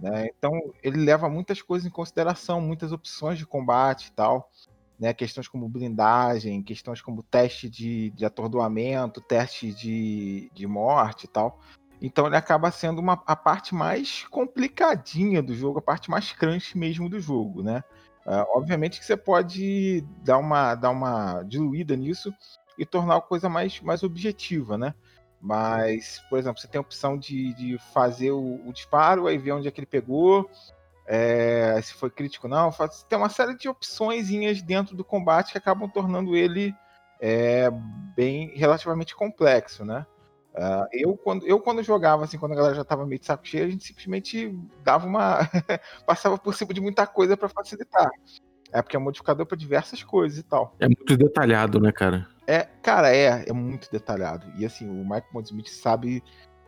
Né? 0.00 0.28
Então, 0.36 0.52
ele 0.82 1.04
leva 1.04 1.28
muitas 1.28 1.60
coisas 1.60 1.86
em 1.86 1.90
consideração, 1.90 2.60
muitas 2.60 2.90
opções 2.90 3.38
de 3.38 3.46
combate 3.46 4.06
e 4.08 4.12
tal. 4.12 4.50
Né? 4.98 5.12
Questões 5.12 5.46
como 5.46 5.68
blindagem, 5.68 6.62
questões 6.62 7.00
como 7.00 7.22
teste 7.22 7.68
de, 7.68 8.10
de 8.10 8.24
atordoamento, 8.24 9.20
teste 9.20 9.72
de, 9.72 10.50
de 10.54 10.66
morte 10.66 11.24
e 11.24 11.28
tal. 11.28 11.60
Então 12.00 12.26
ele 12.26 12.36
acaba 12.36 12.70
sendo 12.70 12.98
uma, 12.98 13.22
a 13.26 13.36
parte 13.36 13.74
mais 13.74 14.24
complicadinha 14.28 15.42
do 15.42 15.54
jogo, 15.54 15.78
a 15.78 15.82
parte 15.82 16.10
mais 16.10 16.32
crunch 16.32 16.76
mesmo 16.76 17.10
do 17.10 17.20
jogo, 17.20 17.62
né? 17.62 17.84
Uh, 18.24 18.44
obviamente 18.54 18.98
que 18.98 19.04
você 19.04 19.16
pode 19.16 20.02
dar 20.22 20.38
uma, 20.38 20.74
dar 20.74 20.90
uma 20.90 21.42
diluída 21.42 21.96
nisso 21.96 22.32
e 22.78 22.86
tornar 22.86 23.16
a 23.16 23.20
coisa 23.20 23.48
mais, 23.48 23.80
mais 23.80 24.02
objetiva, 24.02 24.78
né? 24.78 24.94
Mas, 25.40 26.22
por 26.28 26.38
exemplo, 26.38 26.60
você 26.60 26.68
tem 26.68 26.78
a 26.78 26.82
opção 26.82 27.16
de, 27.16 27.54
de 27.54 27.78
fazer 27.92 28.30
o, 28.30 28.60
o 28.66 28.72
disparo, 28.72 29.26
aí 29.26 29.38
ver 29.38 29.52
onde 29.52 29.66
é 29.66 29.70
que 29.70 29.80
ele 29.80 29.86
pegou, 29.86 30.50
é, 31.06 31.80
se 31.82 31.94
foi 31.94 32.10
crítico 32.10 32.46
ou 32.46 32.50
não. 32.50 32.70
Faz, 32.70 33.02
tem 33.04 33.18
uma 33.18 33.30
série 33.30 33.56
de 33.56 33.68
opções 33.68 34.30
dentro 34.62 34.96
do 34.96 35.04
combate 35.04 35.52
que 35.52 35.58
acabam 35.58 35.88
tornando 35.88 36.36
ele 36.36 36.74
é, 37.20 37.70
bem 38.14 38.52
relativamente 38.54 39.14
complexo, 39.14 39.84
né? 39.84 40.06
Uh, 40.52 40.86
eu, 40.92 41.16
quando, 41.16 41.46
eu, 41.46 41.60
quando 41.60 41.82
jogava, 41.82 42.24
assim, 42.24 42.36
quando 42.36 42.52
a 42.52 42.56
galera 42.56 42.74
já 42.74 42.84
tava 42.84 43.06
meio 43.06 43.20
de 43.20 43.26
saco 43.26 43.46
cheio, 43.46 43.66
a 43.66 43.70
gente 43.70 43.84
simplesmente 43.84 44.52
dava 44.82 45.06
uma. 45.06 45.48
passava 46.04 46.36
por 46.36 46.54
cima 46.54 46.74
de 46.74 46.80
muita 46.80 47.06
coisa 47.06 47.36
para 47.36 47.48
facilitar. 47.48 48.10
É 48.72 48.82
porque 48.82 48.96
é 48.96 49.00
modificador 49.00 49.46
para 49.46 49.56
diversas 49.56 50.02
coisas 50.02 50.38
e 50.38 50.42
tal. 50.42 50.74
É 50.80 50.86
muito 50.86 51.16
detalhado, 51.16 51.80
né, 51.80 51.92
cara? 51.92 52.26
É, 52.50 52.68
cara, 52.82 53.14
é, 53.14 53.44
é 53.48 53.52
muito 53.52 53.90
detalhado. 53.92 54.52
E 54.56 54.66
assim, 54.66 54.88
o 54.88 55.08
Mike 55.08 55.30
Pondsmith 55.32 55.68
sabe 55.68 56.22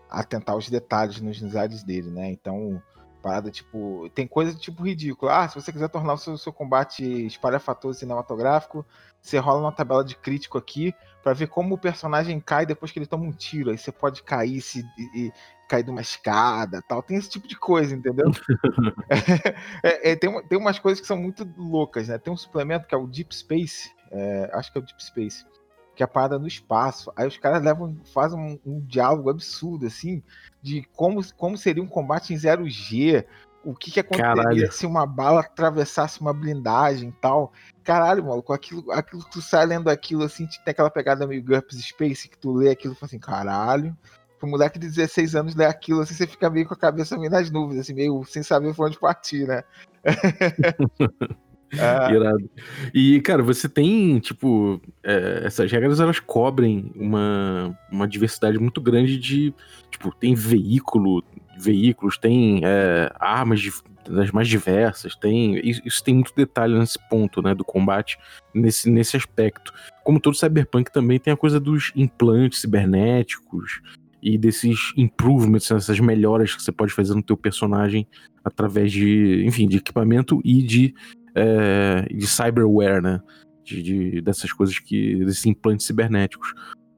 atentar 0.09 0.55
aos 0.55 0.68
detalhes 0.68 1.21
nos 1.21 1.40
designs 1.40 1.83
dele, 1.83 2.11
né? 2.11 2.31
Então, 2.31 2.81
Parada 3.23 3.51
tipo. 3.51 4.11
Tem 4.14 4.27
coisa 4.27 4.53
tipo 4.53 4.83
ridícula. 4.83 5.45
Ah, 5.45 5.49
se 5.49 5.55
você 5.55 5.73
quiser 5.73 5.88
tornar 5.88 6.14
o 6.14 6.18
seu, 6.18 6.37
seu 6.37 6.53
combate 6.53 7.05
espalhafatoso 7.25 8.01
cinematográfico, 8.01 8.85
você 9.21 9.38
rola 9.38 9.61
uma 9.61 9.73
tabela 9.73 10.05
de 10.05 10.16
crítico 10.16 10.59
aqui 10.59 10.92
para 11.23 11.33
ver 11.33 11.47
como 11.47 11.77
o 11.77 11.79
personagem 11.79 12.40
cai 12.40 12.66
depois 12.66 12.90
que 12.90 12.99
ele 12.99 13.07
toma 13.07 13.25
um 13.25 13.31
tiro. 13.31 13.71
Aí 13.71 13.79
você 13.79 13.92
pode 13.92 14.25
cair 14.25 14.61
se, 14.61 14.85
e, 14.99 15.27
e 15.27 15.33
cair 15.68 15.85
de 15.85 15.90
uma 15.90 16.01
escada 16.01 16.83
tal. 16.88 17.01
Tem 17.01 17.16
esse 17.16 17.31
tipo 17.31 17.47
de 17.47 17.57
coisa, 17.57 17.95
entendeu? 17.95 18.27
é, 19.85 20.11
é, 20.11 20.16
tem, 20.16 20.49
tem 20.49 20.59
umas 20.59 20.81
coisas 20.81 21.01
que 21.01 21.07
são 21.07 21.16
muito 21.16 21.49
loucas, 21.57 22.09
né? 22.09 22.18
Tem 22.18 22.33
um 22.33 22.37
suplemento 22.37 22.88
que 22.88 22.95
é 22.95 22.99
o 22.99 23.07
Deep 23.07 23.33
Space. 23.33 23.88
É, 24.11 24.51
acho 24.53 24.73
que 24.73 24.79
é 24.79 24.81
o 24.81 24.85
Deep 24.85 25.03
Space 25.03 25.45
que 25.94 26.02
é 26.02 26.05
a 26.05 26.09
parada 26.09 26.38
no 26.38 26.46
espaço. 26.46 27.12
Aí 27.16 27.26
os 27.26 27.37
caras 27.37 27.62
levam, 27.62 27.96
fazem 28.12 28.38
um, 28.38 28.59
um, 28.64 28.81
diálogo 28.81 29.31
absurdo, 29.31 29.87
assim, 29.87 30.22
de 30.62 30.87
como, 30.94 31.20
como 31.35 31.57
seria 31.57 31.83
um 31.83 31.88
combate 31.88 32.33
em 32.33 32.37
0G, 32.37 33.24
o 33.64 33.74
que, 33.74 33.90
que 33.90 34.00
aconteceria 34.00 34.35
Caralho. 34.35 34.72
se 34.72 34.87
uma 34.87 35.07
bala 35.07 35.40
atravessasse 35.40 36.20
uma 36.20 36.33
blindagem 36.33 37.11
e 37.11 37.12
tal. 37.12 37.52
Caralho, 37.85 38.24
maluco, 38.24 38.52
aquilo, 38.52 38.90
aquilo, 38.90 39.22
tu 39.31 39.40
sai 39.40 39.66
lendo 39.66 39.88
aquilo, 39.88 40.24
assim, 40.24 40.46
tem 40.46 40.72
aquela 40.72 40.90
pegada 40.90 41.26
meio 41.26 41.44
GURPS 41.44 41.83
Space, 41.85 42.28
que 42.28 42.38
tu 42.38 42.52
lê 42.52 42.70
aquilo 42.70 42.94
e 42.94 42.96
fala 42.96 43.07
assim, 43.07 43.18
caralho. 43.18 43.96
Pro 44.38 44.48
moleque 44.48 44.78
de 44.78 44.88
16 44.88 45.37
anos 45.37 45.55
ler 45.55 45.66
aquilo, 45.66 46.00
assim, 46.00 46.14
você 46.14 46.26
fica 46.26 46.50
meio 46.50 46.66
com 46.66 46.74
a 46.74 46.78
cabeça 46.78 47.16
meio 47.16 47.31
nas 47.31 47.50
nuvens, 47.50 47.81
assim, 47.81 47.94
meio 47.94 48.24
sem 48.24 48.42
saber 48.42 48.74
por 48.74 48.87
onde 48.87 48.98
partir, 48.98 49.46
né? 49.46 49.62
É. 51.79 52.13
Irado. 52.13 52.51
E, 52.93 53.21
cara, 53.23 53.43
você 53.43 53.69
tem, 53.69 54.19
tipo, 54.19 54.81
é, 55.03 55.43
essas 55.45 55.71
regras 55.71 56.01
elas 56.01 56.21
cobrem 56.21 56.93
uma, 56.95 57.77
uma 57.91 58.07
diversidade 58.07 58.59
muito 58.59 58.81
grande 58.81 59.19
de. 59.19 59.55
Tipo, 59.91 60.15
tem 60.15 60.35
veículo, 60.35 61.25
veículos, 61.59 62.19
tem 62.19 62.61
é, 62.63 63.11
armas 63.19 63.61
de, 63.61 63.73
das 64.09 64.31
mais 64.31 64.49
diversas, 64.49 65.17
tem. 65.17 65.59
Isso 65.65 66.05
tem 66.05 66.15
muito 66.15 66.35
detalhe 66.35 66.79
nesse 66.79 66.99
ponto, 67.09 67.41
né, 67.41 67.55
do 67.55 67.65
combate, 67.65 68.19
nesse, 68.55 68.91
nesse 68.91 69.17
aspecto. 69.17 69.73
Como 70.05 70.21
todo 70.21 70.37
Cyberpunk 70.37 70.93
também 70.93 71.19
tem 71.19 71.33
a 71.33 71.37
coisa 71.37 71.59
dos 71.59 71.91
implantes 71.97 72.61
cibernéticos 72.61 73.81
e 74.23 74.37
desses 74.37 74.93
improvements, 74.97 75.71
essas 75.71 75.99
melhoras 75.99 76.55
que 76.55 76.63
você 76.63 76.71
pode 76.71 76.93
fazer 76.93 77.15
no 77.15 77.23
teu 77.23 77.37
personagem 77.37 78.07
através 78.45 78.93
de, 78.93 79.43
enfim, 79.45 79.67
de 79.67 79.79
equipamento 79.79 80.41
e 80.45 80.63
de 80.63 80.95
é, 81.35 82.03
de 82.11 82.27
cyberware, 82.27 83.03
né? 83.03 83.21
De, 83.64 83.83
de, 83.83 84.21
dessas 84.21 84.53
coisas 84.53 84.79
que. 84.79 85.25
desses 85.25 85.47
implantes 85.47 85.87
cibernéticos. 85.87 86.53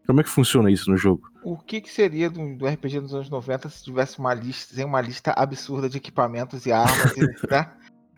Como 0.06 0.20
é 0.20 0.22
que 0.22 0.30
funciona 0.30 0.70
isso 0.70 0.90
no 0.90 0.96
jogo? 0.96 1.30
O 1.42 1.56
que, 1.56 1.80
que 1.80 1.90
seria 1.90 2.28
do, 2.28 2.56
do, 2.56 2.66
RPG 2.66 3.00
dos 3.00 3.14
anos 3.14 3.30
90 3.30 3.68
se 3.70 3.84
tivesse 3.84 4.18
uma 4.18 4.34
lista, 4.34 4.74
sem 4.74 4.84
uma 4.84 5.00
lista 5.00 5.32
absurda 5.32 5.88
de 5.88 5.96
equipamentos 5.96 6.66
e 6.66 6.72
armas, 6.72 7.14
né? 7.50 7.70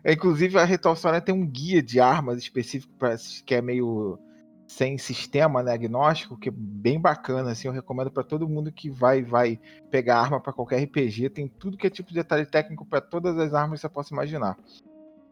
Inclusive 0.05 0.57
a 0.57 0.65
Ritual 0.65 0.93
Story 0.95 1.21
tem 1.21 1.35
um 1.35 1.45
guia 1.45 1.81
de 1.81 1.99
armas 1.99 2.37
específico 2.37 2.93
para 2.97 3.15
que 3.45 3.55
é 3.55 3.61
meio 3.61 4.19
sem 4.67 4.97
sistema, 4.97 5.63
né, 5.63 5.71
agnóstico, 5.71 6.37
que 6.37 6.49
é 6.49 6.53
bem 6.53 6.99
bacana, 6.99 7.51
assim, 7.51 7.69
eu 7.69 7.73
recomendo 7.73 8.11
para 8.11 8.23
todo 8.23 8.49
mundo 8.49 8.71
que 8.71 8.89
vai 8.89 9.23
vai 9.23 9.57
pegar 9.89 10.19
arma 10.19 10.41
para 10.41 10.51
qualquer 10.51 10.83
RPG, 10.83 11.29
tem 11.29 11.47
tudo 11.47 11.77
que 11.77 11.87
é 11.87 11.89
tipo 11.89 12.09
de 12.09 12.15
detalhe 12.15 12.45
técnico 12.45 12.85
para 12.85 12.99
todas 12.99 13.37
as 13.37 13.53
armas 13.53 13.79
que 13.79 13.87
você 13.87 13.93
possa 13.93 14.13
imaginar. 14.13 14.57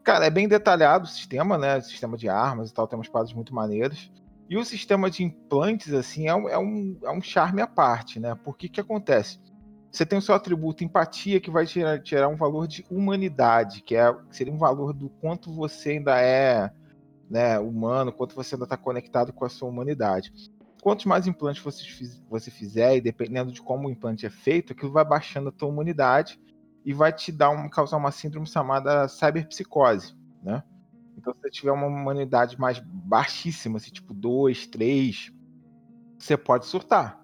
Cara, 0.06 0.24
é 0.24 0.30
bem 0.30 0.46
detalhado 0.46 1.04
o 1.04 1.08
sistema, 1.08 1.58
né? 1.58 1.78
O 1.78 1.82
sistema 1.82 2.16
de 2.16 2.28
armas 2.28 2.70
e 2.70 2.72
tal, 2.72 2.86
tem 2.86 2.96
umas 2.96 3.08
paradas 3.08 3.32
muito 3.32 3.52
maneiras. 3.52 4.08
E 4.48 4.56
o 4.56 4.64
sistema 4.64 5.10
de 5.10 5.24
implantes, 5.24 5.92
assim, 5.92 6.28
é 6.28 6.34
um, 6.36 6.48
é 6.48 6.56
um, 6.56 6.96
é 7.02 7.10
um 7.10 7.20
charme 7.20 7.60
à 7.60 7.66
parte, 7.66 8.20
né? 8.20 8.36
Porque 8.44 8.68
que 8.68 8.80
acontece? 8.80 9.40
Você 9.90 10.06
tem 10.06 10.16
o 10.16 10.22
seu 10.22 10.32
atributo 10.32 10.84
empatia, 10.84 11.40
que 11.40 11.50
vai 11.50 11.66
tirar, 11.66 12.00
tirar 12.00 12.28
um 12.28 12.36
valor 12.36 12.68
de 12.68 12.86
humanidade, 12.88 13.82
que, 13.82 13.96
é, 13.96 14.14
que 14.30 14.36
seria 14.36 14.52
um 14.52 14.58
valor 14.58 14.92
do 14.92 15.08
quanto 15.08 15.52
você 15.52 15.90
ainda 15.90 16.20
é 16.20 16.70
né, 17.28 17.58
humano, 17.58 18.12
quanto 18.12 18.36
você 18.36 18.54
ainda 18.54 18.64
está 18.64 18.76
conectado 18.76 19.32
com 19.32 19.44
a 19.44 19.48
sua 19.48 19.68
humanidade. 19.68 20.32
Quantos 20.80 21.04
mais 21.04 21.26
implantes 21.26 21.60
você, 21.60 21.82
você 22.30 22.48
fizer, 22.48 22.94
e 22.94 23.00
dependendo 23.00 23.50
de 23.50 23.60
como 23.60 23.88
o 23.88 23.90
implante 23.90 24.24
é 24.24 24.30
feito, 24.30 24.72
aquilo 24.72 24.92
vai 24.92 25.04
baixando 25.04 25.48
a 25.48 25.52
tua 25.52 25.68
humanidade 25.68 26.38
e 26.86 26.94
vai 26.94 27.12
te 27.12 27.32
dar 27.32 27.50
um, 27.50 27.68
causar 27.68 27.96
uma 27.96 28.12
síndrome 28.12 28.46
chamada 28.46 29.08
cyberpsicose, 29.08 30.16
né? 30.40 30.62
Então, 31.18 31.34
se 31.34 31.40
você 31.40 31.50
tiver 31.50 31.72
uma 31.72 31.86
humanidade 31.86 32.60
mais 32.60 32.78
baixíssima, 32.78 33.78
assim, 33.78 33.90
tipo 33.90 34.14
2, 34.14 34.68
3, 34.68 35.32
você 36.16 36.36
pode 36.36 36.66
surtar. 36.66 37.20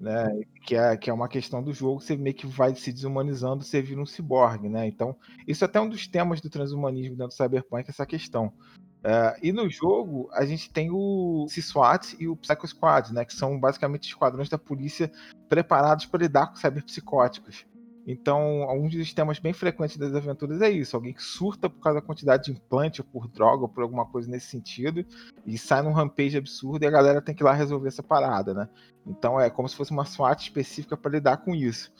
Né? 0.00 0.26
Que, 0.62 0.76
é, 0.76 0.96
que 0.96 1.10
é 1.10 1.12
uma 1.12 1.28
questão 1.28 1.62
do 1.62 1.72
jogo, 1.72 2.00
você 2.00 2.16
meio 2.16 2.36
que 2.36 2.46
vai 2.46 2.74
se 2.74 2.92
desumanizando, 2.92 3.64
você 3.64 3.82
vira 3.82 4.00
um 4.00 4.06
ciborgue, 4.06 4.68
né? 4.68 4.86
Então, 4.86 5.16
isso 5.46 5.64
é 5.64 5.66
até 5.66 5.80
um 5.80 5.88
dos 5.88 6.06
temas 6.06 6.40
do 6.40 6.48
transhumanismo 6.48 7.16
dentro 7.16 7.28
do 7.28 7.34
Cyberpunk, 7.34 7.90
essa 7.90 8.06
questão. 8.06 8.46
Uh, 8.46 9.36
e 9.42 9.52
no 9.52 9.68
jogo, 9.68 10.28
a 10.32 10.44
gente 10.46 10.70
tem 10.72 10.90
o 10.90 11.46
C-SWAT 11.48 12.16
e 12.18 12.28
o 12.28 12.36
Psycho 12.36 12.66
Squad, 12.66 13.12
né? 13.12 13.24
Que 13.24 13.34
são 13.34 13.58
basicamente 13.58 14.08
esquadrões 14.08 14.48
da 14.48 14.58
polícia 14.58 15.10
preparados 15.48 16.06
para 16.06 16.20
lidar 16.20 16.46
com 16.46 16.56
cyberpsicóticos. 16.56 17.66
Então, 18.06 18.64
um 18.70 18.88
dos 18.88 19.12
temas 19.12 19.40
bem 19.40 19.52
frequentes 19.52 19.96
das 19.96 20.14
aventuras 20.14 20.62
é 20.62 20.70
isso: 20.70 20.94
alguém 20.94 21.12
que 21.12 21.22
surta 21.22 21.68
por 21.68 21.80
causa 21.80 22.00
da 22.00 22.06
quantidade 22.06 22.44
de 22.44 22.52
implante, 22.52 23.00
ou 23.00 23.06
por 23.06 23.26
droga, 23.26 23.62
ou 23.62 23.68
por 23.68 23.82
alguma 23.82 24.06
coisa 24.06 24.30
nesse 24.30 24.46
sentido, 24.46 25.04
e 25.44 25.58
sai 25.58 25.82
num 25.82 25.92
rampage 25.92 26.38
absurdo 26.38 26.84
e 26.84 26.86
a 26.86 26.90
galera 26.90 27.20
tem 27.20 27.34
que 27.34 27.42
ir 27.42 27.44
lá 27.44 27.52
resolver 27.52 27.88
essa 27.88 28.04
parada, 28.04 28.54
né? 28.54 28.68
Então 29.04 29.40
é 29.40 29.50
como 29.50 29.68
se 29.68 29.74
fosse 29.74 29.90
uma 29.90 30.04
SWAT 30.04 30.40
específica 30.40 30.96
para 30.96 31.10
lidar 31.10 31.38
com 31.38 31.52
isso. 31.52 31.92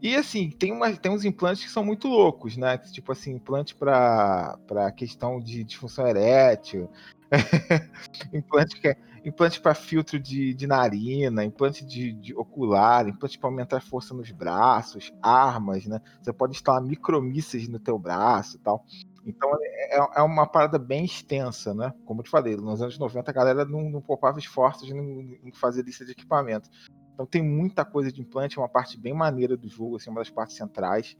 E 0.00 0.14
assim, 0.14 0.48
tem, 0.48 0.70
uma, 0.70 0.94
tem 0.94 1.10
uns 1.10 1.24
implantes 1.24 1.64
que 1.64 1.70
são 1.70 1.84
muito 1.84 2.06
loucos, 2.06 2.56
né? 2.56 2.78
Tipo 2.78 3.10
assim, 3.10 3.32
implante 3.32 3.74
para 3.74 4.92
questão 4.96 5.40
de 5.40 5.64
disfunção 5.64 6.06
erétil, 6.06 6.88
implante 8.32 8.80
que 8.80 8.88
é 8.88 8.96
implante 9.24 9.60
para 9.60 9.74
filtro 9.74 10.18
de, 10.18 10.54
de 10.54 10.66
narina, 10.66 11.44
implante 11.44 11.84
de, 11.84 12.12
de 12.12 12.34
ocular, 12.34 13.08
implante 13.08 13.38
para 13.38 13.48
aumentar 13.48 13.76
a 13.78 13.80
força 13.80 14.14
nos 14.14 14.30
braços, 14.30 15.12
armas, 15.22 15.86
né? 15.86 16.00
Você 16.22 16.32
pode 16.32 16.54
instalar 16.54 16.82
micromísseis 16.82 17.68
no 17.68 17.78
teu 17.78 17.98
braço 17.98 18.56
e 18.56 18.60
tal. 18.60 18.84
Então 19.24 19.50
é, 19.60 19.98
é, 19.98 20.08
é 20.16 20.22
uma 20.22 20.46
parada 20.46 20.78
bem 20.78 21.04
extensa, 21.04 21.74
né? 21.74 21.92
Como 22.04 22.20
eu 22.20 22.24
te 22.24 22.30
falei, 22.30 22.56
nos 22.56 22.80
anos 22.80 22.98
90 22.98 23.30
a 23.30 23.34
galera 23.34 23.64
não, 23.64 23.90
não 23.90 24.00
poupava 24.00 24.38
esforços 24.38 24.90
em, 24.90 25.40
em 25.44 25.52
fazer 25.52 25.82
lista 25.82 26.04
de 26.04 26.12
equipamento. 26.12 26.70
Então 27.12 27.26
tem 27.26 27.42
muita 27.42 27.84
coisa 27.84 28.12
de 28.12 28.20
implante, 28.20 28.58
é 28.58 28.62
uma 28.62 28.68
parte 28.68 28.98
bem 28.98 29.12
maneira 29.12 29.56
do 29.56 29.68
jogo, 29.68 29.96
assim, 29.96 30.08
uma 30.08 30.20
das 30.20 30.30
partes 30.30 30.56
centrais. 30.56 31.16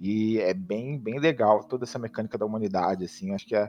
E 0.00 0.38
é 0.40 0.52
bem, 0.52 0.98
bem 0.98 1.20
legal 1.20 1.62
toda 1.62 1.84
essa 1.84 1.98
mecânica 1.98 2.36
da 2.36 2.46
humanidade, 2.46 3.04
assim. 3.04 3.32
Acho 3.32 3.46
que 3.46 3.54
é, 3.54 3.68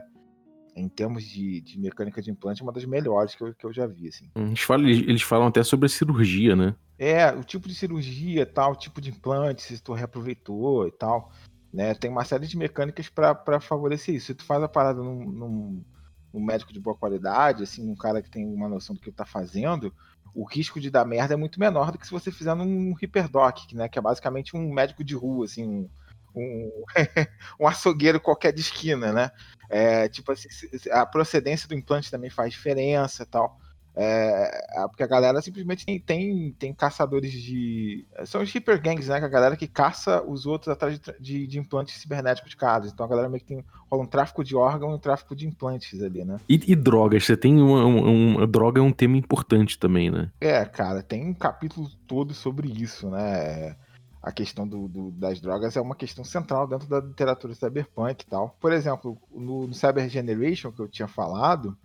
em 0.76 0.88
termos 0.88 1.24
de, 1.24 1.60
de 1.60 1.78
mecânica 1.78 2.20
de 2.20 2.30
implante, 2.30 2.60
é 2.60 2.64
uma 2.64 2.72
das 2.72 2.84
melhores 2.84 3.34
que 3.34 3.42
eu, 3.42 3.54
que 3.54 3.64
eu 3.64 3.72
já 3.72 3.86
vi. 3.86 4.08
Assim. 4.08 4.30
Eles, 4.34 4.60
falam, 4.60 4.88
eles 4.88 5.22
falam 5.22 5.46
até 5.46 5.62
sobre 5.62 5.86
a 5.86 5.88
cirurgia, 5.88 6.56
né? 6.56 6.74
É, 6.98 7.30
o 7.32 7.42
tipo 7.42 7.68
de 7.68 7.74
cirurgia, 7.74 8.46
tal, 8.46 8.72
o 8.72 8.76
tipo 8.76 9.00
de 9.00 9.10
implante, 9.10 9.62
se 9.62 9.82
tu 9.82 9.92
reaproveitou 9.92 10.86
e 10.86 10.92
tal. 10.92 11.30
Né? 11.72 11.94
Tem 11.94 12.10
uma 12.10 12.24
série 12.24 12.46
de 12.46 12.56
mecânicas 12.56 13.08
para 13.08 13.60
favorecer 13.60 14.14
isso. 14.14 14.26
Se 14.26 14.34
tu 14.34 14.44
faz 14.44 14.62
a 14.62 14.68
parada 14.68 15.02
num, 15.02 15.24
num, 15.24 15.84
num, 16.32 16.44
médico 16.44 16.72
de 16.72 16.78
boa 16.80 16.96
qualidade, 16.96 17.64
assim, 17.64 17.88
um 17.90 17.96
cara 17.96 18.22
que 18.22 18.30
tem 18.30 18.46
uma 18.46 18.68
noção 18.68 18.94
do 18.94 19.00
que 19.00 19.10
tá 19.10 19.24
fazendo, 19.24 19.92
o 20.34 20.44
risco 20.44 20.80
de 20.80 20.90
dar 20.90 21.04
merda 21.04 21.34
é 21.34 21.36
muito 21.36 21.58
menor 21.58 21.90
do 21.90 21.98
que 21.98 22.06
se 22.06 22.12
você 22.12 22.30
fizer 22.30 22.54
num 22.54 22.94
hiperdoc, 23.00 23.72
né? 23.72 23.88
Que 23.88 23.98
é 23.98 24.02
basicamente 24.02 24.56
um 24.56 24.72
médico 24.72 25.02
de 25.02 25.14
rua, 25.14 25.46
assim, 25.46 25.66
um, 25.66 25.88
um, 26.34 26.70
um 27.60 27.66
açougueiro 27.66 28.20
qualquer 28.20 28.52
de 28.52 28.60
esquina, 28.60 29.12
né? 29.12 29.30
É, 29.68 30.08
tipo 30.08 30.32
assim, 30.32 30.48
a 30.90 31.06
procedência 31.06 31.68
do 31.68 31.74
implante 31.74 32.10
também 32.10 32.30
faz 32.30 32.52
diferença 32.52 33.26
tal. 33.26 33.58
É, 33.96 34.50
porque 34.88 35.04
a 35.04 35.06
galera 35.06 35.40
simplesmente 35.40 35.86
tem, 35.86 36.00
tem, 36.00 36.52
tem, 36.58 36.74
caçadores 36.74 37.30
de. 37.30 38.04
São 38.26 38.42
os 38.42 38.52
hiper 38.52 38.80
gangs, 38.82 39.08
né? 39.08 39.20
Que 39.20 39.24
a 39.24 39.28
galera 39.28 39.56
que 39.56 39.68
caça 39.68 40.20
os 40.20 40.46
outros 40.46 40.72
atrás 40.72 40.98
de, 40.98 41.14
de, 41.20 41.46
de 41.46 41.58
implantes 41.60 42.00
cibernéticos 42.00 42.50
de 42.50 42.56
casa. 42.56 42.90
Então 42.92 43.06
a 43.06 43.08
galera 43.08 43.28
meio 43.28 43.40
que 43.40 43.46
tem. 43.46 43.64
rola 43.88 44.02
um 44.02 44.06
tráfico 44.06 44.42
de 44.42 44.56
órgão 44.56 44.90
e 44.90 44.94
um 44.94 44.98
tráfico 44.98 45.36
de 45.36 45.46
implantes 45.46 46.02
ali, 46.02 46.24
né? 46.24 46.38
E, 46.48 46.72
e 46.72 46.74
drogas? 46.74 47.24
Você 47.24 47.36
tem 47.36 47.62
uma, 47.62 47.84
uma, 47.84 48.46
droga 48.48 48.80
é 48.80 48.82
um 48.82 48.90
tema 48.90 49.16
importante 49.16 49.78
também, 49.78 50.10
né? 50.10 50.28
É, 50.40 50.64
cara, 50.64 51.00
tem 51.00 51.28
um 51.28 51.34
capítulo 51.34 51.88
todo 52.08 52.34
sobre 52.34 52.66
isso, 52.68 53.08
né? 53.08 53.76
A 54.24 54.32
questão 54.32 54.66
do, 54.66 54.88
do, 54.88 55.10
das 55.10 55.38
drogas 55.38 55.76
é 55.76 55.80
uma 55.80 55.94
questão 55.94 56.24
central 56.24 56.66
dentro 56.66 56.88
da 56.88 56.98
literatura 56.98 57.54
cyberpunk 57.54 58.22
e 58.22 58.26
tal. 58.26 58.56
Por 58.58 58.72
exemplo, 58.72 59.18
no, 59.30 59.66
no 59.66 59.74
Cyber 59.74 60.08
Generation, 60.08 60.72
que 60.72 60.80
eu 60.80 60.88
tinha 60.88 61.06
falado, 61.06 61.76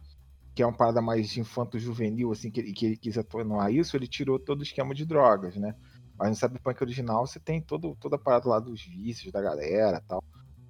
que 0.56 0.64
é 0.64 0.66
uma 0.66 0.76
parada 0.76 1.02
mais 1.02 1.36
infanto-juvenil, 1.36 2.32
assim, 2.32 2.50
que, 2.50 2.64
que 2.72 2.86
ele 2.86 2.98
quis 2.98 3.18
atenuar 3.18 3.74
isso, 3.74 3.98
ele 3.98 4.08
tirou 4.08 4.40
todo 4.40 4.62
o 4.62 4.64
esquema 4.64 4.96
de 4.96 5.06
drogas, 5.06 5.58
né? 5.58 5.76
Mas 6.18 6.30
no 6.30 6.36
Cyberpunk 6.36 6.82
original 6.82 7.28
você 7.28 7.42
tem 7.42 7.62
todo, 7.62 7.96
toda 8.00 8.16
a 8.16 8.20
parada 8.20 8.48
lá 8.48 8.60
dos 8.60 8.82
vícios 8.84 9.34
da 9.34 9.42
galera 9.42 10.02
tal. 10.08 10.24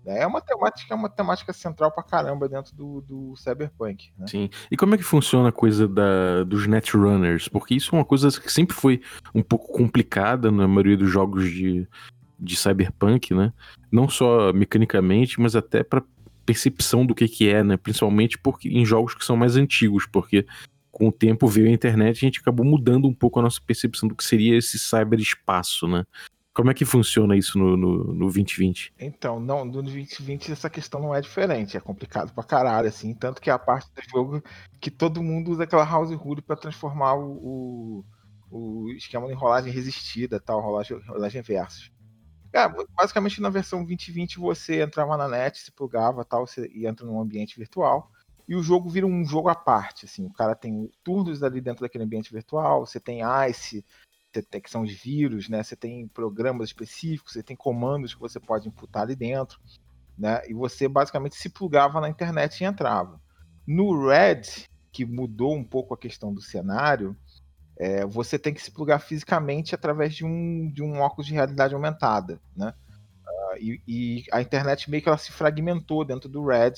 É 0.06 0.26
uma 0.26 0.42
temática, 0.42 0.94
é 0.94 0.98
uma 0.98 1.10
temática 1.10 1.54
central 1.54 1.92
pra 1.92 2.04
caramba 2.04 2.48
dentro 2.48 2.76
do, 2.76 3.02
do 3.02 3.36
Cyberpunk. 3.36 4.12
Né? 4.18 4.28
Sim. 4.28 4.50
E 4.72 4.78
como 4.78 4.96
é 4.96 4.98
que 4.98 5.04
funciona 5.04 5.50
a 5.50 5.52
coisa 5.52 5.88
da, 5.88 6.44
dos 6.44 6.66
Netrunners? 6.68 7.48
Porque 7.48 7.76
isso 7.76 7.96
é 7.96 8.00
uma 8.00 8.06
coisa 8.06 8.30
que 8.30 8.52
sempre 8.52 8.76
foi 8.76 9.02
um 9.34 9.44
pouco 9.44 9.72
complicada 9.72 10.52
na 10.52 10.68
maioria 10.68 10.98
dos 10.98 11.10
jogos 11.10 11.50
de, 11.50 11.88
de 12.40 12.56
Cyberpunk, 12.56 13.34
né? 13.34 13.54
Não 13.92 14.08
só 14.08 14.54
mecanicamente, 14.54 15.40
mas 15.40 15.56
até 15.56 15.84
para 15.84 16.04
percepção 16.46 17.06
do 17.06 17.14
que 17.14 17.28
que 17.28 17.50
é, 17.50 17.64
né? 17.64 17.78
Principalmente 17.78 18.38
porque 18.38 18.70
em 18.70 18.86
jogos 18.86 19.14
que 19.14 19.24
são 19.26 19.36
mais 19.36 19.56
antigos, 19.56 20.08
porque 20.08 20.46
com 20.92 21.10
o 21.10 21.12
tempo 21.12 21.48
veio 21.48 21.68
a 21.68 21.72
internet, 21.72 22.18
a 22.18 22.20
gente 22.28 22.40
acabou 22.40 22.66
mudando 22.66 23.08
um 23.08 23.14
pouco 23.14 23.40
a 23.40 23.44
nossa 23.44 23.62
percepção 23.66 24.10
do 24.10 24.16
que 24.16 24.24
seria 24.24 24.58
esse 24.58 24.80
cyberespaço, 24.80 25.88
né? 25.88 26.04
Como 26.60 26.72
é 26.72 26.74
que 26.74 26.84
funciona 26.84 27.38
isso 27.38 27.58
no, 27.58 27.78
no, 27.78 28.14
no 28.14 28.20
2020? 28.26 28.94
Então, 29.00 29.40
não, 29.40 29.64
no 29.64 29.72
2020 29.72 30.52
essa 30.52 30.70
questão 30.70 31.00
não 31.00 31.16
é 31.16 31.22
diferente, 31.22 31.78
é 31.78 31.80
complicado 31.80 32.34
pra 32.34 32.44
caralho, 32.44 32.90
assim, 32.90 33.14
tanto 33.14 33.42
que 33.42 33.50
é 33.50 33.54
a 33.54 33.58
parte 33.58 33.90
do 33.96 34.02
jogo 34.12 34.44
que 34.82 34.92
todo 34.92 35.24
mundo 35.24 35.52
usa 35.52 35.64
aquela 35.64 35.86
house 35.86 36.12
rule 36.12 36.42
pra 36.42 36.58
transformar 36.58 37.14
o, 37.14 38.04
o, 38.52 38.52
o 38.52 38.90
esquema 38.90 39.26
de 39.28 39.34
rolagem 39.34 39.72
resistida, 39.72 40.38
tal, 40.38 40.60
rolagem, 40.60 41.00
rolagem 41.08 41.42
versus. 41.42 41.94
É, 42.52 42.68
basicamente 42.94 43.40
na 43.40 43.50
versão 43.50 43.86
2020 43.86 44.38
você 44.38 44.82
entrava 44.82 45.16
na 45.16 45.30
net, 45.30 45.60
se 45.60 45.72
plugava 45.72 46.26
tal, 46.26 46.46
você 46.46 46.70
entra 46.76 47.06
num 47.06 47.22
ambiente 47.22 47.58
virtual 47.58 48.12
e 48.50 48.54
o 48.54 48.62
jogo 48.62 48.90
vira 48.90 49.06
um 49.06 49.24
jogo 49.24 49.48
à 49.48 49.56
parte, 49.56 50.06
assim, 50.06 50.26
o 50.26 50.34
cara 50.34 50.56
tem 50.56 50.92
turnos 51.06 51.42
ali 51.42 51.62
dentro 51.62 51.84
daquele 51.84 52.04
ambiente 52.04 52.34
virtual, 52.34 52.86
você 52.86 53.00
tem 53.00 53.22
ICE, 53.48 53.86
são 54.68 54.84
os 54.84 54.92
vírus, 54.92 55.50
né? 55.50 55.64
Você 55.64 55.76
tem 55.76 56.08
programas 56.08 56.70
específicos, 56.70 57.34
você 57.34 57.44
tem 57.44 57.56
comandos 57.56 58.14
que 58.14 58.20
você 58.20 58.40
pode 58.40 58.68
imputar 58.68 59.04
ali 59.04 59.16
dentro, 59.16 59.60
né? 60.18 60.42
E 60.48 60.54
você 60.54 60.88
basicamente 60.88 61.36
se 61.36 61.50
plugava 61.50 62.00
na 62.00 62.10
internet 62.10 62.62
e 62.62 62.66
entrava. 62.66 63.20
No 63.66 64.08
Red, 64.08 64.68
que 64.92 65.06
mudou 65.06 65.56
um 65.56 65.64
pouco 65.64 65.94
a 65.94 65.98
questão 65.98 66.34
do 66.34 66.42
cenário, 66.42 67.16
é, 67.78 68.06
você 68.06 68.38
tem 68.38 68.54
que 68.54 68.62
se 68.62 68.72
plugar 68.72 69.00
fisicamente 69.00 69.74
através 69.74 70.14
de 70.14 70.26
um, 70.26 70.70
de 70.70 70.84
um 70.84 71.00
óculos 71.00 71.28
de 71.28 71.34
realidade 71.34 71.74
aumentada, 71.74 72.40
né? 72.56 72.74
Uh, 73.26 73.58
e, 73.58 73.82
e, 73.88 74.24
a 74.32 74.42
internet 74.42 74.90
meio 74.90 75.02
que 75.02 75.08
ela 75.08 75.18
se 75.18 75.32
fragmentou 75.32 76.04
dentro 76.04 76.28
do 76.28 76.46
Red 76.46 76.74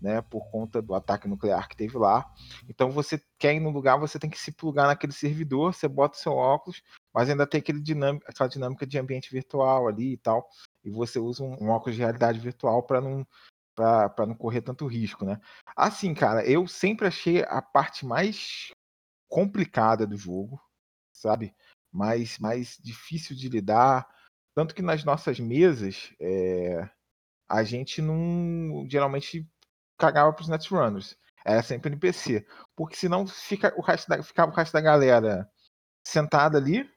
né, 0.00 0.20
por 0.22 0.50
conta 0.50 0.80
do 0.82 0.94
ataque 0.94 1.28
nuclear 1.28 1.68
que 1.68 1.76
teve 1.76 1.96
lá. 1.96 2.30
Então 2.68 2.90
você 2.90 3.20
quer 3.38 3.54
ir 3.54 3.60
no 3.60 3.70
lugar, 3.70 3.98
você 3.98 4.18
tem 4.18 4.30
que 4.30 4.38
se 4.38 4.52
plugar 4.52 4.86
naquele 4.86 5.12
servidor, 5.12 5.74
você 5.74 5.88
bota 5.88 6.16
o 6.16 6.20
seu 6.20 6.32
óculos, 6.32 6.82
mas 7.14 7.30
ainda 7.30 7.46
tem 7.46 7.58
aquele 7.58 7.80
dinâmica, 7.80 8.26
aquela 8.28 8.48
dinâmica 8.48 8.86
de 8.86 8.98
ambiente 8.98 9.30
virtual 9.30 9.88
ali 9.88 10.12
e 10.12 10.18
tal, 10.18 10.48
e 10.84 10.90
você 10.90 11.18
usa 11.18 11.42
um, 11.42 11.64
um 11.64 11.70
óculos 11.70 11.96
de 11.96 12.02
realidade 12.02 12.38
virtual 12.38 12.82
para 12.82 13.00
não 13.00 13.26
para 13.74 14.26
não 14.26 14.34
correr 14.34 14.62
tanto 14.62 14.86
risco, 14.86 15.26
né? 15.26 15.38
Assim, 15.76 16.14
cara, 16.14 16.42
eu 16.48 16.66
sempre 16.66 17.06
achei 17.06 17.42
a 17.42 17.60
parte 17.60 18.06
mais 18.06 18.70
complicada 19.28 20.06
do 20.06 20.16
jogo, 20.16 20.58
sabe? 21.12 21.54
Mais, 21.92 22.38
mais 22.38 22.78
difícil 22.82 23.36
de 23.36 23.50
lidar. 23.50 24.08
Tanto 24.54 24.74
que 24.74 24.80
nas 24.80 25.04
nossas 25.04 25.38
mesas, 25.38 26.14
é, 26.18 26.88
a 27.48 27.62
gente 27.62 28.00
não. 28.00 28.86
Geralmente 28.88 29.46
cagava 29.98 30.32
pros 30.32 30.48
Netrunners. 30.48 31.16
Era 31.44 31.62
sempre 31.62 31.90
NPC. 31.90 32.46
Porque 32.74 32.96
senão 32.96 33.26
fica 33.26 33.74
o 33.76 33.82
resto 33.82 34.08
da, 34.08 34.22
ficava 34.22 34.52
o 34.52 34.54
resto 34.54 34.72
da 34.72 34.80
galera 34.80 35.48
sentada 36.04 36.58
ali, 36.58 36.88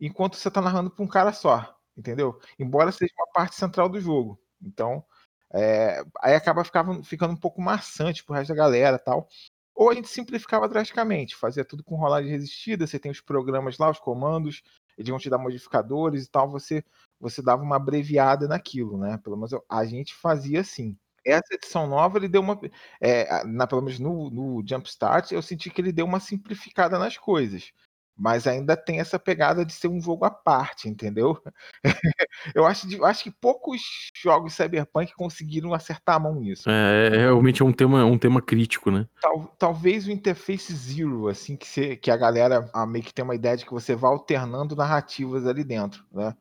enquanto 0.00 0.36
você 0.36 0.50
tá 0.50 0.60
narrando 0.60 0.90
pra 0.90 1.04
um 1.04 1.08
cara 1.08 1.32
só. 1.32 1.74
Entendeu? 1.96 2.38
Embora 2.58 2.92
seja 2.92 3.12
uma 3.18 3.32
parte 3.32 3.56
central 3.56 3.88
do 3.88 4.00
jogo. 4.00 4.40
Então, 4.62 5.04
é, 5.52 6.02
aí 6.20 6.34
acaba 6.34 6.64
ficava, 6.64 7.02
ficando 7.04 7.32
um 7.34 7.36
pouco 7.36 7.60
maçante 7.62 8.24
pro 8.24 8.34
resto 8.34 8.48
da 8.50 8.56
galera 8.56 8.98
tal. 8.98 9.28
Ou 9.74 9.90
a 9.90 9.94
gente 9.94 10.08
simplificava 10.08 10.68
drasticamente, 10.68 11.36
fazia 11.36 11.64
tudo 11.64 11.82
com 11.84 11.96
rolagem 11.96 12.30
resistida, 12.30 12.86
você 12.86 12.98
tem 12.98 13.10
os 13.10 13.20
programas 13.20 13.78
lá, 13.78 13.90
os 13.90 13.98
comandos, 13.98 14.62
eles 14.96 15.10
vão 15.10 15.18
te 15.18 15.28
dar 15.30 15.38
modificadores 15.38 16.24
e 16.24 16.30
tal, 16.30 16.48
você 16.50 16.84
você 17.20 17.42
dava 17.42 17.62
uma 17.62 17.76
abreviada 17.76 18.46
naquilo, 18.48 18.98
né? 18.98 19.18
Pelo 19.18 19.36
menos 19.36 19.52
a 19.68 19.84
gente 19.84 20.14
fazia 20.14 20.60
assim 20.60 20.96
essa 21.24 21.54
edição 21.54 21.86
nova 21.86 22.18
ele 22.18 22.28
deu 22.28 22.40
uma. 22.40 22.58
É, 23.00 23.44
na, 23.44 23.66
pelo 23.66 23.82
menos 23.82 23.98
no, 23.98 24.30
no 24.30 24.64
Jumpstart, 24.66 25.32
eu 25.32 25.42
senti 25.42 25.70
que 25.70 25.80
ele 25.80 25.92
deu 25.92 26.06
uma 26.06 26.20
simplificada 26.20 26.98
nas 26.98 27.16
coisas. 27.16 27.72
Mas 28.16 28.46
ainda 28.46 28.76
tem 28.76 29.00
essa 29.00 29.18
pegada 29.18 29.64
de 29.64 29.72
ser 29.72 29.88
um 29.88 30.00
jogo 30.00 30.24
à 30.24 30.30
parte, 30.30 30.88
entendeu? 30.88 31.36
eu 32.54 32.64
acho, 32.64 32.86
de, 32.86 33.02
acho 33.02 33.24
que 33.24 33.30
poucos 33.30 33.82
jogos 34.22 34.54
Cyberpunk 34.54 35.12
conseguiram 35.14 35.74
acertar 35.74 36.14
a 36.16 36.20
mão 36.20 36.36
nisso. 36.36 36.70
É, 36.70 37.08
é 37.08 37.18
realmente 37.22 37.60
é 37.60 37.64
um 37.64 37.72
tema, 37.72 38.04
um 38.04 38.16
tema 38.16 38.40
crítico, 38.40 38.88
né? 38.90 39.08
Tal, 39.20 39.52
talvez 39.58 40.06
o 40.06 40.12
Interface 40.12 40.72
Zero, 40.72 41.26
assim, 41.26 41.56
que, 41.56 41.66
você, 41.66 41.96
que 41.96 42.10
a 42.10 42.16
galera 42.16 42.70
a, 42.72 42.86
meio 42.86 43.04
que 43.04 43.12
tem 43.12 43.24
uma 43.24 43.34
ideia 43.34 43.56
de 43.56 43.64
que 43.64 43.72
você 43.72 43.96
vai 43.96 44.12
alternando 44.12 44.76
narrativas 44.76 45.44
ali 45.44 45.64
dentro, 45.64 46.04
né? 46.12 46.36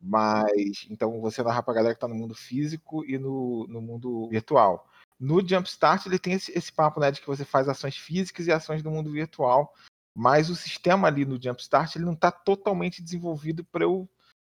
Mas 0.00 0.86
então 0.90 1.20
você 1.20 1.42
narra 1.42 1.62
pra 1.62 1.74
galera 1.74 1.94
que 1.94 2.00
tá 2.00 2.08
no 2.08 2.14
mundo 2.14 2.34
físico 2.34 3.04
e 3.04 3.18
no, 3.18 3.66
no 3.68 3.80
mundo 3.80 4.28
virtual. 4.28 4.88
No 5.18 5.46
Jumpstart 5.46 6.06
ele 6.06 6.18
tem 6.18 6.34
esse, 6.34 6.56
esse 6.56 6.70
papo 6.70 7.00
né, 7.00 7.10
de 7.10 7.20
que 7.20 7.26
você 7.26 7.44
faz 7.44 7.68
ações 7.68 7.96
físicas 7.96 8.46
e 8.46 8.52
ações 8.52 8.82
no 8.82 8.90
mundo 8.90 9.10
virtual, 9.10 9.72
mas 10.14 10.50
o 10.50 10.56
sistema 10.56 11.08
ali 11.08 11.24
no 11.24 11.40
Jumpstart 11.40 11.96
ele 11.96 12.04
não 12.04 12.12
está 12.12 12.30
totalmente 12.30 13.02
desenvolvido 13.02 13.64
para 13.64 13.84
eu, 13.84 14.08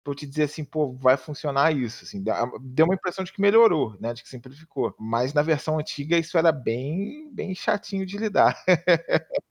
eu 0.06 0.14
te 0.14 0.26
dizer 0.26 0.44
assim, 0.44 0.64
pô, 0.64 0.92
vai 0.92 1.16
funcionar 1.16 1.74
isso. 1.74 2.04
Assim, 2.04 2.22
deu 2.60 2.84
uma 2.84 2.94
impressão 2.94 3.24
de 3.24 3.32
que 3.32 3.40
melhorou, 3.40 3.96
né, 3.98 4.12
de 4.12 4.22
que 4.22 4.28
simplificou. 4.28 4.94
Mas 4.98 5.32
na 5.32 5.40
versão 5.40 5.78
antiga 5.78 6.18
isso 6.18 6.36
era 6.36 6.52
bem, 6.52 7.30
bem 7.32 7.54
chatinho 7.54 8.04
de 8.04 8.18
lidar. 8.18 8.62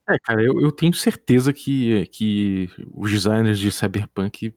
é, 0.08 0.18
cara, 0.22 0.42
eu, 0.42 0.60
eu 0.60 0.70
tenho 0.70 0.94
certeza 0.94 1.52
que, 1.52 2.06
que 2.06 2.70
os 2.94 3.10
designers 3.10 3.58
de 3.58 3.72
Cyberpunk 3.72 4.54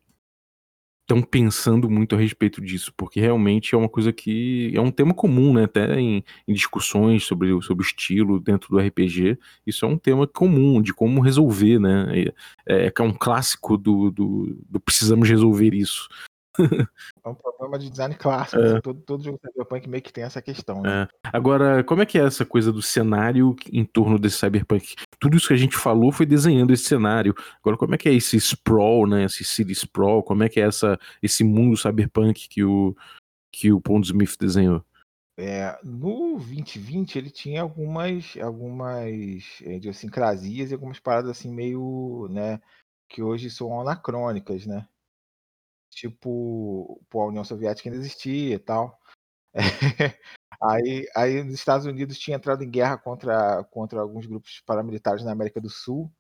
estão 1.04 1.22
pensando 1.22 1.90
muito 1.90 2.16
a 2.16 2.18
respeito 2.18 2.62
disso, 2.62 2.94
porque 2.96 3.20
realmente 3.20 3.76
é 3.76 3.78
uma 3.78 3.90
coisa 3.90 4.12
que 4.12 4.72
é 4.74 4.80
um 4.82 4.90
tema 4.90 5.14
comum, 5.14 5.54
né? 5.54 5.66
Até 5.66 6.00
em, 6.00 6.24
em, 6.48 6.54
discussões 6.54 7.26
sobre, 7.26 7.50
sobre 7.62 7.84
o 7.84 7.88
estilo 7.88 8.40
dentro 8.40 8.70
do 8.70 8.80
RPG, 8.80 9.38
isso 9.68 9.86
é 9.86 9.88
um 9.88 9.98
tema 9.98 10.26
comum 10.26 10.82
de 10.82 10.94
como 10.94 11.22
resolver, 11.22 11.80
né? 11.80 12.26
É, 12.68 12.92
é 12.98 13.02
um 13.02 13.14
clássico 13.14 13.78
do, 13.78 14.10
do, 14.10 14.58
do 14.70 14.80
precisamos 14.80 15.28
resolver 15.30 15.74
isso. 15.74 16.08
É 17.26 17.30
um 17.30 17.36
problema 17.36 17.80
de 17.80 17.90
design 17.90 18.16
clássico. 18.16 18.62
É. 18.62 18.72
Assim, 18.72 18.82
todo, 18.82 19.02
todo 19.02 19.24
jogo 19.24 19.40
Cyberpunk 19.40 19.90
meio 19.90 20.04
que 20.04 20.14
tem 20.14 20.24
essa 20.24 20.42
questão. 20.42 20.82
Né? 20.82 21.04
É. 21.04 21.30
Agora, 21.32 21.84
como 21.84 22.02
é 22.02 22.06
que 22.06 22.20
é 22.20 22.26
essa 22.26 22.46
coisa 22.46 22.72
do 22.72 22.82
cenário 22.82 23.56
em 23.72 23.84
torno 23.84 24.20
desse 24.20 24.38
Cyberpunk? 24.38 24.96
Tudo 25.20 25.38
isso 25.38 25.48
que 25.48 25.54
a 25.54 25.58
gente 25.58 25.76
falou 25.76 26.12
foi 26.12 26.26
desenhando 26.26 26.74
esse 26.74 26.84
cenário. 26.84 27.34
Agora, 27.60 27.78
como 27.78 27.96
é 27.96 27.98
que 27.98 28.10
é 28.10 28.14
esse 28.14 28.38
sprawl, 28.38 29.08
né? 29.08 29.26
Esse 29.26 29.44
city 29.44 29.74
sprawl? 29.74 30.24
Como 30.24 30.44
é 30.44 30.50
que 30.50 30.60
é 30.60 30.68
essa, 30.68 31.00
esse 31.22 31.44
mundo 31.44 31.78
Cyberpunk 31.78 32.48
que 32.48 32.64
o, 32.64 32.96
que 33.52 33.72
o 33.72 33.82
Pondsmith 33.82 34.38
desenhou? 34.40 34.84
É, 35.36 35.80
no 35.84 36.38
2020 36.38 37.18
ele 37.18 37.32
tinha 37.32 37.64
algumas 37.64 38.38
algumas 38.38 39.62
é, 39.64 39.78
idiosincrasias 39.78 40.70
e 40.70 40.74
algumas 40.76 41.00
paradas 41.00 41.32
assim 41.32 41.52
meio, 41.52 42.28
né, 42.30 42.62
que 43.10 43.24
hoje 43.24 43.50
são 43.50 43.82
anacrônicas, 43.82 44.68
né? 44.68 44.88
Tipo, 45.94 47.02
pô, 47.10 47.22
a 47.22 47.28
União 47.28 47.44
Soviética 47.44 47.90
ainda 47.90 48.00
existia 48.00 48.56
e 48.56 48.60
tal. 48.60 49.00
aí, 50.62 51.08
aí 51.16 51.42
os 51.42 51.54
Estados 51.54 51.86
Unidos 51.86 52.18
tinha 52.18 52.38
entrado 52.38 52.64
em 52.64 52.70
guerra 52.70 52.98
contra, 52.98 53.64
contra 53.66 54.02
alguns 54.02 54.26
grupos 54.26 54.62
paramilitares 54.66 55.24
na 55.24 55.32
América 55.32 55.62
do 55.62 55.70
Sul 55.70 56.12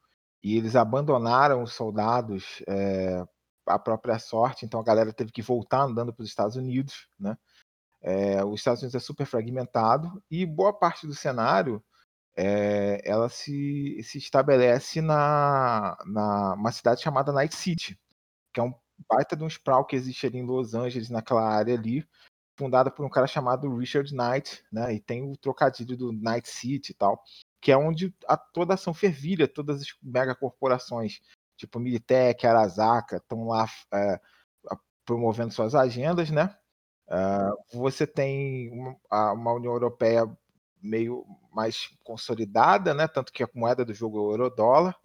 e 0.43 0.57
eles 0.57 0.75
abandonaram 0.75 1.63
os 1.63 1.73
soldados 1.73 2.61
é, 2.67 3.23
à 3.65 3.79
própria 3.79 4.19
sorte, 4.19 4.65
então 4.65 4.79
a 4.79 4.83
galera 4.83 5.13
teve 5.13 5.31
que 5.31 5.41
voltar 5.41 5.81
andando 5.83 6.13
para 6.13 6.23
os 6.23 6.29
Estados 6.29 6.57
Unidos, 6.57 7.07
né? 7.19 7.37
É, 8.01 8.43
os 8.43 8.59
Estados 8.59 8.81
Unidos 8.81 8.95
é 8.95 8.99
super 8.99 9.25
fragmentado 9.25 10.21
e 10.29 10.45
boa 10.45 10.73
parte 10.77 11.07
do 11.07 11.15
cenário 11.15 11.81
é, 12.35 13.01
ela 13.05 13.29
se, 13.29 14.01
se 14.03 14.17
estabelece 14.17 15.01
na, 15.01 15.97
na 16.05 16.53
uma 16.55 16.71
cidade 16.71 17.01
chamada 17.01 17.31
Night 17.31 17.55
City, 17.55 17.97
que 18.53 18.59
é 18.59 18.63
um 18.63 18.73
baita 19.09 19.35
de 19.35 19.43
um 19.43 19.47
sprawl 19.47 19.85
que 19.85 19.95
existe 19.95 20.25
ali 20.25 20.39
em 20.39 20.45
Los 20.45 20.73
Angeles, 20.73 21.09
naquela 21.09 21.47
área 21.47 21.75
ali, 21.75 22.07
fundada 22.57 22.91
por 22.91 23.05
um 23.05 23.09
cara 23.09 23.27
chamado 23.27 23.75
Richard 23.75 24.13
Knight, 24.13 24.63
né? 24.71 24.93
E 24.93 24.99
tem 24.99 25.23
o 25.23 25.37
trocadilho 25.37 25.97
do 25.97 26.11
Night 26.11 26.47
City 26.49 26.91
e 26.91 26.95
tal, 26.95 27.23
que 27.61 27.71
é 27.71 27.77
onde 27.77 28.13
a, 28.27 28.37
toda 28.37 28.73
a 28.73 28.75
ação 28.75 28.93
fervilha, 28.93 29.47
todas 29.47 29.81
as 29.81 29.87
megacorporações, 30.01 31.21
tipo 31.57 31.79
Militech, 31.79 32.45
Arasaka, 32.45 33.17
estão 33.17 33.47
lá 33.47 33.67
é, 33.93 34.19
promovendo 35.05 35.53
suas 35.53 35.75
agendas, 35.75 36.29
né? 36.29 36.55
Uh, 37.07 37.79
você 37.79 38.07
tem 38.07 38.71
uma, 38.71 39.33
uma, 39.33 39.53
União 39.53 39.73
Europeia 39.73 40.25
meio 40.81 41.25
mais 41.51 41.89
consolidada, 42.03 42.93
né? 42.93 43.07
Tanto 43.07 43.31
que 43.31 43.43
a 43.43 43.49
moeda 43.53 43.83
do 43.85 43.93
jogo 43.93 44.17
é 44.17 44.21
o 44.21 44.31
euro-dólar. 44.31 44.95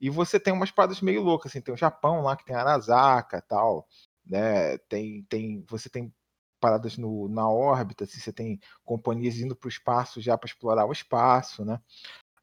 E 0.00 0.10
você 0.10 0.38
tem 0.38 0.52
umas 0.52 0.70
paradas 0.70 1.00
meio 1.00 1.22
loucas, 1.22 1.52
assim, 1.52 1.60
tem 1.60 1.74
o 1.74 1.78
Japão 1.78 2.22
lá 2.22 2.36
que 2.36 2.44
tem 2.44 2.54
Arasaka 2.54 3.40
tal, 3.42 3.88
né? 4.24 4.76
Tem, 4.88 5.22
tem, 5.28 5.64
você 5.68 5.88
tem 5.88 6.12
paradas 6.60 6.96
no, 6.96 7.28
na 7.28 7.48
órbita, 7.48 8.04
assim, 8.04 8.18
você 8.18 8.32
tem 8.32 8.60
companhias 8.84 9.36
indo 9.38 9.54
para 9.56 9.66
o 9.66 9.70
espaço 9.70 10.20
já 10.20 10.36
para 10.36 10.48
explorar 10.48 10.86
o 10.86 10.92
espaço, 10.92 11.64
né? 11.64 11.80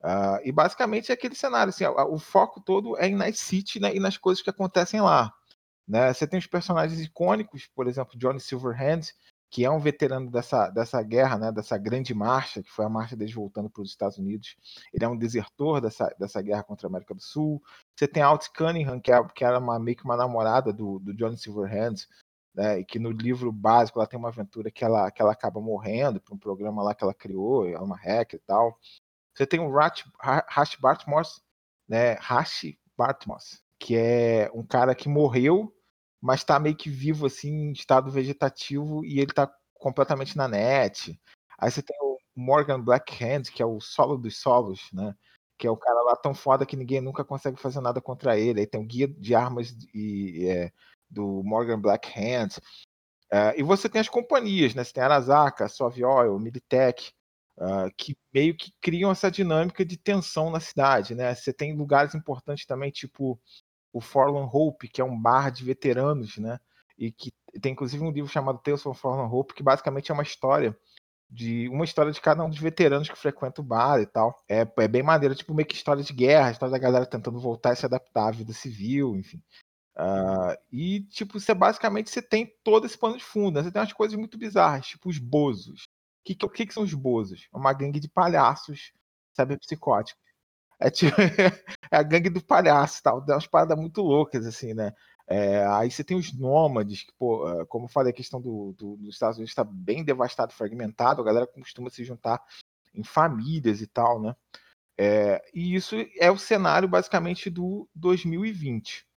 Uh, 0.04 0.40
e 0.44 0.52
basicamente 0.52 1.12
é 1.12 1.14
aquele 1.14 1.34
cenário, 1.34 1.70
assim, 1.70 1.86
o, 1.86 2.20
foco 2.20 2.60
todo 2.60 2.98
é 2.98 3.08
em 3.08 3.16
Night 3.16 3.38
City 3.38 3.80
né, 3.80 3.96
e 3.96 4.02
nas 4.02 4.18
coisas 4.18 4.44
que 4.44 4.50
acontecem 4.50 5.00
lá. 5.02 5.34
Né? 5.88 6.14
Você 6.14 6.28
tem 6.28 6.38
os 6.38 6.48
personagens 6.48 7.00
icônicos, 7.00 7.68
por 7.74 7.88
exemplo, 7.88 8.18
Johnny 8.18 8.40
Silverhand, 8.40 9.02
que 9.54 9.64
é 9.64 9.70
um 9.70 9.80
veterano 9.80 10.32
dessa, 10.32 10.68
dessa 10.72 11.00
guerra, 11.04 11.38
né, 11.38 11.52
dessa 11.52 11.78
grande 11.78 12.12
marcha, 12.12 12.64
que 12.64 12.72
foi 12.72 12.86
a 12.86 12.90
marcha 12.90 13.16
deles 13.16 13.36
voltando 13.36 13.70
para 13.70 13.84
os 13.84 13.92
Estados 13.92 14.18
Unidos. 14.18 14.56
Ele 14.92 15.06
é 15.06 15.08
um 15.08 15.16
desertor 15.16 15.80
dessa, 15.80 16.08
dessa 16.20 16.42
guerra 16.42 16.64
contra 16.64 16.88
a 16.88 16.90
América 16.90 17.14
do 17.14 17.22
Sul. 17.22 17.62
Você 17.96 18.08
tem 18.08 18.24
Alt 18.24 18.48
Cunningham, 18.58 19.00
que, 19.00 19.12
é, 19.12 19.24
que 19.26 19.46
era 19.46 19.60
uma, 19.60 19.78
meio 19.78 19.96
que 19.96 20.04
uma 20.04 20.18
namorada 20.18 20.74
do, 20.74 20.98
do 20.98 21.14
Johnny 21.14 21.38
Silverhand, 21.38 22.08
né, 22.56 22.80
e 22.80 22.84
que 22.84 22.98
no 22.98 23.12
livro 23.12 23.52
básico 23.52 24.00
ela 24.00 24.08
tem 24.08 24.18
uma 24.18 24.30
aventura 24.30 24.72
que 24.72 24.84
ela, 24.84 25.12
que 25.12 25.22
ela 25.22 25.34
acaba 25.34 25.62
morrendo 25.62 26.20
para 26.20 26.34
um 26.34 26.40
programa 26.40 26.82
lá 26.82 26.96
que 26.96 27.04
ela 27.04 27.14
criou, 27.14 27.68
é 27.68 27.78
uma 27.78 27.96
hack 27.96 28.34
e 28.34 28.40
tal. 28.40 28.80
Você 29.36 29.46
tem 29.46 29.60
o 29.60 29.72
Rash 29.72 30.76
Bartmos, 30.80 31.44
né, 31.88 32.14
Rash 32.14 32.76
Bartmos, 32.98 33.64
que 33.78 33.96
é 33.96 34.50
um 34.52 34.66
cara 34.66 34.96
que 34.96 35.08
morreu 35.08 35.72
mas 36.24 36.40
está 36.40 36.58
meio 36.58 36.74
que 36.74 36.90
vivo 36.90 37.26
assim, 37.26 37.50
em 37.50 37.72
estado 37.74 38.10
vegetativo 38.10 39.04
e 39.04 39.20
ele 39.20 39.32
está 39.32 39.54
completamente 39.74 40.38
na 40.38 40.48
net. 40.48 41.20
Aí 41.60 41.70
você 41.70 41.82
tem 41.82 41.98
o 42.02 42.18
Morgan 42.34 42.80
Blackhand, 42.80 43.44
que 43.54 43.62
é 43.62 43.66
o 43.66 43.82
solo 43.82 44.18
dos 44.18 44.40
solos, 44.40 44.90
né? 44.94 45.14
Que 45.58 45.68
é 45.68 45.70
o 45.70 45.76
cara 45.76 46.02
lá 46.02 46.16
tão 46.16 46.34
foda 46.34 46.66
que 46.66 46.78
ninguém 46.78 47.02
nunca 47.02 47.26
consegue 47.26 47.60
fazer 47.60 47.82
nada 47.82 48.00
contra 48.00 48.40
ele. 48.40 48.62
Aí 48.62 48.66
tem 48.66 48.80
o 48.80 48.86
guia 48.86 49.06
de 49.06 49.36
armas 49.36 49.76
e, 49.94 50.48
é, 50.48 50.72
do 51.10 51.44
Morgan 51.44 51.82
Blackhand. 51.82 52.58
É, 53.30 53.60
e 53.60 53.64
você 53.64 53.90
tem 53.90 54.00
as 54.00 54.08
companhias, 54.08 54.74
né? 54.74 54.82
Você 54.86 54.94
tem 54.94 55.04
a 55.04 55.08
Arasaka, 55.08 55.66
a 55.66 55.70
Suave 55.70 56.06
Oil, 56.06 56.40
Militech, 56.40 57.12
uh, 57.58 57.92
que 57.98 58.16
meio 58.34 58.56
que 58.56 58.72
criam 58.80 59.12
essa 59.12 59.30
dinâmica 59.30 59.84
de 59.84 59.98
tensão 59.98 60.50
na 60.50 60.62
cidade, 60.62 61.16
né? 61.16 61.36
Você 61.36 61.52
tem 61.52 61.76
lugares 61.76 62.16
importantes 62.16 62.66
também, 62.66 62.92
tipo 62.92 63.38
o 63.94 64.02
Forlorn 64.02 64.50
Hope, 64.52 64.90
que 64.90 65.00
é 65.00 65.06
um 65.06 65.18
bar 65.18 65.52
de 65.52 65.64
veteranos, 65.64 66.38
né? 66.38 66.60
E 66.98 67.12
que 67.12 67.32
tem 67.62 67.72
inclusive 67.72 68.04
um 68.04 68.12
livro 68.12 68.30
chamado 68.30 68.60
Tales 68.60 68.82
from 68.82 68.94
Forlorn 68.94 69.34
Hope, 69.34 69.54
que 69.54 69.64
basicamente 69.64 70.12
é 70.12 70.14
uma 70.14 70.24
história 70.24 70.78
de 71.30 71.68
uma 71.70 71.84
história 71.84 72.12
de 72.12 72.22
cada 72.22 72.44
um 72.44 72.50
dos 72.50 72.60
veteranos 72.60 73.10
que 73.10 73.18
frequenta 73.18 73.62
o 73.62 73.64
bar 73.64 74.00
e 74.00 74.06
tal. 74.06 74.44
É, 74.48 74.68
é 74.78 74.88
bem 74.88 75.02
maneiro, 75.02 75.36
tipo 75.36 75.54
meio 75.54 75.68
que 75.68 75.76
história 75.76 76.04
de 76.04 76.14
guerra, 76.14 76.52
história 76.52 76.72
da 76.72 76.78
galera 76.78 77.06
tentando 77.06 77.40
voltar 77.40 77.74
e 77.74 77.76
se 77.76 77.86
adaptar 77.86 78.28
à 78.28 78.32
vida 78.32 78.54
civil, 78.54 79.16
enfim. 79.16 79.42
Uh, 79.96 80.58
e, 80.72 81.02
tipo, 81.02 81.40
você 81.40 81.54
basicamente 81.54 82.10
você 82.10 82.22
tem 82.22 82.52
todo 82.64 82.86
esse 82.86 82.98
pano 82.98 83.18
de 83.18 83.24
fundo. 83.24 83.56
Né? 83.56 83.64
Você 83.64 83.72
tem 83.72 83.82
umas 83.82 83.94
coisas 83.94 84.18
muito 84.18 84.38
bizarras, 84.38 84.88
tipo 84.88 85.10
os 85.10 85.18
bozos. 85.18 85.84
O 85.84 86.26
que, 86.26 86.36
que, 86.36 86.66
que, 86.66 86.74
são 86.74 86.84
os 86.84 86.94
bozos? 86.94 87.48
É 87.54 87.58
uma 87.58 87.74
gangue 87.74 88.00
de 88.00 88.08
palhaços, 88.08 88.94
sabe, 89.34 89.58
psicóticos. 89.58 90.23
É 90.84 90.90
tipo 90.90 91.16
é 91.90 91.98
a 91.98 92.04
gangue 92.04 92.30
do 92.30 92.44
palhaço 92.44 93.02
tal. 93.02 93.22
Dá 93.22 93.36
umas 93.36 93.48
paradas 93.48 93.78
muito 93.78 94.02
loucas, 94.02 94.46
assim, 94.46 94.74
né? 94.74 94.94
É, 95.26 95.66
aí 95.66 95.90
você 95.90 96.04
tem 96.04 96.18
os 96.18 96.34
nômades, 96.38 97.04
que, 97.04 97.14
pô, 97.18 97.50
é, 97.50 97.66
como 97.66 97.86
eu 97.86 97.90
falei, 97.90 98.12
a 98.12 98.16
questão 98.16 98.42
do, 98.42 98.74
do, 98.78 98.98
dos 98.98 99.14
Estados 99.14 99.38
Unidos 99.38 99.52
está 99.52 99.64
bem 99.64 100.04
devastado, 100.04 100.52
fragmentado, 100.52 101.22
a 101.22 101.26
galera 101.26 101.48
costuma 101.48 101.90
se 101.90 102.04
juntar 102.04 102.44
em 102.94 103.04
famílias 103.04 103.82
e 103.82 103.88
tal, 103.88 104.22
né? 104.22 104.36
É, 104.98 105.42
e 105.54 105.74
isso 105.74 105.96
é 106.20 106.30
o 106.30 106.38
cenário 106.38 106.88
basicamente 106.88 107.50
do 107.50 107.88
2020. 107.96 109.08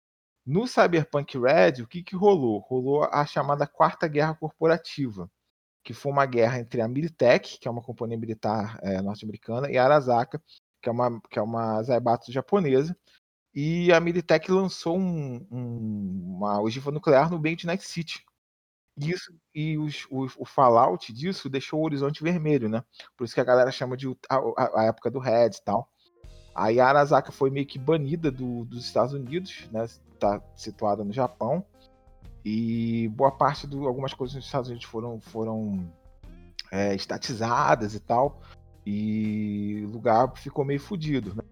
No 0.47 0.69
Cyberpunk 0.69 1.37
Red, 1.37 1.83
o 1.83 1.89
que, 1.89 2.05
que 2.05 2.15
rolou? 2.15 2.61
Rolou 2.61 3.03
a 3.05 3.27
chamada 3.27 3.67
Quarta 3.67 4.07
Guerra 4.07 4.37
Corporativa, 4.37 5.29
que 5.83 5.93
foi 5.93 6.13
uma 6.13 6.25
guerra 6.25 6.61
entre 6.61 6.81
a 6.81 6.87
Militech, 6.87 7.59
que 7.59 7.67
é 7.67 7.71
uma 7.71 7.83
companhia 7.83 8.17
militar 8.17 8.79
é, 8.83 9.03
norte-americana, 9.03 9.69
e 9.69 9.77
a 9.77 9.85
Arasaka, 9.85 10.41
que 10.87 10.89
é 10.89 10.93
uma, 10.93 11.21
que 11.29 11.39
é 11.39 11.43
uma 11.43 11.83
Zaibatsu 11.83 12.31
japonesa, 12.31 12.97
e 13.53 13.93
a 13.93 13.99
Militech 13.99 14.53
lançou 14.53 14.97
um, 14.97 15.45
um, 15.51 16.37
uma 16.37 16.61
ogiva 16.61 16.93
nuclear 16.93 17.29
no 17.29 17.41
de 17.41 17.67
Night 17.67 17.85
City. 17.85 18.25
E, 18.97 19.11
isso, 19.11 19.35
e 19.53 19.77
os, 19.77 20.07
o, 20.09 20.45
Fallout 20.45 21.13
disso 21.13 21.51
deixou 21.51 21.81
o 21.81 21.85
horizonte 21.85 22.23
vermelho, 22.23 22.69
né? 22.69 22.85
Por 23.17 23.25
isso 23.25 23.35
que 23.35 23.41
a 23.41 23.45
galera 23.45 23.73
chama 23.73 23.97
de 23.97 24.09
a, 24.29 24.37
a, 24.37 24.81
a 24.81 24.85
época 24.85 25.11
do 25.11 25.19
Red 25.19 25.51
e 25.57 25.65
tal. 25.65 25.91
Aí 26.55 26.79
a 26.79 26.87
Arasaka 26.87 27.33
foi 27.33 27.51
meio 27.51 27.67
que 27.67 27.79
banida 27.79 28.31
do, 28.31 28.65
dos 28.65 28.85
Estados 28.85 29.13
Unidos, 29.13 29.69
né? 29.73 29.85
Está 29.85 30.41
situada 30.55 31.03
no 31.03 31.13
Japão. 31.13 31.67
E 32.45 33.09
boa 33.09 33.33
parte 33.33 33.67
de 33.67 33.77
algumas 33.77 34.15
coisas 34.15 34.37
nos 34.37 34.45
Estados 34.45 34.69
Unidos 34.69 34.87
foram, 34.87 35.19
foram 35.19 35.93
é, 36.71 36.95
estatizadas 36.95 37.95
e 37.95 38.01
tal 38.01 38.41
e 38.87 39.85
o 39.85 39.91
lugar 39.91 40.33
ficou 40.37 40.65
meio 40.65 40.79
fodido, 40.79 41.35
né? 41.35 41.43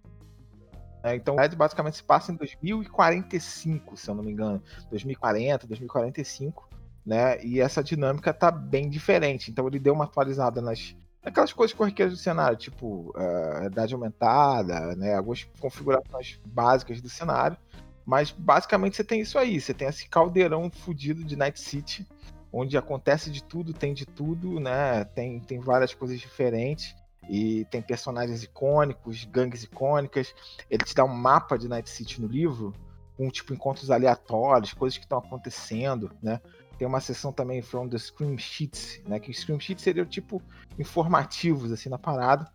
É, 1.03 1.17
então, 1.17 1.37
basicamente 1.57 1.97
se 1.97 2.03
passa 2.03 2.33
em 2.33 2.37
2045, 2.37 3.97
se 3.97 4.09
eu 4.09 4.15
não 4.15 4.23
me 4.23 4.31
engano, 4.31 4.63
2040, 4.89 5.67
2045, 5.67 6.67
né? 7.05 7.45
E 7.45 7.61
essa 7.61 7.83
dinâmica 7.83 8.33
tá 8.33 8.51
bem 8.51 8.89
diferente. 8.89 9.51
Então, 9.51 9.67
ele 9.67 9.81
deu 9.81 9.93
uma 9.93 10.05
atualizada 10.05 10.63
nas 10.63 10.97
aquelas 11.23 11.53
coisas 11.53 11.77
corriqueiras 11.77 12.15
do 12.15 12.19
cenário, 12.19 12.57
tipo 12.57 13.13
uh, 13.17 13.93
aumentada, 13.93 14.95
né? 14.95 15.15
Algumas 15.15 15.45
configurações 15.59 16.41
básicas 16.47 17.03
do 17.03 17.09
cenário. 17.09 17.59
Mas 18.07 18.31
basicamente 18.31 18.97
você 18.97 19.05
tem 19.05 19.21
isso 19.21 19.39
aí, 19.39 19.61
você 19.61 19.75
tem 19.75 19.89
esse 19.89 20.09
caldeirão 20.09 20.71
fudido 20.71 21.25
de 21.25 21.37
Night 21.37 21.59
City, 21.59 22.07
onde 22.53 22.79
acontece 22.79 23.31
de 23.31 23.43
tudo, 23.43 23.73
tem 23.73 23.93
de 23.93 24.07
tudo, 24.07 24.61
né? 24.61 25.05
Tem, 25.05 25.41
tem 25.41 25.59
várias 25.59 25.93
coisas 25.93 26.21
diferentes 26.21 26.95
e 27.29 27.65
tem 27.67 27.83
personagens 27.83 28.43
icônicos, 28.43 29.25
gangues 29.25 29.63
icônicas. 29.63 30.35
Ele 30.71 30.85
te 30.85 30.95
dá 30.95 31.05
um 31.05 31.15
mapa 31.15 31.59
de 31.59 31.69
Night 31.69 31.89
City 31.89 32.21
no 32.21 32.27
livro, 32.27 32.73
com 33.17 33.29
tipo 33.29 33.55
encontros 33.55 33.91
aleatórios, 33.91 34.73
coisas 34.73 34.99
que 34.99 35.05
estão 35.05 35.19
acontecendo, 35.19 36.11
né? 36.23 36.41
Tem 36.79 36.89
uma 36.89 37.01
seção 37.01 37.33
também 37.33 37.63
from 37.63 37.89
the 37.89 37.99
Scream 37.99 38.37
Sheets, 38.37 39.01
né? 39.07 39.21
Que 39.21 39.33
Scream 39.33 39.61
Sheets 39.61 39.85
seriam 39.85 40.07
tipo 40.07 40.43
informativos 40.79 41.71
assim 41.73 41.89
na 41.89 41.99
parada. 41.99 42.51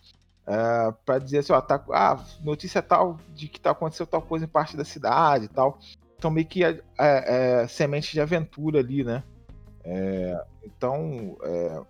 Uh, 0.45 0.89
é, 0.89 0.93
para 1.05 1.20
dizer 1.20 1.39
assim, 1.39 1.53
ó, 1.53 1.61
tá, 1.61 1.84
ah, 1.91 2.24
notícia 2.41 2.82
tal 2.82 3.20
de 3.36 3.47
que 3.47 3.59
tá 3.59 3.72
acontecendo 3.72 4.07
tal 4.07 4.22
coisa 4.22 4.45
em 4.45 4.47
parte 4.47 4.76
da 4.76 4.84
cidade 4.84 5.45
e 5.45 5.47
tal. 5.47 5.80
Então 6.17 6.30
meio 6.30 6.47
que 6.47 6.63
é, 6.63 6.82
é, 6.99 7.61
é 7.63 7.67
semente 7.67 8.11
de 8.11 8.20
aventura 8.20 8.80
ali, 8.80 9.03
né? 9.03 9.24
É, 9.84 10.45
então, 10.63 11.38
é, 11.43 11.82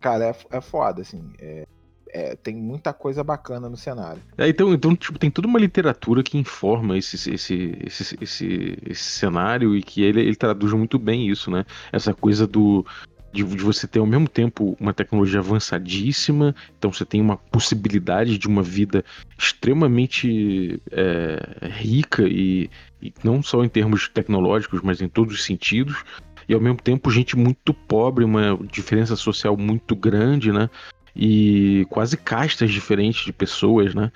cara, 0.00 0.26
é, 0.26 0.56
é 0.56 0.60
foda, 0.60 1.02
assim. 1.02 1.32
É, 1.38 1.66
é, 2.10 2.36
tem 2.36 2.54
muita 2.56 2.92
coisa 2.92 3.22
bacana 3.22 3.68
no 3.68 3.76
cenário. 3.76 4.22
É, 4.36 4.48
então, 4.48 4.72
então 4.72 4.96
tipo, 4.96 5.18
tem 5.18 5.30
toda 5.30 5.46
uma 5.46 5.58
literatura 5.58 6.22
que 6.22 6.38
informa 6.38 6.96
esse, 6.96 7.16
esse, 7.30 7.78
esse, 7.84 8.18
esse, 8.20 8.78
esse 8.86 9.04
cenário 9.04 9.76
e 9.76 9.82
que 9.82 10.02
ele, 10.02 10.20
ele 10.20 10.36
traduz 10.36 10.72
muito 10.72 10.98
bem 10.98 11.28
isso, 11.28 11.50
né? 11.50 11.64
Essa 11.92 12.14
coisa 12.14 12.46
do, 12.46 12.84
de, 13.32 13.44
de, 13.44 13.62
você 13.62 13.86
ter 13.86 13.98
ao 13.98 14.06
mesmo 14.06 14.28
tempo 14.28 14.76
uma 14.80 14.94
tecnologia 14.94 15.40
avançadíssima, 15.40 16.54
então 16.78 16.92
você 16.92 17.04
tem 17.04 17.20
uma 17.20 17.36
possibilidade 17.36 18.38
de 18.38 18.46
uma 18.46 18.62
vida 18.62 19.04
extremamente 19.38 20.80
é, 20.90 21.68
rica 21.68 22.22
e, 22.26 22.70
e, 23.02 23.12
não 23.22 23.42
só 23.42 23.62
em 23.64 23.68
termos 23.68 24.08
tecnológicos, 24.08 24.80
mas 24.82 25.00
em 25.00 25.08
todos 25.08 25.34
os 25.34 25.44
sentidos 25.44 26.04
e 26.48 26.54
ao 26.54 26.60
mesmo 26.60 26.78
tempo 26.78 27.10
gente 27.10 27.36
muito 27.36 27.74
pobre, 27.74 28.24
uma 28.24 28.58
diferença 28.72 29.14
social 29.16 29.56
muito 29.56 29.94
grande, 29.94 30.50
né? 30.50 30.70
E 31.14 31.86
quase 31.90 32.16
castas 32.16 32.70
diferentes 32.70 33.24
de 33.24 33.32
pessoas, 33.32 33.94
né? 33.94 34.10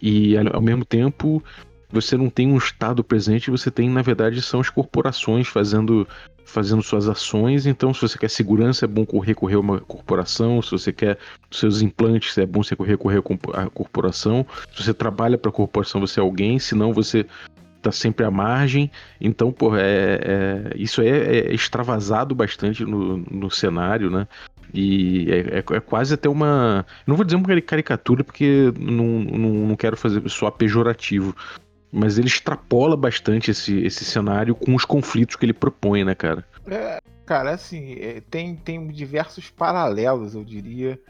E 0.00 0.36
ao 0.36 0.60
mesmo 0.60 0.84
tempo 0.84 1.42
você 1.90 2.16
não 2.16 2.28
tem 2.28 2.52
um 2.52 2.58
Estado 2.58 3.02
presente, 3.02 3.50
você 3.50 3.70
tem, 3.70 3.88
na 3.88 4.02
verdade, 4.02 4.42
são 4.42 4.60
as 4.60 4.68
corporações 4.68 5.48
fazendo, 5.48 6.06
fazendo 6.44 6.82
suas 6.82 7.08
ações. 7.08 7.64
Então, 7.64 7.94
se 7.94 8.02
você 8.02 8.18
quer 8.18 8.28
segurança, 8.28 8.84
é 8.84 8.88
bom 8.88 9.06
recorrer 9.20 9.56
a 9.56 9.60
uma 9.60 9.80
corporação. 9.80 10.60
Se 10.60 10.70
você 10.70 10.92
quer 10.92 11.18
seus 11.50 11.80
implantes, 11.80 12.36
é 12.36 12.44
bom 12.44 12.62
você 12.62 12.76
recorrer 12.78 13.22
a 13.54 13.70
corporação. 13.70 14.46
Se 14.74 14.84
você 14.84 14.92
trabalha 14.92 15.38
para 15.38 15.48
a 15.48 15.52
corporação, 15.52 16.00
você 16.00 16.20
é 16.20 16.22
alguém. 16.22 16.58
Se 16.58 16.74
não, 16.74 16.92
você 16.92 17.24
tá 17.82 17.92
sempre 17.92 18.24
à 18.24 18.30
margem. 18.30 18.90
Então, 19.20 19.52
pô, 19.52 19.76
é, 19.76 20.20
é 20.22 20.72
isso 20.76 21.00
é, 21.00 21.08
é, 21.08 21.54
extravasado 21.54 22.34
bastante 22.34 22.84
no, 22.84 23.18
no 23.18 23.50
cenário, 23.50 24.10
né? 24.10 24.26
E 24.72 25.30
é, 25.30 25.38
é, 25.38 25.58
é, 25.58 25.80
quase 25.80 26.14
até 26.14 26.28
uma. 26.28 26.84
Não 27.06 27.16
vou 27.16 27.24
dizer 27.24 27.36
uma 27.36 27.60
caricatura, 27.60 28.22
porque 28.22 28.72
não, 28.78 29.04
não, 29.20 29.50
não 29.68 29.76
quero 29.76 29.96
fazer 29.96 30.28
só 30.28 30.50
pejorativo. 30.50 31.34
Mas 31.90 32.18
ele 32.18 32.28
extrapola 32.28 32.96
bastante 32.96 33.50
esse, 33.50 33.78
esse 33.78 34.04
cenário 34.04 34.54
com 34.54 34.74
os 34.74 34.84
conflitos 34.84 35.36
que 35.36 35.46
ele 35.46 35.54
propõe, 35.54 36.04
né, 36.04 36.14
cara? 36.14 36.44
É, 36.66 37.00
cara, 37.24 37.52
assim, 37.52 37.94
é, 37.94 38.20
tem, 38.30 38.54
tem 38.54 38.86
diversos 38.88 39.48
paralelos, 39.48 40.34
eu 40.34 40.44
diria, 40.44 41.00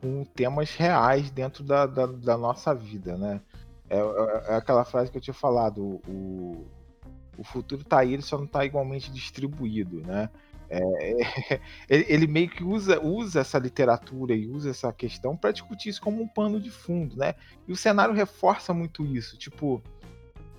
com 0.00 0.24
temas 0.24 0.74
reais 0.74 1.30
dentro 1.30 1.62
da, 1.62 1.86
da, 1.86 2.06
da 2.06 2.36
nossa 2.36 2.74
vida, 2.74 3.16
né? 3.16 3.40
É, 3.88 3.98
é, 3.98 4.52
é, 4.52 4.56
aquela 4.56 4.84
frase 4.84 5.10
que 5.10 5.16
eu 5.18 5.22
tinha 5.22 5.34
falado, 5.34 6.00
o, 6.08 6.66
o 7.38 7.44
futuro 7.44 7.82
está 7.82 8.00
aí, 8.00 8.12
ele 8.14 8.22
só 8.22 8.36
não 8.38 8.46
está 8.46 8.64
igualmente 8.64 9.10
distribuído, 9.12 10.00
né? 10.00 10.30
É, 10.70 10.80
ele 11.88 12.26
meio 12.26 12.48
que 12.48 12.64
usa, 12.64 13.00
usa 13.00 13.40
essa 13.40 13.58
literatura 13.58 14.34
e 14.34 14.48
usa 14.48 14.70
essa 14.70 14.92
questão 14.92 15.36
para 15.36 15.52
discutir 15.52 15.90
isso 15.90 16.00
como 16.00 16.22
um 16.22 16.28
pano 16.28 16.58
de 16.60 16.70
fundo, 16.70 17.16
né? 17.16 17.34
E 17.68 17.72
o 17.72 17.76
cenário 17.76 18.14
reforça 18.14 18.72
muito 18.74 19.04
isso, 19.04 19.36
tipo, 19.38 19.82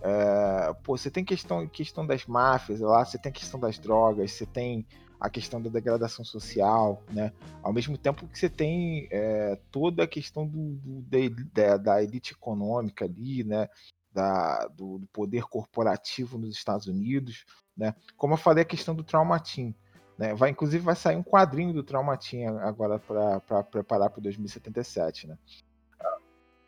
É, 0.01 0.73
pô, 0.83 0.95
você 0.97 1.09
tem 1.09 1.25
questão, 1.25 1.67
questão 1.67 2.05
das 2.05 2.27
máfias 2.27 2.79
lá, 2.79 3.03
você 3.03 3.17
tem 3.17 3.31
questão 3.31 3.59
das 3.59 3.79
drogas, 3.79 4.31
você 4.33 4.45
tem 4.45 4.85
a 5.19 5.29
questão 5.29 5.61
da 5.61 5.69
degradação 5.69 6.25
social, 6.25 7.03
né? 7.11 7.31
Ao 7.63 7.73
mesmo 7.73 7.97
tempo 7.97 8.27
que 8.27 8.37
você 8.37 8.49
tem 8.49 9.07
é, 9.11 9.59
toda 9.71 10.03
a 10.03 10.07
questão 10.07 10.47
do, 10.47 10.75
do 10.75 11.05
da, 11.53 11.77
da, 11.77 12.03
elite 12.03 12.33
econômica 12.33 13.05
ali, 13.05 13.43
né? 13.43 13.69
Da, 14.11 14.67
do, 14.67 14.99
do, 14.99 15.07
poder 15.07 15.43
corporativo 15.43 16.37
nos 16.37 16.55
Estados 16.55 16.87
Unidos, 16.87 17.45
né? 17.75 17.95
Como 18.17 18.33
eu 18.33 18.37
falei, 18.37 18.63
a 18.63 18.67
questão 18.67 18.95
do 18.95 19.03
Traumatim, 19.03 19.75
né? 20.17 20.33
Vai, 20.33 20.49
inclusive 20.49 20.83
vai 20.83 20.95
sair 20.95 21.15
um 21.15 21.23
quadrinho 21.23 21.73
do 21.73 21.83
Traumatim 21.83 22.43
agora 22.43 22.99
para 22.99 23.63
preparar 23.63 24.09
para 24.09 24.21
2077, 24.21 25.27
né? 25.27 25.37